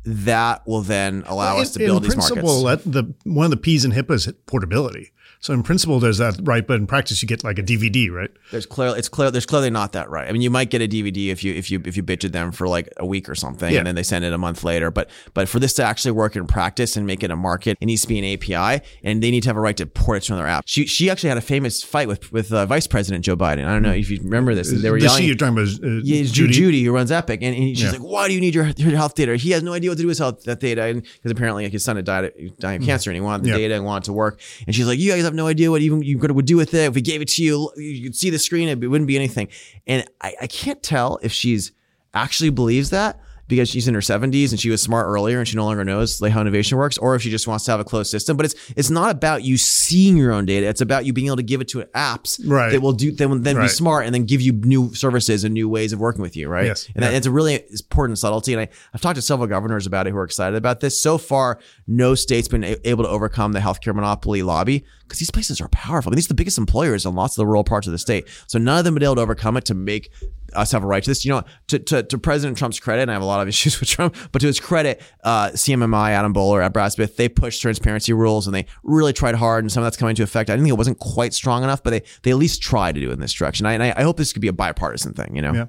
that 0.06 0.65
will 0.65 0.82
then 0.82 1.23
allow 1.28 1.58
us 1.58 1.73
to 1.73 1.80
build 1.80 2.04
in 2.04 2.04
these 2.04 2.13
principle, 2.13 2.63
markets. 2.63 2.86
That 2.86 2.91
the 2.91 3.13
one 3.30 3.45
of 3.45 3.52
the 3.52 3.58
P's 3.58 3.84
in 3.84 3.91
HIPAA 3.91 4.12
is 4.12 4.34
portability. 4.45 5.12
So 5.41 5.54
in 5.54 5.63
principle, 5.63 6.02
there's 6.02 6.17
that 6.17 6.38
right, 6.43 6.67
but 6.67 6.80
in 6.80 6.86
practice, 6.86 7.21
you 7.21 7.28
get 7.28 7.45
like 7.45 7.58
a 7.58 7.63
DVD, 7.63 8.12
right? 8.12 8.30
There's 8.52 8.65
clearly 8.65 8.99
it's 8.99 9.08
clear 9.08 9.32
there's 9.32 9.45
clearly 9.45 9.69
not 9.69 9.93
that 9.93 10.10
right. 10.10 10.28
I 10.28 10.34
mean, 10.34 10.41
you 10.41 10.49
might 10.49 10.69
get 10.69 10.82
a 10.82 10.88
DVD 10.88 11.30
if 11.30 11.45
you 11.45 11.54
if 11.54 11.71
you 11.71 11.82
if 11.86 11.95
you 11.95 12.04
bitched 12.04 12.32
them 12.34 12.52
for 12.52 12.67
like 12.67 12.89
a 12.97 13.06
week 13.06 13.30
or 13.30 13.36
something, 13.36 13.71
Yeah. 13.71 13.78
and 13.80 13.88
then 13.88 13.95
they 13.95 14.04
send 14.04 14.25
it 14.25 14.34
a 14.34 14.38
month 14.38 14.65
later. 14.65 14.91
But 14.91 15.10
but 15.34 15.47
for 15.47 15.60
this 15.60 15.71
to 15.75 15.84
actually 15.84 16.12
work 16.12 16.36
in 16.36 16.45
practice 16.45 16.97
and 16.97 17.08
make 17.08 17.23
it 17.23 17.32
a 17.32 17.38
market, 17.38 17.78
it 17.80 17.86
needs 17.86 18.02
to 18.02 18.08
be 18.10 18.19
an 18.19 18.25
API, 18.25 18.84
and 19.02 19.23
they 19.23 19.32
need 19.32 19.43
to 19.43 19.49
have 19.49 19.56
a 19.56 19.62
right 19.62 19.78
to 19.78 19.86
port 19.86 20.17
it 20.17 20.21
to 20.25 20.34
another 20.34 20.47
app. 20.47 20.63
She 20.67 20.86
she 20.86 21.10
actually 21.10 21.30
had 21.30 21.38
a 21.38 21.41
famous 21.41 21.82
fight 21.82 22.10
with 22.10 22.34
with 22.34 22.52
uh, 22.52 22.65
Vice 22.65 22.86
President 22.88 23.23
Joe 23.23 23.38
Biden. 23.38 23.65
I 23.65 23.71
don't 23.71 23.82
know 23.84 23.93
if 23.93 24.10
you 24.12 24.19
remember 24.21 24.54
this. 24.56 24.69
They 24.69 24.91
were 24.91 24.97
the 24.99 25.06
yelling. 25.06 25.21
she 25.21 25.28
you're 25.28 25.36
talking 25.38 25.54
about 25.54 25.67
is, 25.67 25.80
uh, 25.82 26.02
Yeah, 26.04 26.23
Judy. 26.23 26.52
Judy. 26.54 26.84
who 26.84 26.91
runs 26.91 27.12
Epic, 27.13 27.39
and, 27.41 27.56
and 27.56 27.78
she's 27.78 27.84
Yeah. 27.86 27.91
like, 27.91 28.02
"Why 28.02 28.28
do 28.28 28.34
you 28.34 28.41
need 28.41 28.54
your, 28.56 28.67
your 28.75 28.91
health 28.97 29.15
data?" 29.15 29.38
He 29.38 29.52
has 29.52 29.63
no 29.63 29.71
idea 29.71 29.89
what 29.91 29.95
to 29.97 30.04
do 30.04 30.08
with 30.08 30.17
health 30.17 30.43
that 30.43 30.60
data, 30.60 30.93
because 30.95 31.32
apparently, 31.32 31.63
like 31.63 31.71
his 31.71 31.86
son 31.86 31.95
had 31.95 32.04
died, 32.04 32.34
died 32.60 32.82
of 32.82 32.86
cancer, 32.86 33.10
and 33.10 33.15
he 33.15 33.21
wanted 33.21 33.43
the. 33.43 33.49
Yeah. 33.52 33.58
data 33.60 33.75
and 33.75 33.86
wanted 33.86 34.04
it 34.04 34.06
to 34.08 34.13
work. 34.13 34.41
And 34.67 34.75
she's 34.75 34.86
like, 34.86 34.99
"You 34.99 35.12
guys 35.12 35.28
have 35.29 35.35
no 35.35 35.47
idea 35.47 35.71
what 35.71 35.81
even 35.81 36.01
you 36.01 36.17
would 36.17 36.45
do 36.45 36.57
with 36.57 36.73
it. 36.73 36.87
If 36.87 36.95
we 36.95 37.01
gave 37.01 37.21
it 37.21 37.27
to 37.29 37.43
you, 37.43 37.71
you 37.77 38.03
could 38.03 38.15
see 38.15 38.29
the 38.29 38.39
screen; 38.39 38.67
it 38.67 38.87
wouldn't 38.87 39.07
be 39.07 39.15
anything." 39.15 39.47
And 39.87 40.05
I, 40.21 40.33
I 40.41 40.47
can't 40.47 40.81
tell 40.83 41.19
if 41.21 41.31
she's 41.31 41.71
actually 42.13 42.49
believes 42.49 42.89
that 42.89 43.19
because 43.49 43.67
she's 43.67 43.88
in 43.88 43.93
her 43.95 43.99
70s 43.99 44.51
and 44.51 44.59
she 44.59 44.69
was 44.69 44.81
smart 44.81 45.07
earlier 45.07 45.39
and 45.39 45.47
she 45.47 45.57
no 45.57 45.65
longer 45.65 45.83
knows 45.83 46.21
like 46.21 46.31
how 46.31 46.39
innovation 46.39 46.77
works 46.77 46.97
or 46.99 47.15
if 47.15 47.21
she 47.21 47.29
just 47.29 47.47
wants 47.47 47.65
to 47.65 47.71
have 47.71 47.79
a 47.81 47.83
closed 47.83 48.09
system. 48.09 48.38
But 48.38 48.45
it's 48.45 48.55
it's 48.77 48.89
not 48.89 49.12
about 49.12 49.43
you 49.43 49.57
seeing 49.57 50.15
your 50.15 50.31
own 50.31 50.45
data. 50.45 50.67
It's 50.67 50.79
about 50.81 51.05
you 51.05 51.12
being 51.12 51.27
able 51.27 51.38
to 51.38 51.43
give 51.43 51.59
it 51.59 51.67
to 51.69 51.83
apps 51.95 52.39
Right. 52.47 52.71
that 52.71 52.81
will 52.81 52.93
do 52.93 53.12
that 53.12 53.27
will 53.27 53.39
then 53.39 53.57
be 53.59 53.67
smart 53.67 54.05
and 54.05 54.13
then 54.15 54.23
give 54.25 54.39
you 54.39 54.53
new 54.53 54.93
services 54.93 55.43
and 55.43 55.53
new 55.53 55.67
ways 55.67 55.91
of 55.91 55.99
working 55.99 56.21
with 56.21 56.38
you 56.38 56.47
right? 56.47 56.67
Yes. 56.67 56.88
and 56.95 57.03
that, 57.03 57.13
it's 57.13 57.27
a 57.27 57.31
really 57.31 57.55
important 57.71 58.19
subtlety. 58.19 58.53
And 58.53 58.62
I, 58.62 58.69
I've 58.93 59.01
talked 59.01 59.15
to 59.17 59.21
several 59.21 59.47
governors 59.47 59.85
about 59.88 60.07
it 60.07 60.12
who 60.12 60.17
are 60.17 60.23
excited 60.23 60.55
about 60.55 60.79
this. 60.79 61.01
So 61.01 61.17
far 61.17 61.59
no 61.88 62.15
state's 62.15 62.47
been 62.47 62.63
a- 62.63 62.77
able 62.88 63.03
to 63.03 63.09
overcome 63.09 63.51
the 63.53 63.59
healthcare 63.59 63.95
monopoly 63.95 64.43
lobby 64.43 64.85
because 65.03 65.17
these 65.19 65.31
places 65.31 65.59
are 65.59 65.67
powerful. 65.69 66.09
I 66.09 66.12
mean, 66.12 66.17
these 66.17 66.25
are 66.27 66.29
the 66.29 66.33
biggest 66.35 66.59
employers 66.59 67.03
in 67.05 67.15
lots 67.15 67.33
of 67.35 67.41
the 67.41 67.47
rural 67.47 67.63
parts 67.63 67.88
of 67.88 67.91
the 67.93 67.97
state. 67.97 68.27
So 68.45 68.59
none 68.59 68.77
of 68.77 68.85
them 68.85 68.93
have 68.93 68.99
been 68.99 69.05
able 69.07 69.15
to 69.15 69.21
overcome 69.21 69.57
it 69.57 69.65
to 69.65 69.73
make 69.73 70.12
us 70.55 70.71
have 70.71 70.83
a 70.83 70.88
right 70.88 71.03
to 71.03 71.09
this. 71.09 71.25
You 71.25 71.31
know, 71.33 71.43
to, 71.67 71.79
to, 71.79 72.03
to 72.03 72.17
President 72.17 72.57
Trump's 72.57 72.79
credit, 72.79 73.03
and 73.03 73.12
I 73.12 73.13
have 73.13 73.21
a 73.21 73.25
lot 73.25 73.41
of 73.41 73.47
issues 73.49 73.79
with 73.79 73.89
Trump, 73.89 74.15
but 74.31 74.39
to 74.39 74.47
his 74.47 74.59
credit, 74.59 75.01
uh, 75.23 75.49
CMMI, 75.49 76.09
Adam 76.12 76.33
Boehler 76.33 76.62
at 76.62 76.73
Brad 76.73 76.91
Smith, 76.91 77.17
they 77.17 77.29
pushed 77.29 77.62
transparency 77.62 78.13
rules 78.13 78.47
and 78.47 78.55
they 78.55 78.65
really 78.83 79.13
tried 79.13 79.35
hard, 79.35 79.63
and 79.63 79.71
some 79.71 79.81
of 79.83 79.85
that's 79.85 79.97
coming 79.97 80.12
into 80.12 80.23
effect. 80.23 80.49
I 80.49 80.53
didn't 80.53 80.65
think 80.65 80.73
it 80.73 80.77
wasn't 80.77 80.99
quite 80.99 81.33
strong 81.33 81.63
enough, 81.63 81.83
but 81.83 81.91
they, 81.91 82.03
they 82.23 82.31
at 82.31 82.38
least 82.38 82.62
tried 82.62 82.95
to 82.95 83.01
do 83.01 83.09
it 83.09 83.13
in 83.13 83.19
this 83.19 83.33
direction. 83.33 83.65
I, 83.65 83.73
and 83.73 83.83
I, 83.83 83.93
I 83.97 84.03
hope 84.03 84.17
this 84.17 84.33
could 84.33 84.41
be 84.41 84.47
a 84.47 84.53
bipartisan 84.53 85.13
thing, 85.13 85.35
you 85.35 85.41
know? 85.41 85.53
Yeah. 85.53 85.65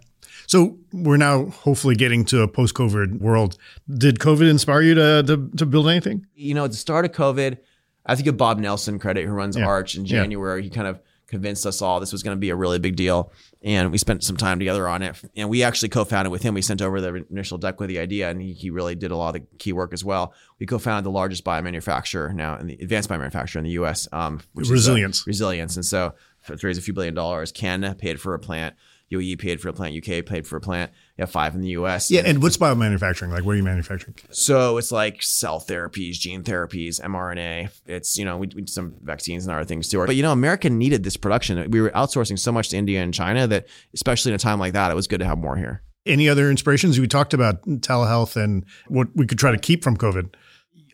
So 0.47 0.79
we're 0.93 1.17
now 1.17 1.47
hopefully 1.47 1.95
getting 1.95 2.25
to 2.27 2.43
a 2.43 2.49
post-COVID 2.49 3.21
world. 3.21 3.57
Did 3.89 4.19
COVID 4.19 4.51
inspire 4.51 4.81
you 4.83 4.95
to 4.97 5.23
to, 5.25 5.51
to 5.59 5.67
build 5.67 5.89
anything? 5.89 6.27
you 6.35 6.55
know, 6.55 6.65
at 6.65 6.73
the 6.73 6.77
start 6.77 7.05
of 7.05 7.13
COVID, 7.13 7.59
I 8.05 8.17
think 8.17 8.27
of 8.27 8.37
Bob 8.37 8.59
Nelsen 8.59 8.99
credit, 8.99 9.27
who 9.27 9.31
runs 9.33 9.57
Yeah. 9.57 9.67
Arch 9.67 9.95
in 9.95 10.05
Yeah. 10.07 10.23
January. 10.23 10.63
He 10.65 10.71
kind 10.71 10.89
of 10.89 10.99
convinced 11.31 11.65
us 11.65 11.81
all 11.81 12.01
this 12.01 12.13
was 12.13 12.23
going 12.23 12.37
to 12.37 12.41
be 12.41 12.51
a 12.51 12.57
really 12.57 12.79
big 12.79 12.97
deal. 12.97 13.33
And 13.63 13.91
we 13.91 13.99
spent 13.99 14.25
some 14.25 14.37
time 14.37 14.59
together 14.59 14.89
on 14.89 15.03
it. 15.03 15.17
And 15.37 15.49
we 15.49 15.63
actually 15.63 15.89
co 15.89 16.05
founded 16.05 16.33
with 16.33 16.43
him. 16.43 16.55
We 16.55 16.63
sent 16.63 16.83
over 16.83 17.01
the 17.01 17.25
initial 17.31 17.57
deck 17.57 17.81
with 17.81 17.89
the 17.89 17.99
idea, 17.99 18.29
and 18.29 18.41
he, 18.43 18.53
he 18.53 18.71
really 18.71 18.95
did 18.95 19.11
a 19.11 19.17
lot 19.17 19.35
of 19.35 19.43
the 19.43 19.57
key 19.59 19.73
work 19.73 19.93
as 19.93 20.05
well. 20.05 20.35
We 20.59 20.67
co 20.67 20.79
founded 20.79 21.05
the 21.05 21.11
largest 21.11 21.45
biomanufacturer 21.45 22.35
now, 22.35 22.59
in 22.59 22.67
the 22.67 22.75
advanced 22.75 23.09
biomanufacturer 23.09 23.57
in 23.57 23.65
the 23.65 23.71
US, 23.71 24.09
um, 24.13 24.41
uh, 24.57 24.61
Resilience. 24.61 25.27
resilience. 25.27 25.77
And 25.77 25.87
so, 25.87 26.15
to 26.47 26.67
raise 26.67 26.79
a 26.79 26.83
few 26.83 26.95
billion 26.95 27.15
dollars, 27.15 27.53
Canada 27.53 27.95
paid 27.95 28.21
for 28.21 28.35
a 28.35 28.39
plant. 28.39 28.75
UAE 29.13 29.39
paid 29.39 29.61
for 29.61 29.69
a 29.69 29.73
plant. 29.73 29.97
UK 29.97 30.25
paid 30.25 30.47
for 30.47 30.57
a 30.57 30.61
plant. 30.61 30.93
You 31.17 31.23
have 31.23 31.31
five 31.31 31.55
in 31.55 31.61
the 31.61 31.71
US. 31.71 32.11
Yeah. 32.11 32.23
And 32.25 32.43
what's 32.43 32.57
biomanufacturing? 32.57 33.31
Like, 33.31 33.45
what 33.45 33.53
are 33.53 33.57
you 33.57 33.63
manufacturing? 33.63 34.17
So 34.31 34.77
it's 34.79 34.93
like 34.93 35.23
cell 35.23 35.61
therapies, 35.61 36.13
gene 36.13 36.43
therapies, 36.43 37.01
mRNA. 37.01 37.71
It's, 37.87 38.17
you 38.17 38.25
know, 38.25 38.37
we, 38.37 38.49
we 38.55 38.67
some 38.67 38.95
vaccines 39.03 39.47
and 39.47 39.55
other 39.55 39.65
things 39.65 39.89
too. 39.89 40.05
But, 40.07 40.17
you 40.17 40.23
know, 40.23 40.33
America 40.33 40.71
needed 40.71 41.03
this 41.03 41.17
production. 41.17 41.71
We 41.71 41.81
were 41.81 41.91
outsourcing 41.91 42.39
so 42.39 42.53
much 42.53 42.69
to 42.71 42.77
India 42.77 43.03
and 43.03 43.13
China 43.13 43.47
that, 43.49 43.67
especially 43.95 44.31
in 44.31 44.37
a 44.37 44.39
time 44.39 44.61
like 44.61 44.75
that, 44.75 44.91
it 44.91 44.95
was 44.95 45.07
good 45.07 45.21
to 45.21 45.27
have 45.27 45.39
more 45.39 45.57
here. 45.57 45.83
Any 46.07 46.29
other 46.29 46.51
inspirations? 46.51 46.99
We 46.99 47.07
talked 47.07 47.35
about 47.35 47.63
telehealth 47.63 48.37
and 48.43 48.65
what 48.89 49.09
we 49.15 49.27
could 49.27 49.39
try 49.39 49.51
to 49.51 49.59
keep 49.59 49.85
from 49.85 49.97
COVID. 49.97 50.35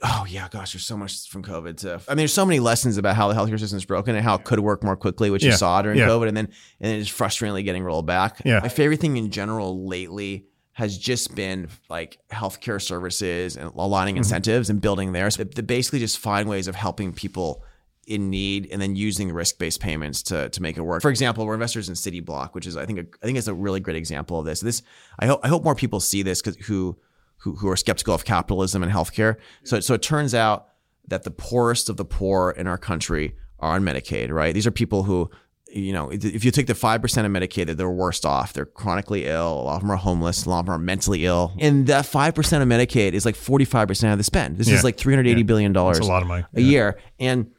Oh, 0.09 0.25
yeah. 0.29 0.49
Gosh, 0.51 0.73
there's 0.73 0.85
so 0.85 0.97
much 0.97 1.29
from 1.29 1.42
COVID. 1.42 1.79
To, 1.79 2.01
I 2.09 2.12
mean, 2.12 2.19
there's 2.19 2.33
so 2.33 2.47
many 2.47 2.61
lessons 2.61 2.97
about 2.97 3.16
how 3.16 3.29
the 3.29 3.35
healthcare 3.35 3.59
system 3.59 3.77
is 3.79 3.85
broken 3.85 4.14
and 4.14 4.25
how 4.25 4.37
it 4.37 4.45
could 4.45 4.61
work 4.61 4.85
more 4.85 4.97
quickly, 4.97 5.31
which 5.31 5.42
Yeah. 5.42 5.51
you 5.51 5.57
saw 5.57 5.83
during 5.83 5.99
Yeah. 5.99 6.07
COVID. 6.09 6.29
And 6.29 6.37
then, 6.37 6.47
and 6.81 6.92
then 6.92 7.01
it's 7.01 7.11
frustratingly 7.11 7.64
getting 7.64 7.83
rolled 7.83 8.07
back. 8.07 8.40
Yeah. 8.45 8.61
My 8.61 8.69
favorite 8.69 9.01
thing 9.01 9.16
in 9.16 9.31
general 9.31 9.87
lately 9.87 10.47
has 10.73 10.99
just 10.99 11.35
been 11.35 11.69
like 11.88 12.19
healthcare 12.31 12.81
services 12.81 13.57
and 13.57 13.71
aligning 13.75 14.14
Mm-hmm. 14.14 14.19
incentives 14.21 14.69
and 14.71 14.81
building 14.81 15.12
there. 15.12 15.31
So 15.31 15.42
they 15.45 15.62
basically 15.62 15.99
just 16.01 16.19
find 16.19 16.49
ways 16.49 16.69
of 16.69 16.75
helping 16.75 17.12
people 17.12 17.62
in 18.07 18.31
need 18.31 18.69
and 18.71 18.81
then 18.81 18.95
using 18.95 19.33
risk-based 19.33 19.81
payments 19.81 20.23
to, 20.23 20.49
to 20.51 20.62
make 20.62 20.77
it 20.77 20.83
work. 20.83 21.03
For 21.03 21.11
example, 21.11 21.45
we're 21.45 21.55
investors 21.55 21.88
in 21.88 21.97
Cityblock, 21.97 22.51
which 22.53 22.66
is 22.66 22.77
I 22.77 22.87
think 22.87 22.99
a, 23.01 23.07
I 23.23 23.27
think 23.27 23.37
it's 23.38 23.49
a 23.49 23.55
really 23.55 23.81
great 23.81 23.97
example 23.97 24.38
of 24.38 24.45
this. 24.47 24.61
This 24.61 24.83
I 25.19 25.27
hope 25.27 25.40
I 25.42 25.49
hope 25.49 25.64
more 25.64 25.75
people 25.75 25.99
see 25.99 26.23
this 26.23 26.40
because 26.40 26.55
who 26.66 26.97
who 27.38 27.57
who 27.57 27.68
are 27.68 27.77
skeptical 27.77 28.14
of 28.14 28.25
capitalism 28.25 28.83
and 28.83 28.90
healthcare. 28.92 29.37
So 29.64 29.81
so 29.81 29.94
it 29.94 30.03
turns 30.03 30.35
out 30.35 30.68
that 31.09 31.22
the 31.25 31.31
poorest 31.31 31.88
of 31.88 31.96
the 31.96 32.05
poor 32.05 32.51
in 32.51 32.66
our 32.66 32.79
country 32.79 33.37
are 33.59 33.75
on 33.77 33.83
Medicaid, 33.85 34.31
right? 34.31 34.53
These 34.53 34.66
are 34.66 34.70
people 34.72 35.05
who 35.05 35.31
you 35.68 35.92
know, 35.92 36.09
if 36.11 36.44
you 36.44 36.51
take 36.53 36.68
the 36.68 36.75
5% 36.75 37.03
of 37.03 37.33
Medicaid, 37.33 37.77
they're 37.77 37.90
worst 37.90 38.25
off. 38.25 38.53
They're 38.53 38.64
chronically 38.64 39.27
ill. 39.27 39.53
A 39.61 39.62
lot 39.64 39.75
of 39.77 39.81
them 39.83 39.90
are 39.90 39.96
homeless. 39.96 40.46
A 40.46 40.49
lot 40.49 40.61
of 40.61 40.66
them 40.66 40.75
are 40.77 40.79
mentally 40.79 41.27
ill. 41.27 41.53
And 41.59 41.88
that 41.88 42.05
5% 42.07 42.62
of 42.62 42.68
Medicaid 42.68 43.12
is 43.12 43.27
like 43.27 43.35
45% 43.35 44.12
of 44.12 44.16
the 44.16 44.25
spend. 44.25 44.57
This 44.59 44.68
Yeah. 44.68 44.77
is 44.77 44.85
like 44.85 44.96
$380 44.96 45.44
billion 45.44 45.72
That's 45.72 45.99
a 45.99 46.05
lot 46.05 46.22
of 46.22 46.29
money. 46.29 46.44
a 46.55 46.61
year. 46.61 46.99
And 47.18 47.51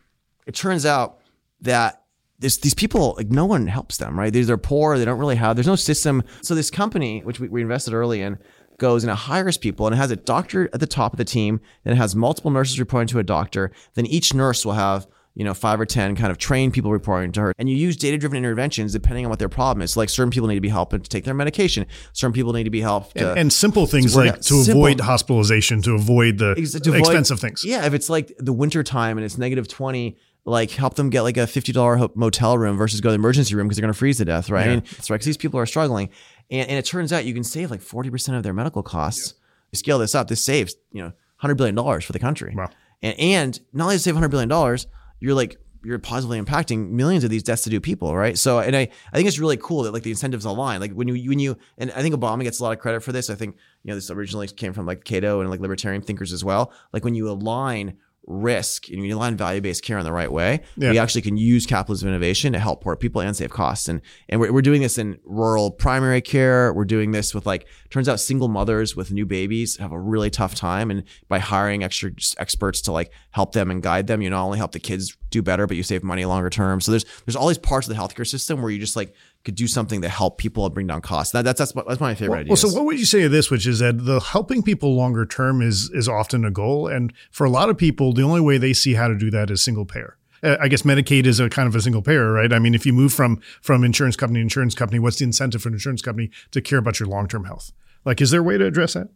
it 0.47 0.55
turns 0.55 0.85
out 0.85 1.19
that 1.61 2.01
this, 2.39 2.57
these 2.57 2.73
people, 2.73 3.13
like 3.17 3.27
no 3.29 3.45
one 3.45 3.67
helps 3.67 3.97
them, 3.97 4.17
right? 4.17 4.31
These 4.31 4.49
are 4.49 4.57
poor. 4.57 4.97
They 4.97 5.05
don't 5.05 5.19
really 5.19 5.35
have, 5.35 5.55
there's 5.57 5.67
no 5.67 5.75
system. 5.75 6.23
So 6.41 6.55
this 6.55 6.71
company, 6.71 7.19
which 7.21 7.39
we, 7.41 7.49
we 7.49 7.61
invested 7.61 7.93
early 7.93 8.21
in, 8.21 8.39
goes 8.77 9.03
and 9.03 9.11
it 9.11 9.15
hires 9.15 9.57
people 9.57 9.87
and 9.87 9.93
it 9.93 9.97
has 9.97 10.11
a 10.11 10.15
doctor 10.15 10.69
at 10.73 10.79
the 10.79 10.87
top 10.87 11.13
of 11.13 11.17
the 11.17 11.25
team. 11.25 11.59
Then 11.83 11.93
it 11.93 11.97
has 11.97 12.15
multiple 12.15 12.51
nurses 12.51 12.79
reporting 12.79 13.07
to 13.07 13.19
a 13.19 13.23
doctor. 13.23 13.71
Then 13.95 14.05
each 14.05 14.33
nurse 14.33 14.65
will 14.65 14.73
have 14.73 15.07
you 15.35 15.43
know, 15.43 15.53
five 15.53 15.79
or 15.79 15.85
10 15.85 16.15
kind 16.15 16.31
of 16.31 16.39
trained 16.39 16.73
people 16.73 16.91
reporting 16.91 17.31
to 17.31 17.39
her. 17.41 17.53
And 17.59 17.69
you 17.69 17.75
use 17.75 17.95
data 17.95 18.17
driven 18.17 18.37
interventions 18.39 18.91
depending 18.91 19.23
on 19.23 19.29
what 19.29 19.37
their 19.37 19.47
problem 19.49 19.83
is. 19.83 19.93
So 19.93 19.99
like 19.99 20.09
certain 20.09 20.31
people 20.31 20.47
need 20.47 20.55
to 20.55 20.61
be 20.61 20.67
helped 20.69 20.93
to 20.93 20.97
take 20.99 21.25
their 21.25 21.35
medication. 21.35 21.85
Certain 22.13 22.33
people 22.33 22.53
need 22.53 22.63
to 22.63 22.71
be 22.71 22.81
helped. 22.81 23.15
To, 23.17 23.29
And, 23.29 23.39
and 23.41 23.53
simple 23.53 23.85
things 23.85 24.15
work 24.15 24.25
like 24.25 24.33
out. 24.37 24.41
to 24.41 24.63
Simple- 24.63 24.81
avoid 24.83 24.99
hospitalization, 25.01 25.83
to 25.83 25.93
avoid 25.93 26.39
the 26.39 26.55
Ex- 26.57 26.71
to 26.71 26.89
avoid- 26.89 26.99
expensive 27.01 27.39
things. 27.39 27.63
Yeah, 27.63 27.85
if 27.85 27.93
it's 27.93 28.09
like 28.09 28.33
the 28.39 28.51
winter 28.51 28.81
time 28.81 29.19
and 29.19 29.25
it's 29.25 29.37
negative 29.37 29.67
20, 29.67 30.17
like 30.45 30.71
help 30.71 30.95
them 30.95 31.11
get 31.11 31.21
like 31.21 31.37
a 31.37 31.41
$50 31.41 32.15
motel 32.15 32.57
room 32.57 32.75
versus 32.75 32.99
go 33.01 33.09
to 33.09 33.11
the 33.11 33.15
emergency 33.19 33.53
room 33.53 33.67
because 33.67 33.75
they're 33.77 33.83
going 33.83 33.93
to 33.93 33.97
freeze 33.99 34.17
to 34.17 34.25
death, 34.25 34.49
right? 34.49 34.65
Yeah. 34.65 34.71
And 34.73 34.81
that's 34.87 35.09
right, 35.11 35.17
because 35.17 35.25
these 35.27 35.37
people 35.37 35.59
are 35.59 35.65
struggling. 35.67 36.09
And, 36.49 36.69
and 36.69 36.77
it 36.77 36.85
turns 36.85 37.11
out 37.13 37.25
you 37.25 37.33
can 37.33 37.43
save 37.43 37.71
like 37.71 37.81
40% 37.81 38.35
of 38.37 38.43
their 38.43 38.53
medical 38.53 38.83
costs. 38.83 39.33
You 39.71 39.77
scale 39.77 39.99
this 39.99 40.15
up, 40.15 40.27
this 40.27 40.43
saves, 40.43 40.75
you 40.91 41.03
know, 41.03 41.11
$100 41.43 41.57
billion 41.57 42.01
for 42.01 42.13
the 42.13 42.19
country. 42.19 42.53
Wow. 42.55 42.69
And, 43.01 43.19
and 43.19 43.59
not 43.73 43.85
only 43.85 43.95
to 43.97 43.99
save 43.99 44.15
$100 44.15 44.29
billion, 44.29 44.77
you're 45.19 45.35
like, 45.35 45.57
you're 45.83 45.99
positively 45.99 46.41
impacting 46.41 46.89
millions 46.89 47.23
of 47.23 47.29
these 47.29 47.43
destitute 47.43 47.83
people, 47.83 48.15
right? 48.15 48.37
So, 48.37 48.59
and 48.59 48.75
I, 48.75 48.89
I 49.11 49.15
think 49.15 49.27
it's 49.27 49.39
really 49.39 49.57
cool 49.57 49.83
that 49.83 49.93
like 49.93 50.03
the 50.03 50.09
incentives 50.09 50.43
align. 50.43 50.81
Like 50.81 50.91
when 50.91 51.07
you, 51.07 51.29
when 51.29 51.39
you, 51.39 51.57
and 51.77 51.91
I 51.91 52.01
think 52.01 52.15
Obama 52.15 52.43
gets 52.43 52.59
a 52.59 52.63
lot 52.63 52.73
of 52.73 52.79
credit 52.79 53.03
for 53.03 53.11
this. 53.11 53.29
I 53.29 53.35
think, 53.35 53.55
you 53.83 53.89
know, 53.89 53.95
this 53.95 54.09
originally 54.09 54.47
came 54.47 54.73
from 54.73 54.85
like 54.85 55.03
Cato 55.03 55.39
and 55.41 55.49
like 55.49 55.59
libertarian 55.59 56.01
thinkers 56.01 56.33
as 56.33 56.43
well. 56.43 56.73
Like 56.91 57.03
when 57.03 57.15
you 57.15 57.29
align 57.29 57.97
risk 58.27 58.89
and 58.89 59.05
you 59.05 59.15
align 59.15 59.37
value-based 59.37 59.81
care 59.83 59.97
in 59.97 60.03
the 60.03 60.11
right 60.11 60.31
way, 60.31 60.59
Yeah. 60.75 60.91
we 60.91 60.99
actually 60.99 61.21
can 61.21 61.37
use 61.37 61.65
capitalism 61.65 62.09
innovation 62.09 62.51
to 62.53 62.59
help 62.59 62.83
poor 62.83 62.95
people 62.97 63.21
and 63.21 63.35
save 63.35 63.49
costs. 63.51 63.87
And, 63.87 64.01
and 64.27 64.39
we're, 64.41 64.51
we're 64.51 64.61
doing 64.61 64.81
this 64.81 64.97
in 64.97 65.17
rural 65.23 65.71
primary 65.71 66.21
care. 66.21 66.73
We're 66.73 66.85
doing 66.85 67.11
this 67.11 67.33
with 67.33 67.45
like, 67.45 67.67
turns 67.89 68.09
out 68.09 68.19
single 68.19 68.49
mothers 68.49 68.95
with 68.95 69.11
new 69.11 69.25
babies 69.25 69.77
have 69.77 69.93
a 69.93 69.99
really 69.99 70.29
tough 70.29 70.55
time. 70.55 70.91
And 70.91 71.03
by 71.29 71.39
hiring 71.39 71.83
extra 71.83 72.11
experts 72.37 72.81
to 72.81 72.91
like 72.91 73.11
help 73.31 73.53
them 73.53 73.71
and 73.71 73.81
guide 73.81 74.07
them, 74.07 74.21
you 74.21 74.29
not 74.29 74.43
only 74.43 74.57
help 74.57 74.73
the 74.73 74.79
kids 74.79 75.15
do 75.29 75.41
better, 75.41 75.65
but 75.65 75.77
you 75.77 75.83
save 75.83 76.03
money 76.03 76.25
longer 76.25 76.49
term. 76.49 76.81
So 76.81 76.91
there's, 76.91 77.05
there's 77.25 77.35
all 77.35 77.47
these 77.47 77.57
parts 77.57 77.87
of 77.87 77.95
the 77.95 78.01
healthcare 78.01 78.27
system 78.27 78.61
where 78.61 78.71
you 78.71 78.79
just 78.79 78.95
like 78.97 79.13
could 79.47 79.55
do 79.55 79.67
something 79.67 80.01
to 80.01 80.09
help 80.09 80.37
people 80.37 80.65
and 80.65 80.73
bring 80.75 80.87
down 80.87 81.01
costs. 81.01 81.31
That, 81.31 81.43
that's, 81.43 81.57
that's, 81.57 81.73
my- 81.73 81.83
that's 81.87 82.01
my 82.01 82.13
favorite 82.13 82.29
Well, 82.29 82.39
idea. 82.41 82.49
well, 82.51 82.57
so 82.57 82.67
what 82.75 82.85
would 82.85 82.99
you 82.99 83.05
say 83.05 83.21
to 83.21 83.29
this, 83.29 83.49
which 83.49 83.65
is 83.65 83.79
that 83.79 84.05
the 84.05 84.19
helping 84.19 84.61
people 84.61 84.95
longer 84.95 85.25
term 85.25 85.61
is 85.61 85.89
is 85.91 86.07
often 86.09 86.43
a 86.45 86.51
goal, 86.51 86.87
and 86.87 87.13
for 87.31 87.45
a 87.45 87.49
lot 87.49 87.69
of 87.69 87.77
people, 87.77 88.11
the 88.13 88.21
only 88.23 88.41
way 88.41 88.57
they 88.57 88.73
see 88.73 88.93
how 88.93 89.07
to 89.07 89.17
do 89.17 89.31
that 89.31 89.49
is 89.49 89.63
single 89.63 89.85
payer. 89.85 90.17
Uh, 90.43 90.57
I 90.59 90.67
guess 90.67 90.83
Medicaid 90.83 91.25
is 91.25 91.39
a 91.39 91.49
kind 91.49 91.67
of 91.67 91.75
a 91.75 91.81
single 91.81 92.01
payer, 92.03 92.31
right? 92.31 92.53
I 92.53 92.59
mean, 92.59 92.75
if 92.75 92.85
you 92.85 92.93
move 92.93 93.11
from 93.13 93.41
from 93.61 93.83
insurance 93.83 94.15
company 94.15 94.39
to 94.39 94.43
insurance 94.43 94.75
company, 94.75 94.99
what's 94.99 95.17
the 95.17 95.23
incentive 95.25 95.61
for 95.63 95.69
an 95.69 95.73
insurance 95.75 96.01
company 96.03 96.29
to 96.51 96.61
care 96.61 96.77
about 96.77 96.99
your 96.99 97.07
long 97.07 97.27
term 97.27 97.45
health? 97.45 97.71
Like, 98.05 98.21
is 98.21 98.29
there 98.31 98.41
a 98.41 98.43
way 98.43 98.57
to 98.57 98.65
address 98.65 98.93
that? 98.93 99.07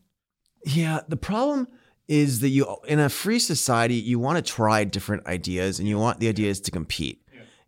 Yeah, 0.65 1.01
the 1.07 1.17
problem 1.17 1.67
is 2.07 2.39
that 2.39 2.49
you 2.49 2.65
in 2.87 2.99
a 2.99 3.09
free 3.09 3.39
society 3.39 3.95
you 3.95 4.17
want 4.19 4.37
to 4.37 4.41
try 4.41 4.83
different 4.83 5.25
ideas 5.27 5.77
and 5.79 5.87
you 5.87 5.97
want 5.99 6.19
the 6.19 6.27
ideas 6.27 6.59
to 6.61 6.71
compete. 6.71 7.20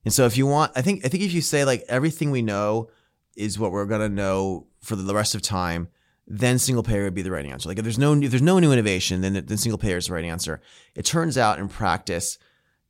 And 0.06 0.14
so 0.14 0.26
if 0.26 0.38
you 0.38 0.46
want 0.48 0.72
I 0.76 0.82
think 0.82 1.06
I 1.06 1.10
think 1.10 1.24
if 1.24 1.34
you 1.34 1.42
say 1.42 1.66
like 1.66 1.84
everything 1.88 2.32
we 2.32 2.42
know 2.42 2.90
is 3.36 3.58
what 3.58 3.72
we're 3.72 3.88
to 3.88 4.10
know 4.10 4.68
for 4.82 4.96
the 4.96 5.14
rest 5.14 5.36
of 5.36 5.42
time, 5.42 5.88
then 6.28 6.60
single 6.60 6.84
payer 6.84 7.04
would 7.04 7.14
be 7.14 7.22
the 7.22 7.32
right 7.32 7.46
answer. 7.46 7.70
Like 7.70 7.78
if 7.78 7.84
there's 7.84 8.00
no 8.00 8.14
if 8.14 8.32
there's 8.32 8.42
no 8.42 8.60
new 8.60 8.72
innovation, 8.72 9.22
then 9.22 9.34
then 9.34 9.58
single 9.58 9.78
payer 9.78 9.98
is 9.98 10.08
the 10.08 10.14
right 10.14 10.26
answer. 10.26 10.62
It 10.96 11.06
turns 11.06 11.38
out 11.38 11.60
in 11.60 11.68
practice 11.68 12.38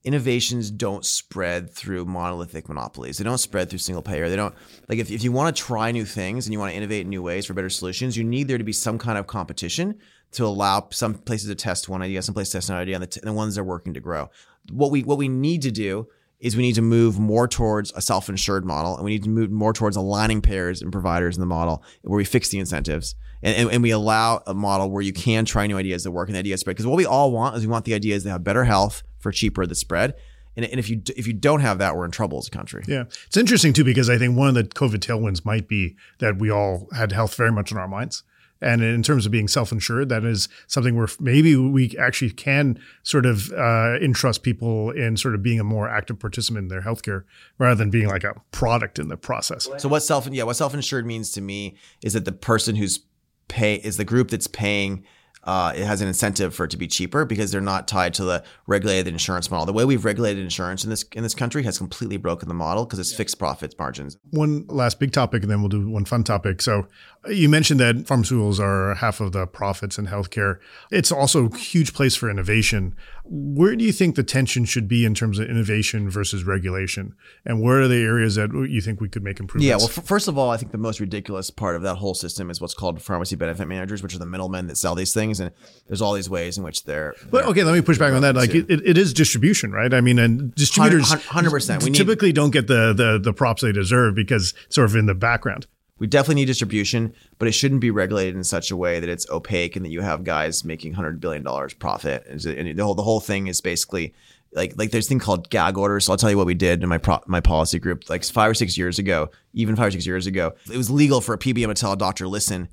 innovations 0.03 0.69
don't 0.69 1.05
spread 1.05 1.69
through 1.69 2.05
monolithic 2.05 2.67
monopolies. 2.67 3.17
They 3.17 3.23
don't 3.23 3.37
spread 3.37 3.69
through 3.69 3.79
single 3.79 4.01
payer. 4.01 4.27
They 4.27 4.35
don't 4.35 4.53
like 4.89 4.99
if, 4.99 5.09
if 5.09 5.23
you 5.23 5.31
want 5.31 5.55
to 5.55 5.63
try 5.63 5.91
new 5.91 6.05
things 6.05 6.45
and 6.45 6.53
you 6.53 6.59
want 6.59 6.71
to 6.71 6.77
innovate 6.77 7.01
in 7.01 7.09
new 7.09 7.23
ways 7.23 7.45
for 7.45 7.53
better 7.53 7.69
solutions, 7.69 8.17
you 8.17 8.23
need 8.23 8.47
there 8.47 8.57
to 8.57 8.63
be 8.63 8.73
some 8.73 8.97
kind 8.97 9.17
of 9.17 9.27
competition 9.27 9.97
to 10.31 10.45
allow 10.45 10.87
some 10.91 11.13
places 11.13 11.47
to 11.47 11.55
test 11.55 11.87
one 11.87 12.01
idea, 12.01 12.21
some 12.21 12.33
places 12.33 12.51
to 12.51 12.57
test 12.57 12.69
another 12.69 12.81
idea, 12.81 12.95
and 12.95 13.03
the, 13.03 13.07
t- 13.07 13.19
and 13.21 13.29
the 13.29 13.33
ones 13.33 13.55
that 13.55 13.61
are 13.61 13.65
working 13.65 13.93
to 13.93 13.99
grow. 13.99 14.29
What 14.71 14.91
we 14.91 15.03
what 15.03 15.17
we 15.17 15.29
need 15.29 15.61
to 15.61 15.71
do 15.71 16.07
is 16.43 16.57
we 16.57 16.61
need 16.61 16.75
to 16.75 16.81
move 16.81 17.17
more 17.17 17.47
towards 17.47 17.93
a 17.93 18.01
self-insured 18.01 18.65
model 18.65 18.95
and 18.95 19.05
we 19.05 19.11
need 19.11 19.23
to 19.23 19.29
move 19.29 19.49
more 19.49 19.71
towards 19.71 19.95
aligning 19.95 20.41
payers 20.41 20.81
and 20.81 20.91
providers 20.91 21.37
in 21.37 21.39
the 21.39 21.47
model 21.47 21.83
where 22.01 22.17
we 22.17 22.25
fix 22.25 22.49
the 22.49 22.59
incentives 22.59 23.15
and, 23.41 23.55
and, 23.55 23.71
and 23.71 23.81
we 23.81 23.91
allow 23.91 24.43
a 24.45 24.53
model 24.53 24.91
where 24.91 25.01
you 25.01 25.13
can 25.13 25.45
try 25.45 25.65
new 25.65 25.77
ideas 25.77 26.03
that 26.03 26.11
work 26.11 26.27
and 26.27 26.35
the 26.35 26.39
ideas 26.39 26.59
spread 26.59 26.75
because 26.75 26.85
what 26.85 26.97
we 26.97 27.05
all 27.05 27.31
want 27.31 27.55
is 27.55 27.65
we 27.65 27.71
want 27.71 27.85
the 27.85 27.93
ideas 27.93 28.23
that 28.23 28.29
have 28.29 28.43
better 28.43 28.65
health 28.65 29.03
for 29.19 29.31
cheaper 29.31 29.65
that 29.65 29.75
spread 29.75 30.13
and, 30.55 30.65
and 30.65 30.79
if 30.79 30.89
you 30.89 31.01
if 31.15 31.25
you 31.25 31.33
don't 31.33 31.61
have 31.61 31.77
that 31.77 31.95
we're 31.95 32.05
in 32.05 32.11
trouble 32.11 32.37
as 32.37 32.47
a 32.47 32.51
country 32.51 32.83
Yeah. 32.87 33.05
It's 33.25 33.37
interesting 33.37 33.71
too 33.71 33.85
because 33.85 34.09
I 34.09 34.17
think 34.17 34.37
one 34.37 34.49
of 34.49 34.55
the 34.55 34.65
COVID 34.65 34.99
tailwinds 34.99 35.45
might 35.45 35.67
be 35.69 35.95
that 36.19 36.37
we 36.37 36.51
all 36.51 36.89
had 36.93 37.13
health 37.13 37.35
very 37.35 37.51
much 37.51 37.71
in 37.71 37.77
our 37.77 37.87
minds. 37.87 38.23
And 38.63 38.81
in 38.81 39.03
terms 39.03 39.25
of 39.25 39.31
being 39.31 39.47
self-insured, 39.47 40.09
that 40.09 40.23
is 40.23 40.47
something 40.67 40.95
where 40.95 41.07
maybe 41.19 41.55
we 41.55 41.95
actually 41.97 42.31
can 42.31 42.79
sort 43.03 43.25
of 43.25 43.51
uh, 43.51 43.97
entrust 44.01 44.41
people 44.43 44.91
in 44.91 45.17
sort 45.17 45.35
of 45.35 45.43
being 45.43 45.59
a 45.59 45.63
more 45.63 45.89
active 45.89 46.19
participant 46.19 46.63
in 46.63 46.67
their 46.69 46.81
healthcare 46.81 47.25
rather 47.57 47.75
than 47.75 47.89
being 47.89 48.07
like 48.07 48.23
a 48.23 48.33
product 48.51 48.99
in 48.99 49.09
the 49.09 49.17
process. 49.17 49.67
So 49.77 49.89
what 49.89 50.01
self 50.01 50.27
yeah 50.31 50.43
what 50.43 50.55
self 50.55 50.73
insured 50.73 51.05
means 51.05 51.31
to 51.31 51.41
me 51.41 51.75
is 52.01 52.13
that 52.13 52.25
the 52.25 52.31
person 52.31 52.75
who's 52.75 53.01
pay 53.47 53.75
is 53.75 53.97
the 53.97 54.05
group 54.05 54.29
that's 54.29 54.47
paying. 54.47 55.03
Uh, 55.45 55.73
it 55.75 55.85
has 55.85 56.01
an 56.01 56.07
incentive 56.07 56.55
for 56.55 56.65
it 56.65 56.71
to 56.71 56.77
be 56.77 56.87
cheaper 56.87 57.25
because 57.25 57.51
they're 57.51 57.61
not 57.61 57.87
tied 57.87 58.13
to 58.13 58.23
the 58.23 58.43
regulated 58.65 59.07
insurance 59.07 59.51
model. 59.51 59.65
The 59.65 59.73
way 59.73 59.83
we've 59.83 60.05
regulated 60.05 60.41
insurance 60.41 60.83
in 60.83 60.89
this 60.89 61.03
in 61.13 61.23
this 61.23 61.35
country 61.35 61.63
has 61.63 61.77
completely 61.77 62.17
broken 62.17 62.47
the 62.47 62.53
model 62.53 62.85
because 62.85 62.99
it's 62.99 63.13
fixed 63.13 63.39
profits 63.39 63.75
margins. 63.77 64.17
One 64.29 64.65
last 64.67 64.99
big 64.99 65.11
topic, 65.11 65.43
and 65.43 65.51
then 65.51 65.61
we'll 65.61 65.69
do 65.69 65.89
one 65.89 66.05
fun 66.05 66.23
topic. 66.23 66.61
So, 66.61 66.87
you 67.29 67.49
mentioned 67.49 67.79
that 67.81 67.95
pharmaceuticals 67.95 68.59
are 68.59 68.95
half 68.95 69.19
of 69.19 69.33
the 69.33 69.45
profits 69.45 69.97
in 69.97 70.07
healthcare. 70.07 70.59
It's 70.91 71.11
also 71.11 71.47
a 71.47 71.57
huge 71.57 71.93
place 71.93 72.15
for 72.15 72.29
innovation. 72.29 72.95
Where 73.25 73.73
do 73.75 73.85
you 73.85 73.93
think 73.93 74.15
the 74.15 74.23
tension 74.23 74.65
should 74.65 74.87
be 74.87 75.05
in 75.05 75.13
terms 75.13 75.39
of 75.39 75.49
innovation 75.49 76.09
versus 76.09 76.43
regulation? 76.43 77.15
And 77.45 77.61
where 77.61 77.81
are 77.81 77.87
the 77.87 78.01
areas 78.03 78.35
that 78.35 78.51
you 78.69 78.81
think 78.81 78.99
we 78.99 79.07
could 79.07 79.23
make 79.23 79.39
improvements? 79.39 79.65
Yeah, 79.69 79.77
well, 79.77 79.85
f- 79.85 80.05
first 80.05 80.27
of 80.27 80.37
all, 80.37 80.49
I 80.51 80.57
think 80.57 80.73
the 80.73 80.77
most 80.77 80.99
ridiculous 80.99 81.49
part 81.49 81.77
of 81.77 81.83
that 81.83 81.95
whole 81.95 82.13
system 82.15 82.49
is 82.49 82.59
what's 82.59 82.73
called 82.73 83.01
pharmacy 83.01 83.37
benefit 83.37 83.65
managers, 83.67 84.03
which 84.03 84.13
are 84.13 84.19
the 84.19 84.25
middlemen 84.25 84.67
that 84.67 84.75
sell 84.77 84.93
these 84.93 85.13
things, 85.13 85.39
and 85.39 85.51
there's 85.87 86.01
all 86.01 86.13
these 86.13 86.29
ways 86.29 86.57
in 86.57 86.65
which 86.65 86.83
they're. 86.83 87.15
But 87.31 87.43
they're- 87.43 87.49
okay, 87.51 87.63
let 87.63 87.73
me 87.73 87.81
push 87.81 87.97
back 87.97 88.11
on 88.13 88.21
that. 88.23 88.35
Like 88.35 88.53
it, 88.53 88.69
it 88.69 88.97
is 88.97 89.13
distribution, 89.13 89.71
right? 89.71 89.93
I 89.93 90.01
mean, 90.01 90.19
and 90.19 90.53
distributors 90.55 91.09
100%. 91.11 91.81
We 91.83 91.91
need- 91.91 91.97
typically 91.97 92.33
don't 92.33 92.51
get 92.51 92.67
the, 92.67 92.93
the 92.93 93.19
the 93.23 93.31
props 93.33 93.61
they 93.61 93.71
deserve 93.71 94.15
because 94.15 94.53
sort 94.69 94.89
of 94.89 94.95
in 94.97 95.05
the 95.05 95.15
background. 95.15 95.65
We 96.03 96.07
definitely 96.07 96.35
need 96.35 96.47
distribution, 96.47 97.13
but 97.39 97.47
it 97.47 97.53
shouldn't 97.53 97.79
be 97.79 97.89
regulated 97.89 98.35
in 98.35 98.43
such 98.43 98.71
a 98.71 98.75
way 98.75 98.99
that 98.99 99.07
it's 99.07 99.25
opaque 99.29 99.77
and 99.77 99.85
that 99.85 99.89
you 99.89 100.01
have 100.01 100.25
guys 100.25 100.65
making 100.65 100.91
hundred 100.91 101.21
billion 101.21 101.43
dollars 101.43 101.73
profit. 101.73 102.25
And 102.27 102.41
the 102.77 102.83
whole 102.83 102.93
the 102.93 103.03
whole 103.03 103.21
thing 103.21 103.47
is 103.47 103.61
basically 103.61 104.13
like 104.51 104.73
like 104.75 104.91
there's 104.91 105.05
a 105.05 105.07
thing 105.07 105.19
called 105.19 105.49
gag 105.49 105.77
orders. 105.77 106.03
So 106.03 106.11
I'll 106.11 106.17
tell 106.17 106.29
you 106.29 106.35
what 106.35 106.45
we 106.45 106.55
did 106.55 106.83
in 106.83 106.89
my 106.89 106.97
pro, 106.97 107.21
my 107.25 107.39
policy 107.39 107.79
group 107.79 108.09
like 108.09 108.25
five 108.25 108.51
or 108.51 108.53
six 108.53 108.77
years 108.77 108.99
ago, 108.99 109.29
even 109.53 109.77
five 109.77 109.87
or 109.87 109.91
six 109.91 110.05
years 110.05 110.27
ago, 110.27 110.51
it 110.69 110.75
was 110.75 110.91
legal 110.91 111.21
for 111.21 111.35
a 111.35 111.37
PBM 111.37 111.67
to 111.67 111.73
tell 111.73 111.93
a 111.93 111.97
doctor, 111.97 112.27
listen, 112.27 112.67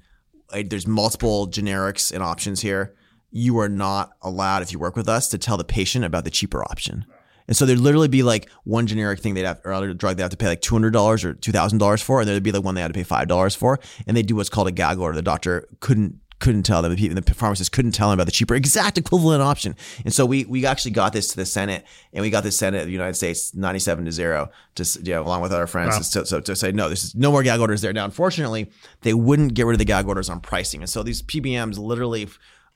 I, 0.53 0.65
there's 0.65 0.89
multiple 0.89 1.47
generics 1.47 2.13
and 2.13 2.25
options 2.25 2.63
here. 2.63 2.97
You 3.31 3.61
are 3.61 3.69
not 3.69 4.11
allowed 4.23 4.63
if 4.63 4.73
you 4.73 4.81
work 4.81 4.97
with 4.97 5.09
us 5.09 5.29
to 5.29 5.39
tell 5.39 5.57
the 5.57 5.63
patient 5.63 6.05
about 6.05 6.25
the 6.25 6.31
cheaper 6.31 6.65
option. 6.65 7.07
And 7.51 7.57
so 7.57 7.67
there'd 7.67 7.81
literally 7.81 8.07
be 8.07 8.23
like 8.23 8.49
one 8.63 8.87
generic 8.87 9.19
thing 9.19 9.35
they'd 9.35 9.45
have, 9.45 9.61
or 9.65 9.73
other 9.73 9.93
drug 9.93 10.17
they 10.17 10.23
have 10.23 10.31
to 10.31 10.37
pay 10.37 10.47
like 10.47 10.61
two 10.61 10.73
hundred 10.75 10.93
dollars 10.93 11.25
or 11.25 11.35
two 11.35 11.51
thousand 11.51 11.79
dollars 11.81 12.01
for, 12.01 12.21
and 12.21 12.29
there'd 12.29 12.43
be 12.45 12.53
like 12.53 12.63
one 12.63 12.77
they 12.77 12.81
had 12.81 12.89
to 12.89 12.95
pay 12.95 13.03
five 13.03 13.27
dollars 13.27 13.57
for, 13.57 13.81
and 14.07 14.17
they'd 14.17 14.27
do 14.27 14.37
what's 14.37 14.49
called 14.49 14.69
a 14.69 14.71
gag 14.71 14.99
order. 14.99 15.17
The 15.17 15.23
doctor 15.23 15.67
couldn't 15.81 16.21
couldn't 16.39 16.63
tell 16.63 16.81
them, 16.81 16.95
the 16.95 17.35
pharmacist 17.35 17.71
couldn't 17.71 17.93
tell 17.93 18.09
them 18.09 18.17
about 18.19 18.25
the 18.25 18.33
cheaper 18.33 18.55
exact 18.55 18.97
equivalent 18.97 19.43
option. 19.43 19.77
And 20.07 20.15
so 20.15 20.25
we 20.25 20.45
we 20.47 20.65
actually 20.65 20.93
got 20.93 21.13
this 21.13 21.29
to 21.29 21.37
the 21.37 21.45
Senate, 21.45 21.85
and 22.13 22.23
we 22.23 22.31
got 22.31 22.45
the 22.45 22.53
Senate 22.53 22.83
of 22.83 22.87
the 22.87 22.93
United 22.93 23.15
States 23.15 23.53
ninety 23.55 23.81
seven 23.81 24.05
to 24.05 24.13
zero, 24.13 24.51
to 24.77 24.85
you 25.03 25.13
know, 25.15 25.23
along 25.23 25.43
with 25.43 25.53
our 25.53 25.67
friends, 25.67 25.97
Wow. 25.97 26.01
so, 26.03 26.25
so 26.25 26.41
to 26.41 26.55
say 26.57 26.73
no, 26.73 26.89
this 26.89 27.03
is 27.05 27.15
no 27.17 27.31
more 27.33 27.43
gag 27.43 27.59
orders 27.61 27.83
there. 27.83 27.93
Now, 27.93 28.05
unfortunately, 28.05 28.71
they 29.03 29.13
wouldn't 29.13 29.55
get 29.55 29.67
rid 29.67 29.75
of 29.75 29.79
the 29.81 29.85
gag 29.85 30.07
orders 30.07 30.31
on 30.31 30.41
pricing, 30.41 30.81
and 30.83 30.89
so 30.89 31.03
these 31.03 31.21
PBMs 31.21 31.79
literally 31.79 32.29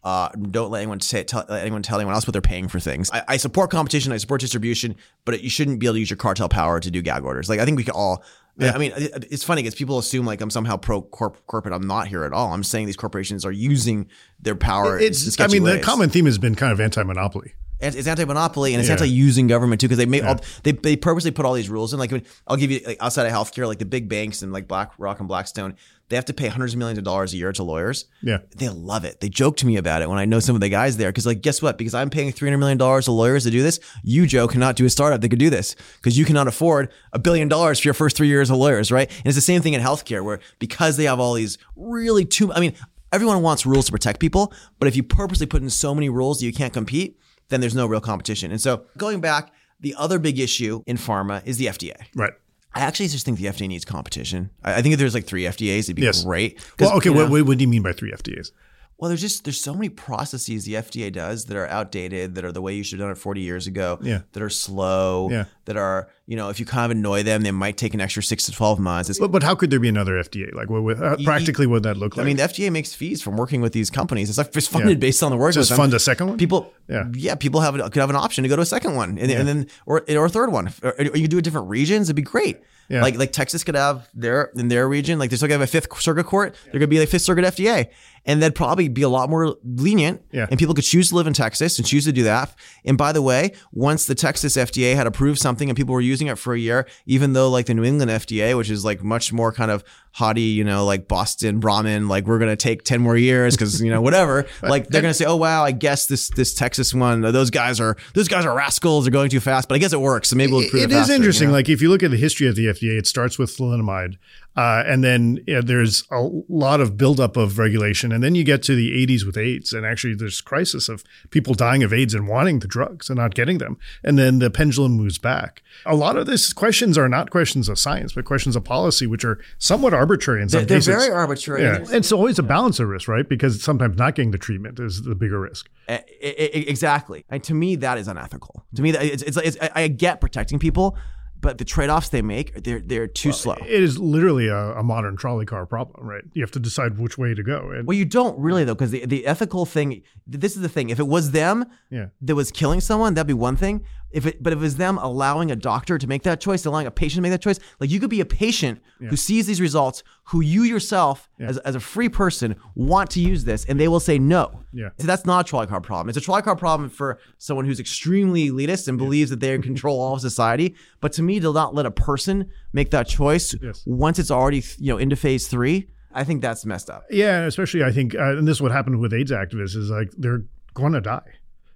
uh, 0.05 0.29
don't 0.51 0.71
let 0.71 0.81
anyone 0.81 1.01
say 1.01 1.25
tell 1.25 1.45
let 1.49 1.63
anyone 1.63 1.83
tell 1.83 1.99
anyone 1.99 2.15
else 2.15 2.27
what 2.27 2.33
they're 2.33 2.41
paying 2.43 2.69
for 2.69 2.79
things. 2.79 3.11
I, 3.11 3.23
I 3.29 3.37
support 3.39 3.71
competition, 3.71 4.13
I 4.13 4.19
support 4.19 4.41
distribution, 4.43 4.97
but 5.25 5.43
you 5.43 5.49
shouldn't 5.51 5.81
be 5.81 5.87
able 5.87 5.95
to 5.95 6.01
use 6.01 6.11
your 6.11 6.17
cartel 6.19 6.49
power 6.49 6.79
to 6.81 6.91
do 6.91 7.01
gag 7.03 7.25
orders. 7.25 7.49
Like 7.49 7.61
I 7.61 7.65
think 7.65 7.77
we 7.79 7.85
can 7.85 7.95
all. 7.95 8.23
I 8.61 8.79
mean, 8.79 8.93
it- 8.97 9.27
it's 9.33 9.43
funny 9.43 9.63
because 9.63 9.75
people 9.75 9.99
assume 9.99 10.27
like 10.27 10.41
I'm 10.41 10.51
somehow 10.51 10.77
pro 10.77 11.03
corp- 11.03 11.45
corporate. 11.47 11.75
I'm 11.75 11.87
not 11.89 12.07
here 12.07 12.23
at 12.25 12.33
all. 12.33 12.53
I'm 12.53 12.63
saying 12.63 12.87
these 12.87 12.97
corporations 12.97 13.45
are 13.45 13.51
using 13.51 14.09
their 14.41 14.55
power. 14.55 14.99
It's 15.25 15.41
I 15.41 15.47
mean 15.49 15.65
the 15.65 15.83
common 15.83 16.11
theme 16.11 16.27
has 16.27 16.39
been 16.39 16.55
kind 16.55 16.73
of 16.73 16.81
anti-monopoly. 16.81 17.55
It's 17.81 17.97
it's 17.97 18.07
anti-monopoly 18.09 18.73
and 18.73 18.81
it's 18.81 18.89
Yeah. 18.89 18.95
anti-using 18.95 19.47
government 19.47 19.81
too 19.81 19.89
because 19.89 19.99
they 19.99 20.07
made 20.07 20.23
Yeah. 20.23 20.31
all 20.31 20.41
they, 20.63 20.73
they 20.73 20.97
purposely 20.97 21.31
put 21.33 21.45
all 21.45 21.55
these 21.55 21.69
rules 21.69 21.93
in. 21.93 21.99
Like 21.99 22.13
I 22.13 22.17
mean, 22.17 22.25
I'll 22.47 22.57
give 22.57 22.71
you 22.71 22.81
like 22.87 22.97
outside 23.01 23.27
of 23.27 23.33
healthcare, 23.33 23.67
like 23.67 23.79
the 23.79 23.85
big 23.85 24.09
banks 24.09 24.43
and 24.43 24.53
like 24.53 24.69
BlackRock 24.69 25.19
and 25.19 25.29
Blackstone, 25.29 25.75
they 26.09 26.17
have 26.17 26.25
to 26.27 26.35
pay 26.35 26.49
hundreds 26.49 26.75
of 26.75 26.79
millions 26.79 26.99
of 26.99 27.05
dollars 27.05 27.33
a 27.35 27.37
year 27.37 27.53
to 27.53 27.63
lawyers. 27.63 28.07
Yeah. 28.23 28.39
They 28.57 28.69
love 28.69 29.05
it. 29.05 29.21
They 29.21 29.29
joke 29.29 29.57
to 29.59 29.67
me 29.67 29.77
about 29.77 30.03
it 30.03 30.09
when 30.09 30.19
I 30.19 30.25
know 30.25 30.39
some 30.39 30.55
of 30.55 30.61
the 30.61 30.69
guys 30.69 30.97
there 30.97 31.11
because 31.11 31.27
like 31.27 31.43
guess 31.43 31.61
what? 31.61 31.77
Because 31.77 31.95
I'm 31.95 32.11
paying 32.11 32.31
three 32.33 32.49
hundred 32.49 32.59
million 32.59 32.79
dollars 32.79 33.07
to 33.07 33.13
lawyers 33.13 33.45
to 33.45 33.51
do 33.51 33.63
this, 33.63 33.81
you 34.03 34.27
Joe 34.27 34.47
cannot 34.47 34.77
do 34.77 34.85
a 34.87 34.91
startup 34.91 35.21
that 35.21 35.29
could 35.29 35.39
do 35.39 35.51
this 35.51 35.75
because 35.97 36.17
you 36.17 36.25
cannot 36.25 36.47
afford 36.47 36.91
a 37.13 37.19
billion 37.19 37.49
dollars 37.49 37.81
for 37.81 37.89
your 37.89 37.95
first 37.95 38.17
three 38.17 38.29
years 38.29 38.51
of 38.51 38.57
lawyers, 38.57 38.93
right? 38.93 39.11
And 39.11 39.27
it's 39.27 39.37
the 39.37 39.41
same 39.43 39.63
thing 39.63 39.75
in 39.75 39.81
healthcare 39.83 40.23
where 40.25 40.39
because 40.59 40.97
they 40.97 41.05
have 41.05 41.19
all 41.21 41.35
these 41.35 41.59
really 41.77 42.25
too. 42.25 42.53
I 42.53 42.61
mean, 42.61 42.75
everyone 43.13 43.43
wants 43.43 43.67
rules 43.67 43.87
to 43.87 43.93
protect 43.93 44.21
people, 44.21 44.53
but 44.79 44.87
if 44.89 44.97
you 44.97 45.03
purposely 45.03 45.47
put 45.47 45.61
in 45.63 45.71
so 45.71 45.95
many 45.95 46.09
rules 46.09 46.39
that 46.41 46.47
you 46.47 46.53
can't 46.53 46.73
compete, 46.73 47.19
then 47.49 47.61
there's 47.61 47.75
no 47.75 47.87
real 47.87 48.01
competition. 48.01 48.51
And 48.51 48.61
so 48.61 48.85
going 48.97 49.21
back, 49.21 49.53
the 49.81 49.95
other 49.99 50.19
big 50.19 50.39
issue 50.39 50.83
in 50.87 50.97
pharma 50.97 51.45
is 51.47 51.57
the 51.59 51.67
FDA. 51.67 51.95
Right. 52.15 52.33
I 52.77 52.81
actually 52.81 53.09
just 53.09 53.25
think 53.25 53.39
the 53.39 53.47
FDA 53.47 53.69
needs 53.69 53.85
competition. 53.85 54.51
I 54.65 54.75
I 54.77 54.83
think 54.83 54.93
if 54.95 54.99
there's 54.99 55.15
like 55.15 55.27
three 55.27 55.43
FDAs, 55.45 55.81
it'd 55.81 55.97
be 55.97 56.03
Yes. 56.03 56.25
great. 56.25 56.59
Well, 56.81 56.97
okay. 56.97 57.11
you 57.11 57.15
know- 57.15 57.29
What, 57.29 57.47
what 57.47 57.59
do 57.59 57.63
you 57.63 57.69
mean 57.69 57.83
by 57.83 57.93
three 57.93 58.11
FDAs? 58.13 58.51
Well, 58.99 59.09
there's 59.09 59.21
just 59.21 59.45
there's 59.45 59.61
so 59.61 59.75
many 59.75 59.89
processes 59.89 60.65
the 60.65 60.75
FDA 60.75 61.13
does 61.13 61.47
that 61.47 61.57
are 61.57 61.67
outdated, 61.67 62.37
that 62.37 62.45
are 62.45 62.53
the 62.53 62.63
way 62.63 62.75
you 62.75 62.85
should 62.85 62.99
have 63.01 63.07
done 63.09 63.13
it 63.13 63.19
40 63.19 63.41
years 63.41 63.67
ago. 63.67 63.99
Yeah. 64.03 64.21
That 64.33 64.43
are 64.43 64.49
slow. 64.51 65.29
Yeah. 65.31 65.45
That 65.65 65.77
are 65.77 66.09
you 66.27 66.37
know 66.37 66.49
if 66.49 66.61
you 66.61 66.67
kind 66.67 66.91
of 66.91 66.97
annoy 66.97 67.23
them, 67.23 67.43
they 67.43 67.51
might 67.51 67.77
take 67.77 67.93
an 67.95 68.01
extra 68.01 68.23
six 68.23 68.45
to 68.47 68.53
12 68.53 68.79
months. 68.79 69.11
It's, 69.11 69.19
But, 69.19 69.33
but 69.33 69.43
how 69.43 69.55
could 69.55 69.71
there 69.71 69.81
be 69.81 69.89
another 69.89 70.13
FDA? 70.23 70.55
Like, 70.55 70.71
what, 70.71 70.97
how, 70.97 71.05
uh, 71.05 71.17
practically, 71.25 71.67
what 71.67 71.75
would 71.75 71.83
that 71.85 71.97
look 71.97 72.17
like? 72.17 72.25
I 72.25 72.27
mean, 72.27 72.37
the 72.37 72.45
FDA 72.45 72.71
makes 72.71 72.95
fees 72.95 73.21
from 73.23 73.37
working 73.37 73.61
with 73.61 73.73
these 73.73 73.91
companies. 73.91 74.29
It's 74.29 74.39
like 74.39 74.55
it's 74.57 74.67
funded 74.69 74.99
Yeah. 74.99 75.07
based 75.07 75.23
on 75.23 75.31
the 75.31 75.37
work. 75.37 75.55
just 75.55 75.71
with 75.71 75.77
them. 75.77 75.85
fund 75.85 75.95
a 75.95 75.99
second 75.99 76.29
one. 76.29 76.39
People, 76.39 76.73
Yeah. 76.89 77.05
yeah, 77.15 77.35
people 77.35 77.61
have 77.61 77.75
could 77.75 77.97
have 77.97 78.11
an 78.11 78.17
option 78.17 78.43
to 78.45 78.49
go 78.49 78.57
to 78.57 78.63
a 78.63 78.67
second 78.67 78.95
one, 78.95 79.19
and, 79.19 79.31
and 79.31 79.49
then 79.49 79.67
or 79.87 80.05
or 80.09 80.27
a 80.27 80.31
third 80.31 80.53
one, 80.53 80.73
or, 80.83 80.93
or 80.99 81.03
you 81.03 81.23
could 81.23 81.31
do 81.31 81.39
it 81.39 81.43
different 81.45 81.69
regions. 81.69 82.07
It'd 82.07 82.17
be 82.17 82.23
great. 82.23 82.59
Yeah. 82.91 83.01
Like 83.03 83.17
like 83.17 83.33
Texas 83.33 83.65
could 83.65 83.75
have 83.77 84.09
their 84.15 84.51
in 84.57 84.69
their 84.69 84.87
region, 84.87 85.19
like 85.19 85.31
they're 85.31 85.39
still 85.39 85.49
gonna 85.49 85.61
have 85.61 85.69
a 85.69 85.73
fifth 85.73 85.89
circuit 86.03 86.25
court. 86.25 86.55
They're 86.67 86.79
gonna 86.81 86.87
be 86.89 87.01
like 87.01 87.09
fifth 87.09 87.23
circuit 87.23 87.45
FDA, 87.47 87.89
and 88.27 88.43
they'd 88.43 88.55
probably 88.55 88.89
be 88.89 89.03
a 89.03 89.09
lot 89.09 89.29
more 89.31 89.57
lenient. 89.65 90.23
Yeah. 90.33 90.47
And 90.51 90.59
people 90.59 90.75
could 90.75 90.85
choose 90.85 91.11
to 91.11 91.15
live 91.17 91.27
in 91.27 91.33
Texas 91.35 91.79
and 91.79 91.87
choose 91.87 92.05
to 92.05 92.13
do 92.13 92.23
that. 92.25 92.55
And 92.85 92.97
by 92.97 93.13
the 93.13 93.21
way, 93.23 93.53
once 93.73 94.07
the 94.07 94.15
Texas 94.15 94.57
FDA 94.57 94.95
had 94.95 95.07
approved 95.07 95.39
something 95.39 95.69
and 95.69 95.77
people 95.77 95.95
were 95.95 96.01
using 96.01 96.29
it 96.29 96.39
for 96.39 96.55
a 96.55 96.59
year, 96.59 96.87
even 97.07 97.33
though 97.35 97.51
like 97.51 97.67
the 97.67 97.75
New 97.75 97.85
England 97.85 98.11
FDA, 98.11 98.57
which 98.57 98.71
is 98.71 98.85
like 98.85 99.03
much 99.03 99.33
more 99.33 99.53
kind 99.53 99.71
of 99.71 99.85
haughty, 100.13 100.43
you 100.43 100.63
know, 100.65 100.85
like 100.85 101.09
Boston 101.09 101.59
Brahmin, 101.59 102.07
like 102.09 102.27
we're 102.27 102.39
gonna 102.39 102.55
take 102.57 102.85
ten 102.85 103.01
more 103.01 103.17
years 103.17 103.57
because 103.57 103.83
you 103.83 103.91
know 103.91 104.01
whatever. 104.01 104.47
like 104.63 104.87
they're 104.89 105.03
gonna 105.03 105.13
say, 105.13 105.25
oh 105.25 105.37
wow, 105.37 105.65
I 105.65 105.73
guess 105.73 106.07
this 106.07 106.29
this 106.31 106.55
Texas 106.55 106.95
one, 106.95 107.21
those 107.21 107.51
guys 107.51 107.81
are 107.81 107.97
those 108.15 108.29
guys 108.29 108.45
are 108.47 108.55
rascals. 108.57 109.05
They're 109.05 109.11
going 109.13 109.29
too 109.31 109.41
fast, 109.41 109.69
but 109.69 109.75
I 109.75 109.79
guess 109.79 109.93
it 109.93 110.01
works. 110.01 110.29
So 110.31 110.37
maybe 110.37 110.53
we'll 110.53 110.61
It- 110.63 110.65
improve 110.67 110.83
it. 110.83 110.85
it 110.85 110.91
is 110.93 110.99
faster, 110.99 111.13
you 111.13 111.17
interesting. 111.17 111.49
know? 111.49 111.55
Like 111.55 111.69
if 111.69 111.83
you 111.83 111.89
look 111.91 112.03
at 112.03 112.11
the 112.11 112.17
history 112.17 112.47
of 112.47 112.55
the 112.57 112.67
FDA, 112.67 112.97
it 112.99 113.07
starts 113.07 113.39
with 113.39 113.57
thalidomide. 113.57 114.17
Uh, 114.57 114.85
and 114.87 115.03
then 115.03 115.41
yeah, 115.47 115.61
there's 115.61 116.05
a 116.11 116.29
lot 116.49 116.81
of 116.81 116.97
buildup 116.97 117.37
of 117.37 117.59
regulation. 117.59 118.13
And 118.13 118.23
then 118.23 118.35
you 118.35 118.45
get 118.45 118.63
to 118.65 118.75
the 118.75 118.93
80s 119.07 119.25
with 119.25 119.37
AIDS. 119.37 119.73
And 119.73 119.85
actually, 119.85 120.15
there's 120.15 120.41
crisis 120.41 120.89
of 120.89 121.03
people 121.31 121.55
dying 121.55 121.83
of 121.83 121.93
AIDS 121.93 122.15
and 122.15 122.29
wanting 122.29 122.61
the 122.61 122.69
drugs 122.69 123.09
and 123.09 123.19
not 123.19 123.35
getting 123.35 123.59
them. 123.59 123.77
And 124.03 124.19
then 124.19 124.39
the 124.39 124.51
pendulum 124.51 124.93
moves 124.93 125.19
back. 125.19 125.63
A 125.87 125.97
lot 125.97 126.17
of 126.17 126.27
these 126.27 126.53
questions 126.53 126.97
are 126.97 127.09
not 127.09 127.31
questions 127.31 127.69
of 127.69 127.79
science, 127.79 128.13
but 128.13 128.25
questions 128.25 128.57
of 128.57 128.65
policy, 128.65 129.07
which 129.07 129.25
are 129.25 129.39
somewhat 129.59 129.93
arbitrary 129.93 130.43
in 130.43 130.49
some 130.49 130.65
They're, 130.65 130.81
they're 130.81 130.99
very 130.99 131.11
arbitrary. 131.11 131.63
Yeah. 131.63 131.85
It's 131.91 132.13
always 132.13 132.39
a 132.39 132.43
balance 132.43 132.79
of 132.81 132.89
risk, 132.89 133.09
right? 133.09 133.29
Because 133.29 133.63
sometimes 133.63 133.97
not 133.97 134.15
getting 134.15 134.31
the 134.31 134.39
treatment 134.39 134.79
is 134.79 135.03
the 135.03 135.15
bigger 135.15 135.41
risk. 135.41 135.69
E- 135.89 135.97
exactly. 136.21 137.25
And 137.29 137.43
to 137.45 137.55
me, 137.55 137.77
that 137.77 137.99
is 137.99 138.09
unethical. 138.09 138.65
To 138.77 138.83
me, 138.83 138.91
it's, 138.91 139.23
it's, 139.23 139.37
it's 139.37 139.57
I 139.61 139.89
get 139.89 140.21
protecting 140.21 140.59
people, 140.59 140.97
but 141.45 141.59
the 141.59 141.65
trade-offs 141.65 142.09
they 142.09 142.23
make, 142.23 142.65
they're 142.65 142.81
they're 142.81 143.07
too 143.07 143.31
slow. 143.31 143.55
It 143.61 143.83
is 143.83 143.99
literally 143.99 144.49
a, 144.49 144.79
a 144.79 144.83
modern 144.83 145.15
trolley 145.15 145.45
car 145.45 145.67
problem, 145.67 146.07
right? 146.07 146.25
You 146.33 146.43
have 146.43 146.51
to 146.53 146.59
decide 146.59 146.99
which 146.99 147.19
way 147.19 147.35
to 147.35 147.43
go. 147.43 147.71
And 147.71 147.87
Well, 147.87 147.97
you 147.97 148.07
don't 148.07 148.39
really 148.39 148.65
though, 148.65 148.75
because 148.75 148.91
the, 148.91 149.05
the 149.05 149.27
ethical 149.27 149.67
thing. 149.67 150.03
This 150.27 150.57
is 150.57 150.63
the 150.63 150.71
thing. 150.71 150.89
If 150.89 150.99
it 150.99 151.07
was 151.07 151.33
them 151.33 151.67
yeah, 151.91 152.07
that 152.23 152.35
was 152.35 152.51
killing 152.51 152.81
someone, 152.81 153.13
that'd 153.13 153.27
be 153.27 153.35
one 153.35 153.57
thing. 153.57 153.85
If 154.15 154.27
it, 154.27 154.43
but 154.43 154.53
if 154.53 154.63
it's 154.63 154.75
them 154.75 154.97
allowing 154.99 155.51
a 155.51 155.57
doctor 155.57 155.99
to 155.99 156.07
make 156.07 156.23
that 156.23 156.41
choice, 156.41 156.65
allowing 156.65 156.87
a 156.87 156.91
patient 156.91 157.17
to 157.17 157.23
make 157.23 157.33
that 157.33 157.43
choice, 157.43 157.59
like 157.81 157.91
you 157.91 157.99
could 158.01 158.11
be 158.11 158.21
a 158.21 158.25
patient 158.25 158.81
who 159.11 159.17
sees 159.17 159.47
these 159.47 159.61
results, 159.61 160.03
who 160.29 160.41
you 160.41 160.63
yourself, 160.63 161.29
as, 161.39 161.59
as 161.59 161.75
a 161.75 161.81
free 161.81 162.09
person, 162.09 162.57
want 162.75 163.11
to 163.11 163.21
use 163.21 163.45
this, 163.45 163.65
and 163.67 163.79
they 163.79 163.89
will 163.89 164.01
say 164.01 164.19
no. 164.19 164.63
Yeah. 164.73 164.89
So 164.99 165.07
that's 165.07 165.27
not 165.27 165.47
a 165.47 165.49
trolley 165.49 165.67
car 165.67 165.81
problem. 165.81 166.09
It's 166.09 166.17
a 166.17 166.21
trolley 166.23 166.41
car 166.43 166.57
problem 166.57 166.89
for 166.89 167.19
someone 167.39 167.67
who's 167.67 167.81
extremely 167.81 168.49
elitist 168.51 168.89
and 168.89 168.97
believes 168.97 169.29
that 169.31 169.41
they 169.41 169.59
control 169.59 170.01
all 170.01 170.15
of 170.15 170.21
society. 170.23 170.75
But 171.01 171.13
to 171.15 171.23
me, 171.23 171.39
to 171.41 171.53
not 171.53 171.75
let 171.75 171.85
a 171.85 171.91
person 171.91 172.51
make 172.73 172.91
that 172.93 173.07
choice 173.09 173.55
Yes. 173.61 173.83
once 173.85 174.19
it's 174.19 174.31
already 174.31 174.63
you 174.79 174.93
know 174.93 174.99
into 174.99 175.17
phase 175.17 175.49
three, 175.49 175.89
I 176.13 176.25
think 176.25 176.41
that's 176.41 176.65
messed 176.65 176.89
up. 176.89 177.05
yeah. 177.11 177.45
Especially, 177.47 177.83
I 177.83 177.91
think, 177.91 178.15
uh, 178.15 178.37
and 178.39 178.47
this 178.49 178.59
is 178.59 178.63
what 178.63 178.71
happened 178.73 179.01
with 179.01 179.13
AIDS 179.13 179.33
activists 179.33 179.77
is 179.77 179.91
like 179.91 180.11
they're 180.17 180.45
going 180.73 180.93
to 180.93 181.01
die, 181.01 181.27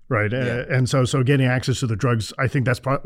right? 0.08 0.32
Uh, 0.32 0.64
and 0.70 0.88
so, 0.88 1.04
so 1.04 1.22
getting 1.22 1.46
access 1.46 1.80
to 1.80 1.86
the 1.86 1.96
drugs, 1.96 2.32
I 2.38 2.48
think 2.48 2.64
that's 2.64 2.80
pro- 2.80 3.02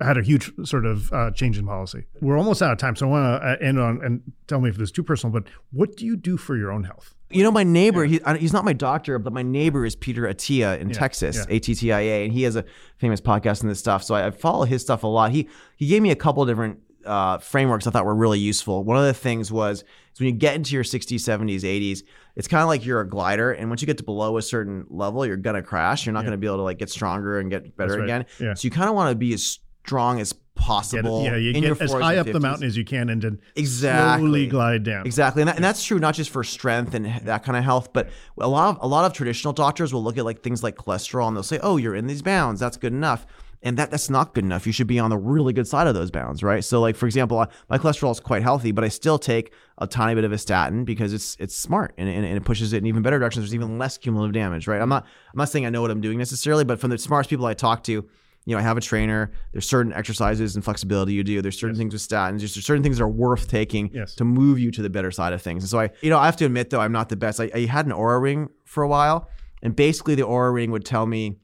had 0.00 0.16
a 0.18 0.22
huge 0.22 0.52
sort 0.64 0.86
of 0.86 1.12
uh, 1.12 1.30
change 1.32 1.58
in 1.58 1.66
policy. 1.66 2.06
We're 2.20 2.38
almost 2.38 2.62
out 2.62 2.72
of 2.72 2.78
time, 2.78 2.96
so 2.96 3.06
I 3.06 3.10
want 3.10 3.42
to 3.42 3.64
end 3.66 3.78
on 3.78 4.00
and 4.04 4.22
tell 4.46 4.60
me 4.60 4.70
if 4.70 4.76
this 4.76 4.86
is 4.88 4.92
too 4.92 5.02
personal, 5.02 5.32
but 5.32 5.48
what 5.72 5.96
do 5.96 6.06
you 6.06 6.16
do 6.16 6.36
for 6.36 6.56
your 6.56 6.70
own 6.72 6.84
health? 6.84 7.14
You 7.30 7.42
know, 7.42 7.50
my 7.50 7.62
neighbor, 7.64 8.04
he, 8.06 8.22
I- 8.24 8.38
he's 8.38 8.52
not 8.54 8.64
my 8.64 8.72
doctor, 8.72 9.18
but 9.18 9.32
my 9.34 9.42
neighbor 9.42 9.84
is 9.84 9.94
Peter 9.94 10.22
Attia 10.22 10.78
in 10.80 10.90
Texas, 10.90 11.36
yeah. 11.36 11.44
A 11.56 11.58
T 11.58 11.74
T 11.74 11.92
I 11.92 12.00
A, 12.00 12.24
and 12.24 12.32
he 12.32 12.44
has 12.44 12.56
a 12.56 12.64
famous 12.96 13.20
podcast 13.20 13.60
and 13.60 13.70
this 13.70 13.78
stuff. 13.78 14.02
So 14.02 14.14
I, 14.14 14.28
I 14.28 14.30
follow 14.30 14.64
his 14.64 14.80
stuff 14.80 15.02
a 15.02 15.06
lot. 15.06 15.30
He 15.32 15.46
he 15.76 15.86
gave 15.88 16.00
me 16.00 16.10
a 16.10 16.16
couple 16.16 16.46
different 16.46 16.78
uh, 17.04 17.38
frameworks 17.38 17.86
I 17.86 17.90
thought 17.90 18.04
were 18.04 18.14
really 18.14 18.38
useful. 18.38 18.84
One 18.84 18.96
of 18.96 19.04
the 19.04 19.14
things 19.14 19.50
was 19.52 19.82
is 20.12 20.20
when 20.20 20.26
you 20.26 20.32
get 20.32 20.54
into 20.54 20.74
your 20.74 20.84
60s, 20.84 21.16
70s, 21.16 21.60
80s, 21.60 22.02
it's 22.36 22.48
kind 22.48 22.62
of 22.62 22.68
like 22.68 22.84
you're 22.84 23.00
a 23.00 23.08
glider, 23.08 23.52
and 23.52 23.68
once 23.68 23.80
you 23.82 23.86
get 23.86 23.98
to 23.98 24.04
below 24.04 24.36
a 24.36 24.42
certain 24.42 24.86
level, 24.88 25.24
you're 25.26 25.36
gonna 25.36 25.62
crash. 25.62 26.06
You're 26.06 26.12
not 26.12 26.24
gonna 26.24 26.36
be 26.36 26.46
able 26.46 26.58
to 26.58 26.62
like 26.62 26.78
get 26.78 26.90
stronger 26.90 27.38
and 27.40 27.50
get 27.50 27.76
better 27.76 27.94
right. 27.94 28.04
again. 28.04 28.26
Yeah. 28.40 28.54
So 28.54 28.66
you 28.66 28.70
kind 28.70 28.88
of 28.88 28.94
want 28.94 29.10
to 29.10 29.16
be 29.16 29.32
as 29.32 29.58
strong 29.84 30.20
as 30.20 30.34
Get, 30.58 30.64
possible. 30.64 31.22
yeah, 31.24 31.36
you 31.36 31.52
get 31.52 31.80
as 31.80 31.92
high 31.92 32.16
up 32.16 32.26
the 32.26 32.40
mountain 32.40 32.66
as 32.66 32.76
you 32.76 32.84
can, 32.84 33.08
and 33.10 33.22
then 33.22 33.40
Exactly. 33.54 34.22
slowly 34.22 34.46
glide 34.48 34.82
down. 34.82 35.06
Exactly, 35.06 35.42
and, 35.42 35.48
that, 35.48 35.54
and 35.56 35.64
that's 35.64 35.84
true 35.84 35.98
not 36.00 36.14
just 36.14 36.30
for 36.30 36.42
strength 36.42 36.94
and 36.94 37.06
that 37.24 37.44
kind 37.44 37.56
of 37.56 37.62
health, 37.64 37.92
but 37.92 38.10
a 38.40 38.48
lot 38.48 38.76
of 38.76 38.82
a 38.82 38.86
lot 38.88 39.04
of 39.04 39.12
traditional 39.12 39.52
doctors 39.52 39.94
will 39.94 40.02
look 40.02 40.18
at 40.18 40.24
like 40.24 40.42
things 40.42 40.62
like 40.62 40.74
cholesterol 40.76 41.28
and 41.28 41.36
they'll 41.36 41.42
say, 41.44 41.60
"Oh, 41.62 41.76
you're 41.76 41.94
in 41.94 42.06
these 42.08 42.22
bounds. 42.22 42.60
That's 42.60 42.76
good 42.76 42.92
enough." 42.92 43.26
And 43.62 43.76
that 43.76 43.90
that's 43.90 44.08
not 44.08 44.34
good 44.34 44.44
enough. 44.44 44.66
You 44.66 44.72
should 44.72 44.86
be 44.86 44.98
on 45.00 45.10
the 45.10 45.18
really 45.18 45.52
good 45.52 45.66
side 45.66 45.86
of 45.88 45.94
those 45.94 46.10
bounds, 46.12 46.42
right? 46.44 46.62
So, 46.62 46.80
like 46.80 46.94
for 46.96 47.06
example, 47.06 47.38
I- 47.40 47.48
my 47.68 47.76
cholesterol 47.78 48.12
is 48.12 48.20
quite 48.20 48.42
healthy, 48.42 48.70
but 48.70 48.84
I 48.84 48.88
still 48.88 49.18
take 49.18 49.52
a 49.78 49.86
tiny 49.86 50.14
bit 50.14 50.22
of 50.24 50.30
a 50.32 50.38
statin 50.38 50.84
because 50.84 51.12
it's 51.12 51.36
it's 51.40 51.56
smart 51.56 51.92
and, 51.98 52.08
and, 52.08 52.24
and 52.24 52.36
it 52.36 52.44
pushes 52.44 52.72
it 52.72 52.78
in 52.78 52.86
even 52.86 53.02
better 53.02 53.18
directions. 53.18 53.44
There's 53.44 53.54
even 53.56 53.76
less 53.78 53.98
cumulative 53.98 54.32
damage, 54.34 54.68
right? 54.68 54.80
I'm 54.80 54.88
not 54.88 55.04
I'm 55.32 55.38
not 55.38 55.48
saying 55.48 55.66
I 55.66 55.70
know 55.70 55.82
what 55.82 55.90
I'm 55.90 56.00
doing 56.00 56.18
necessarily, 56.18 56.64
but 56.64 56.78
from 56.78 56.90
the 56.90 56.98
smartest 56.98 57.30
people 57.30 57.46
I 57.46 57.54
talk 57.54 57.82
to, 57.84 57.92
you 57.92 58.08
know, 58.46 58.58
I 58.58 58.62
have 58.62 58.76
a 58.76 58.80
trainer. 58.80 59.32
There's 59.50 59.66
certain 59.68 59.92
exercises 59.92 60.54
and 60.54 60.64
flexibility 60.64 61.12
you 61.14 61.24
do. 61.24 61.42
There's 61.42 61.58
certain 61.58 61.76
things 61.76 61.92
with 61.92 62.00
statins. 62.02 62.38
There's 62.38 62.64
certain 62.64 62.84
things 62.84 62.98
that 62.98 63.04
are 63.04 63.08
worth 63.08 63.48
taking 63.48 63.90
Yes. 63.92 64.14
to 64.14 64.24
move 64.24 64.60
you 64.60 64.70
to 64.70 64.82
the 64.82 64.88
better 64.90 65.10
side 65.10 65.32
of 65.32 65.42
things. 65.42 65.64
And 65.64 65.68
so 65.70 65.80
I, 65.80 65.90
you 66.00 66.10
know, 66.10 66.18
I 66.18 66.26
have 66.26 66.36
to 66.36 66.44
admit 66.44 66.70
though, 66.70 66.80
I'm 66.80 66.92
not 66.92 67.08
the 67.08 67.16
best. 67.16 67.40
I, 67.40 67.50
I 67.52 67.60
had 67.66 67.86
an 67.86 67.92
Oura 67.92 68.22
ring 68.22 68.50
for 68.64 68.84
a 68.84 68.88
while, 68.88 69.28
and 69.64 69.74
basically 69.74 70.14
the 70.14 70.22
Oura 70.22 70.54
ring 70.54 70.70
would 70.70 70.84
tell 70.84 71.06
me, 71.06 71.38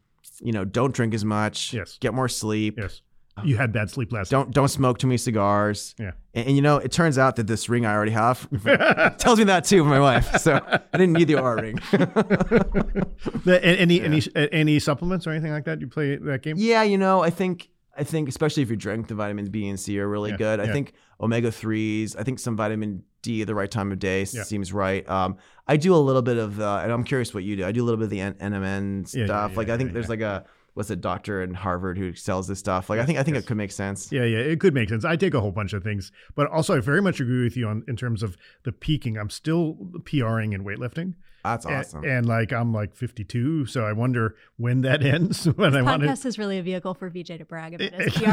you 0.44 0.52
know, 0.52 0.64
don't 0.64 0.94
drink 0.94 1.14
as 1.14 1.24
much. 1.24 1.72
Yes. 1.72 1.98
Get 2.00 2.14
more 2.14 2.28
sleep. 2.28 2.76
Yes, 2.78 3.02
uh, 3.36 3.42
you 3.44 3.56
had 3.56 3.72
bad 3.72 3.90
sleep 3.90 4.12
last. 4.12 4.30
Don't 4.30 4.52
don't 4.52 4.68
smoke 4.68 4.98
too 4.98 5.06
many 5.08 5.16
cigars. 5.18 5.94
Yeah. 5.98 6.12
And, 6.34 6.46
and, 6.48 6.56
you 6.56 6.62
know, 6.62 6.76
it 6.76 6.92
turns 6.92 7.16
out 7.18 7.36
that 7.36 7.46
this 7.46 7.68
ring 7.68 7.84
I 7.86 7.92
already 7.94 8.12
have 8.12 8.48
tells 9.18 9.38
me 9.38 9.44
that 9.44 9.64
too 9.64 9.82
my 9.84 9.98
wife. 9.98 10.36
So 10.36 10.60
I 10.92 10.96
didn't 10.98 11.14
need 11.14 11.28
the 11.28 11.34
Oura 11.34 11.60
ring. 11.62 11.78
The- 13.44 13.64
any 13.64 14.00
any 14.00 14.22
any 14.52 14.78
supplements 14.78 15.26
or 15.26 15.30
anything 15.30 15.52
like 15.52 15.64
that? 15.64 15.80
You 15.80 15.86
play 15.88 16.16
that 16.16 16.42
game? 16.42 16.56
Yeah, 16.58 16.82
you 16.82 16.98
know, 16.98 17.22
I 17.22 17.30
think 17.30 17.70
I 17.96 18.04
think 18.04 18.28
especially 18.28 18.62
if 18.62 18.70
you 18.70 18.76
drink 18.76 19.08
the 19.08 19.14
vitamins 19.14 19.48
B 19.48 19.68
and 19.68 19.78
C 19.78 19.98
are 20.00 20.08
really 20.08 20.30
Yeah, 20.32 20.36
good. 20.36 20.60
I 20.60 20.64
yeah. 20.64 20.72
think 20.72 20.92
omega 21.20 21.50
threes. 21.50 22.16
I 22.16 22.22
think 22.22 22.38
some 22.38 22.56
vitamin 22.56 23.02
D 23.24 23.40
at 23.40 23.46
the 23.48 23.54
right 23.54 23.70
time 23.70 23.90
of 23.90 23.98
day 23.98 24.24
seems 24.24 24.72
right. 24.72 25.08
Um, 25.08 25.36
I 25.66 25.76
do 25.76 25.94
a 25.94 25.98
little 25.98 26.22
bit 26.22 26.36
of 26.36 26.56
the, 26.56 26.68
and 26.68 26.92
I'm 26.92 27.02
curious 27.02 27.34
what 27.34 27.42
you 27.42 27.56
do. 27.56 27.64
I 27.66 27.72
do 27.72 27.82
a 27.82 27.86
little 27.86 27.98
bit 27.98 28.04
of 28.04 28.10
the 28.10 28.20
N- 28.20 28.34
NMN 28.34 29.12
Yeah, 29.14 29.20
yeah, 29.20 29.26
stuff. 29.26 29.50
yeah, 29.52 29.56
like 29.56 29.68
I 29.70 29.76
think 29.76 29.88
yeah, 29.90 29.94
there's 29.94 30.08
like 30.08 30.20
a 30.20 30.44
what's 30.74 30.90
a 30.90 30.96
doctor 30.96 31.42
in 31.42 31.54
Harvard 31.54 31.96
who 31.96 32.12
sells 32.14 32.46
this 32.48 32.58
stuff. 32.58 32.90
Like 32.90 33.00
I 33.00 33.06
think 33.06 33.18
I 33.18 33.22
think 33.22 33.36
it 33.36 33.46
could 33.46 33.56
make 33.56 33.72
sense. 33.72 34.12
Yeah, 34.12 34.24
yeah, 34.24 34.38
it 34.38 34.60
could 34.60 34.74
make 34.74 34.88
sense. 34.90 35.04
I 35.04 35.16
take 35.16 35.34
a 35.34 35.40
whole 35.40 35.52
bunch 35.52 35.72
of 35.72 35.82
things, 35.82 36.12
but 36.34 36.48
also 36.50 36.76
I 36.76 36.80
very 36.80 37.00
much 37.02 37.18
agree 37.20 37.42
with 37.44 37.56
you 37.56 37.66
on 37.66 37.82
in 37.88 37.96
terms 37.96 38.22
of 38.22 38.36
the 38.64 38.72
peaking. 38.72 39.16
I'm 39.16 39.30
still 39.30 39.74
PRing 40.04 40.52
in 40.52 40.64
weightlifting. 40.64 41.14
That's 41.44 41.66
awesome. 41.66 42.04
And, 42.04 42.26
like 42.26 42.52
I'm 42.52 42.72
like 42.72 42.94
52, 42.94 43.66
so 43.66 43.84
I 43.84 43.92
wonder 43.92 44.34
when 44.56 44.80
that 44.80 45.02
ends. 45.14 45.44
when 45.44 45.76
I 45.76 45.82
want 45.82 46.02
to. 46.02 46.08
Podcast 46.08 46.24
is 46.26 46.38
really 46.38 46.58
a 46.58 46.62
vehicle 46.62 46.94
for 46.94 47.10
VJ 47.10 47.38
to 47.38 47.44
brag 47.44 47.74
about 47.74 47.92
his 48.00 48.14
PR. 48.14 48.30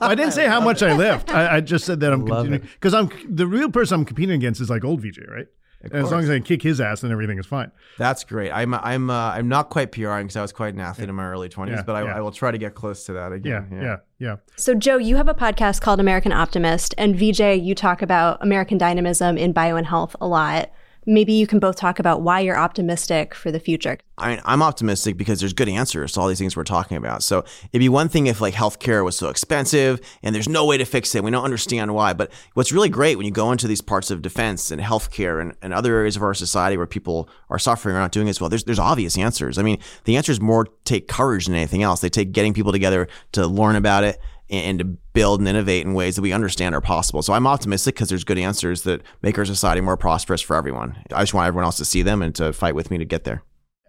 I 0.00 0.14
didn't 0.14 0.32
say 0.32 0.46
how 0.48 0.60
much 0.60 0.82
I 0.82 0.96
lift. 0.96 1.32
I, 1.32 1.56
I 1.56 1.60
just 1.60 1.84
said 1.84 2.00
that 2.00 2.12
I'm 2.12 2.26
Love 2.26 2.46
continuing 2.46 2.68
because 2.74 2.94
I'm 2.94 3.10
the 3.28 3.46
real 3.46 3.70
person 3.70 4.00
I'm 4.00 4.04
competing 4.04 4.34
against 4.34 4.60
is 4.60 4.68
like 4.68 4.84
old 4.84 5.00
VJ, 5.00 5.20
right? 5.28 5.46
And 5.84 5.94
as 5.94 6.12
long 6.12 6.22
as 6.22 6.30
I 6.30 6.38
kick 6.38 6.62
his 6.62 6.80
ass, 6.80 7.00
then 7.00 7.10
everything 7.10 7.38
is 7.40 7.46
fine. 7.46 7.72
That's 7.98 8.22
great. 8.22 8.52
I'm 8.52 8.72
I'm 8.72 9.10
uh, 9.10 9.32
I'm 9.32 9.48
not 9.48 9.68
quite 9.68 9.90
PRing 9.90 10.26
because 10.26 10.36
I 10.36 10.42
was 10.42 10.52
quite 10.52 10.74
an 10.74 10.80
athlete 10.80 11.08
in 11.08 11.14
my 11.16 11.26
early 11.26 11.48
20s, 11.48 11.70
Yeah, 11.70 11.82
but 11.82 11.96
I, 11.96 12.04
yeah. 12.04 12.16
I 12.16 12.20
will 12.20 12.30
try 12.30 12.52
to 12.52 12.58
get 12.58 12.76
close 12.76 13.04
to 13.06 13.14
that 13.14 13.32
again. 13.32 13.50
Yeah, 13.52 13.66
again. 13.66 13.82
yeah, 13.82 13.96
yeah. 14.18 14.36
so, 14.56 14.74
Joe, 14.74 14.96
you 14.98 15.16
have 15.16 15.26
a 15.26 15.34
podcast 15.34 15.80
called 15.80 15.98
American 15.98 16.30
Optimist, 16.30 16.94
and 16.98 17.16
VJ, 17.16 17.40
you 17.60 17.74
talk 17.74 18.00
about 18.00 18.38
American 18.42 18.78
dynamism 18.78 19.36
in 19.36 19.52
bio 19.52 19.74
and 19.76 19.86
health 19.88 20.14
a 20.20 20.26
lot. 20.28 20.70
Maybe 21.04 21.32
you 21.32 21.46
can 21.46 21.58
both 21.58 21.76
talk 21.76 21.98
about 21.98 22.22
why 22.22 22.40
you're 22.40 22.58
optimistic 22.58 23.34
for 23.34 23.50
the 23.50 23.58
future. 23.58 23.98
I 24.18 24.30
mean, 24.30 24.40
I'm 24.44 24.62
optimistic 24.62 25.16
because 25.16 25.40
there's 25.40 25.52
good 25.52 25.68
answers 25.68 26.12
to 26.12 26.20
all 26.20 26.28
these 26.28 26.38
things 26.38 26.56
we're 26.56 26.62
talking 26.62 26.96
about. 26.96 27.24
So 27.24 27.44
it'd 27.72 27.80
be 27.80 27.88
one 27.88 28.08
thing 28.08 28.28
if 28.28 28.40
like 28.40 28.54
healthcare 28.54 29.04
was 29.04 29.16
so 29.16 29.28
expensive 29.28 30.00
and 30.22 30.32
there's 30.32 30.48
no 30.48 30.64
way 30.64 30.78
to 30.78 30.84
fix 30.84 31.14
it. 31.14 31.24
We 31.24 31.32
don't 31.32 31.42
understand 31.42 31.92
why. 31.92 32.12
But 32.12 32.30
what's 32.54 32.70
really 32.70 32.88
great 32.88 33.16
when 33.16 33.26
you 33.26 33.32
go 33.32 33.50
into 33.50 33.66
these 33.66 33.80
parts 33.80 34.12
of 34.12 34.22
defense 34.22 34.70
and 34.70 34.80
healthcare 34.80 35.40
and, 35.40 35.54
and 35.60 35.74
other 35.74 35.96
areas 35.96 36.14
of 36.14 36.22
our 36.22 36.34
society 36.34 36.76
where 36.76 36.86
people 36.86 37.28
are 37.50 37.58
suffering 37.58 37.96
or 37.96 37.98
not 37.98 38.12
doing 38.12 38.28
as 38.28 38.40
well, 38.40 38.48
there's 38.48 38.64
there's 38.64 38.78
obvious 38.78 39.18
answers. 39.18 39.58
I 39.58 39.62
mean, 39.62 39.78
the 40.04 40.16
answers 40.16 40.40
more 40.40 40.66
take 40.84 41.08
courage 41.08 41.46
than 41.46 41.56
anything 41.56 41.82
else. 41.82 42.00
They 42.00 42.10
take 42.10 42.32
getting 42.32 42.54
people 42.54 42.70
together 42.70 43.08
to 43.32 43.46
learn 43.46 43.74
about 43.74 44.04
it 44.04 44.20
and, 44.50 44.64
and 44.64 44.78
to 44.78 45.01
build 45.12 45.40
and 45.40 45.48
innovate 45.48 45.84
in 45.84 45.94
ways 45.94 46.16
that 46.16 46.22
we 46.22 46.32
understand 46.32 46.74
are 46.74 46.80
possible. 46.80 47.22
So 47.22 47.32
I'm 47.32 47.46
optimistic 47.46 47.94
because 47.94 48.08
there's 48.08 48.24
good 48.24 48.38
answers 48.38 48.82
that 48.82 49.02
make 49.22 49.38
our 49.38 49.44
society 49.44 49.80
more 49.80 49.96
prosperous 49.96 50.40
for 50.40 50.56
everyone. 50.56 51.02
I 51.12 51.22
just 51.22 51.34
want 51.34 51.48
everyone 51.48 51.64
else 51.64 51.76
to 51.78 51.84
see 51.84 52.02
them 52.02 52.22
and 52.22 52.34
to 52.36 52.52
fight 52.52 52.74
with 52.74 52.90
me 52.90 52.98
to 52.98 53.04
get 53.04 53.24
there. 53.24 53.42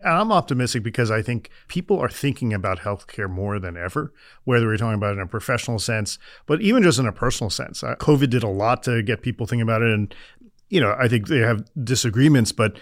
I'm 0.06 0.32
optimistic 0.32 0.84
because 0.84 1.10
I 1.10 1.22
think 1.22 1.50
people 1.68 1.98
are 2.00 2.10
thinking 2.10 2.54
about 2.54 2.80
healthcare 2.80 3.30
more 3.30 3.60
than 3.60 3.78
ever, 3.78 4.14
whether 4.44 4.68
we're 4.68 4.78
talking 4.78 4.96
about 4.96 5.12
it 5.12 5.20
in 5.20 5.22
a 5.22 5.28
professional 5.28 5.80
sense, 5.80 6.20
but 6.46 6.62
even 6.62 6.84
just 6.84 7.00
in 7.00 7.08
a 7.08 7.14
personal 7.14 7.50
sense. 7.50 7.84
Uh, 7.84 7.96
COVID 7.96 8.30
did 8.30 8.44
a 8.44 8.50
lot 8.50 8.84
to 8.84 9.02
get 9.02 9.22
people 9.22 9.46
thinking 9.46 9.62
about 9.62 9.82
it. 9.82 9.94
And, 9.94 10.14
you 10.70 10.82
know, 10.82 10.96
I 11.00 11.08
think 11.08 11.28
they 11.28 11.40
have 11.40 11.64
disagreements, 11.84 12.52
but 12.52 12.78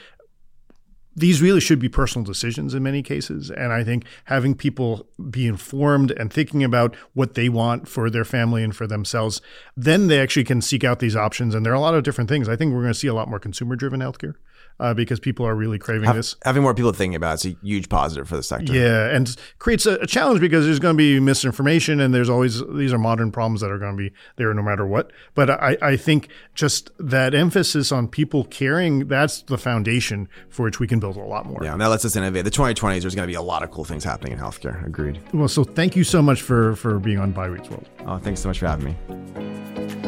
these 1.15 1.41
really 1.41 1.59
should 1.59 1.79
be 1.79 1.89
personal 1.89 2.25
decisions 2.25 2.73
in 2.73 2.83
many 2.83 3.01
cases. 3.01 3.49
And 3.49 3.73
I 3.73 3.83
think 3.83 4.05
having 4.25 4.55
people 4.55 5.07
be 5.29 5.45
informed 5.45 6.11
and 6.11 6.31
thinking 6.31 6.63
about 6.63 6.95
what 7.13 7.33
they 7.33 7.49
want 7.49 7.87
for 7.87 8.09
their 8.09 8.25
family 8.25 8.63
and 8.63 8.75
for 8.75 8.87
themselves, 8.87 9.41
then 9.75 10.07
they 10.07 10.19
actually 10.19 10.45
can 10.45 10.61
seek 10.61 10.83
out 10.83 10.99
these 10.99 11.15
options. 11.15 11.53
And 11.53 11.65
there 11.65 11.73
are 11.73 11.75
a 11.75 11.81
lot 11.81 11.95
of 11.95 12.03
different 12.03 12.29
things. 12.29 12.47
I 12.47 12.55
think 12.55 12.73
we're 12.73 12.81
going 12.81 12.93
to 12.93 12.99
see 12.99 13.07
a 13.07 13.13
lot 13.13 13.27
more 13.27 13.39
consumer 13.39 13.75
driven 13.75 13.99
healthcare 13.99 14.35
uh, 14.79 14.93
because 14.93 15.19
people 15.19 15.45
are 15.45 15.55
really 15.55 15.77
craving 15.77 16.05
Have- 16.07 16.15
this. 16.15 16.35
having 16.43 16.63
more 16.63 16.73
people 16.73 16.91
thinking 16.91 17.15
about 17.15 17.35
it's 17.35 17.45
a 17.45 17.55
huge 17.63 17.89
positive 17.89 18.27
for 18.27 18.35
the 18.35 18.43
sector. 18.43 18.73
Yeah, 18.73 19.07
and 19.15 19.35
creates 19.59 19.85
a, 19.85 19.95
a 19.95 20.07
challenge 20.07 20.39
because 20.41 20.65
there's 20.65 20.79
going 20.79 20.95
to 20.95 20.97
be 20.97 21.19
misinformation, 21.19 21.99
and 21.99 22.13
there's 22.13 22.29
always 22.29 22.61
these 22.73 22.93
are 22.93 22.97
modern 22.97 23.31
problems 23.31 23.61
that 23.61 23.71
are 23.71 23.77
going 23.77 23.95
to 23.95 23.97
be 24.09 24.13
there 24.37 24.53
no 24.53 24.61
matter 24.61 24.85
what. 24.85 25.11
But 25.35 25.49
I, 25.49 25.77
I 25.81 25.97
think 25.97 26.29
just 26.55 26.89
that 26.99 27.33
emphasis 27.33 27.91
on 27.91 28.07
people 28.07 28.43
caring 28.45 29.07
that's 29.07 29.41
the 29.43 29.57
foundation 29.57 30.27
for 30.49 30.63
which 30.63 30.79
we 30.79 30.87
can 30.87 30.99
build 30.99 31.15
a 31.17 31.19
lot 31.21 31.45
more. 31.45 31.59
Yeah, 31.63 31.73
and 31.73 31.81
that 31.81 31.87
lets 31.87 32.05
us 32.05 32.15
innovate. 32.15 32.43
The 32.45 32.51
2020s, 32.51 33.01
there's 33.01 33.15
going 33.15 33.27
to 33.27 33.31
be 33.31 33.35
a 33.35 33.41
lot 33.41 33.63
of 33.63 33.71
cool 33.71 33.85
things 33.85 34.03
happening 34.03 34.33
in 34.33 34.39
healthcare. 34.39 34.85
Agreed. 34.85 35.19
Well, 35.33 35.47
so 35.47 35.63
thank 35.63 35.95
you 35.95 36.03
so 36.03 36.21
much 36.21 36.41
for 36.41 36.75
for 36.75 36.99
being 36.99 37.19
on 37.19 37.31
Bio 37.31 37.55
Eats 37.55 37.69
World. 37.69 37.89
Oh, 38.05 38.17
thanks 38.17 38.41
so 38.41 38.49
much 38.49 38.59
for 38.59 38.67
having 38.67 38.85
me. 38.85 40.00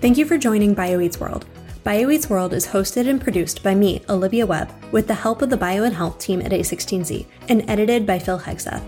Thank 0.00 0.18
you 0.18 0.26
for 0.26 0.36
joining 0.36 0.74
BioEats 0.76 1.18
World. 1.18 1.46
BioEats 1.82 2.28
World 2.28 2.52
is 2.52 2.66
hosted 2.66 3.08
and 3.08 3.18
produced 3.18 3.62
by 3.62 3.74
me, 3.74 4.02
Olivia 4.10 4.44
Webb, 4.44 4.70
with 4.92 5.06
the 5.06 5.14
help 5.14 5.40
of 5.40 5.48
the 5.48 5.56
Bio 5.56 5.84
and 5.84 5.94
Health 5.94 6.18
team 6.18 6.42
at 6.42 6.52
A16Z, 6.52 7.24
and 7.48 7.68
edited 7.68 8.04
by 8.04 8.18
Phil 8.18 8.38
Hegseth. 8.38 8.82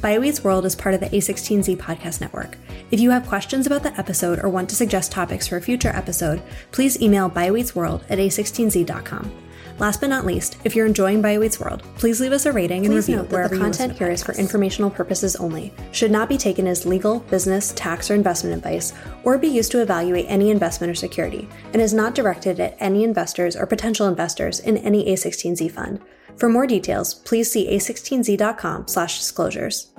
BioEats 0.00 0.44
World 0.44 0.66
is 0.66 0.76
part 0.76 0.94
of 0.94 1.00
the 1.00 1.08
A16Z 1.08 1.78
podcast 1.78 2.20
network. 2.20 2.58
If 2.90 3.00
you 3.00 3.10
have 3.10 3.26
questions 3.26 3.66
about 3.66 3.82
the 3.82 3.98
episode 3.98 4.38
or 4.44 4.50
want 4.50 4.68
to 4.68 4.76
suggest 4.76 5.12
topics 5.12 5.46
for 5.46 5.56
a 5.56 5.62
future 5.62 5.90
episode, 5.90 6.42
please 6.72 7.00
email 7.00 7.30
bioeatsworld 7.30 8.02
at 8.10 8.18
a16z.com. 8.18 9.32
Last 9.80 10.00
but 10.02 10.10
not 10.10 10.26
least, 10.26 10.58
if 10.62 10.76
you're 10.76 10.84
enjoying 10.84 11.22
BioEats 11.22 11.58
World, 11.58 11.82
please 11.96 12.20
leave 12.20 12.32
us 12.32 12.44
a 12.44 12.52
rating 12.52 12.84
and 12.84 12.92
Please 12.92 13.08
review 13.08 13.16
note 13.16 13.30
that 13.30 13.34
wherever 13.34 13.56
the 13.56 13.62
content 13.62 13.96
here 13.96 14.10
is 14.10 14.22
for 14.22 14.34
informational 14.34 14.90
purposes 14.90 15.36
only, 15.36 15.72
should 15.92 16.10
not 16.10 16.28
be 16.28 16.36
taken 16.36 16.66
as 16.66 16.84
legal, 16.84 17.20
business, 17.20 17.72
tax, 17.74 18.10
or 18.10 18.14
investment 18.14 18.54
advice, 18.54 18.92
or 19.24 19.38
be 19.38 19.48
used 19.48 19.72
to 19.72 19.80
evaluate 19.80 20.26
any 20.28 20.50
investment 20.50 20.90
or 20.90 20.94
security, 20.94 21.48
and 21.72 21.80
is 21.80 21.94
not 21.94 22.14
directed 22.14 22.60
at 22.60 22.76
any 22.78 23.04
investors 23.04 23.56
or 23.56 23.64
potential 23.64 24.06
investors 24.06 24.60
in 24.60 24.76
any 24.76 25.06
A16Z 25.06 25.70
fund. 25.70 25.98
For 26.36 26.50
more 26.50 26.66
details, 26.66 27.14
please 27.14 27.50
see 27.50 27.74
a16z.com/disclosures. 27.74 29.89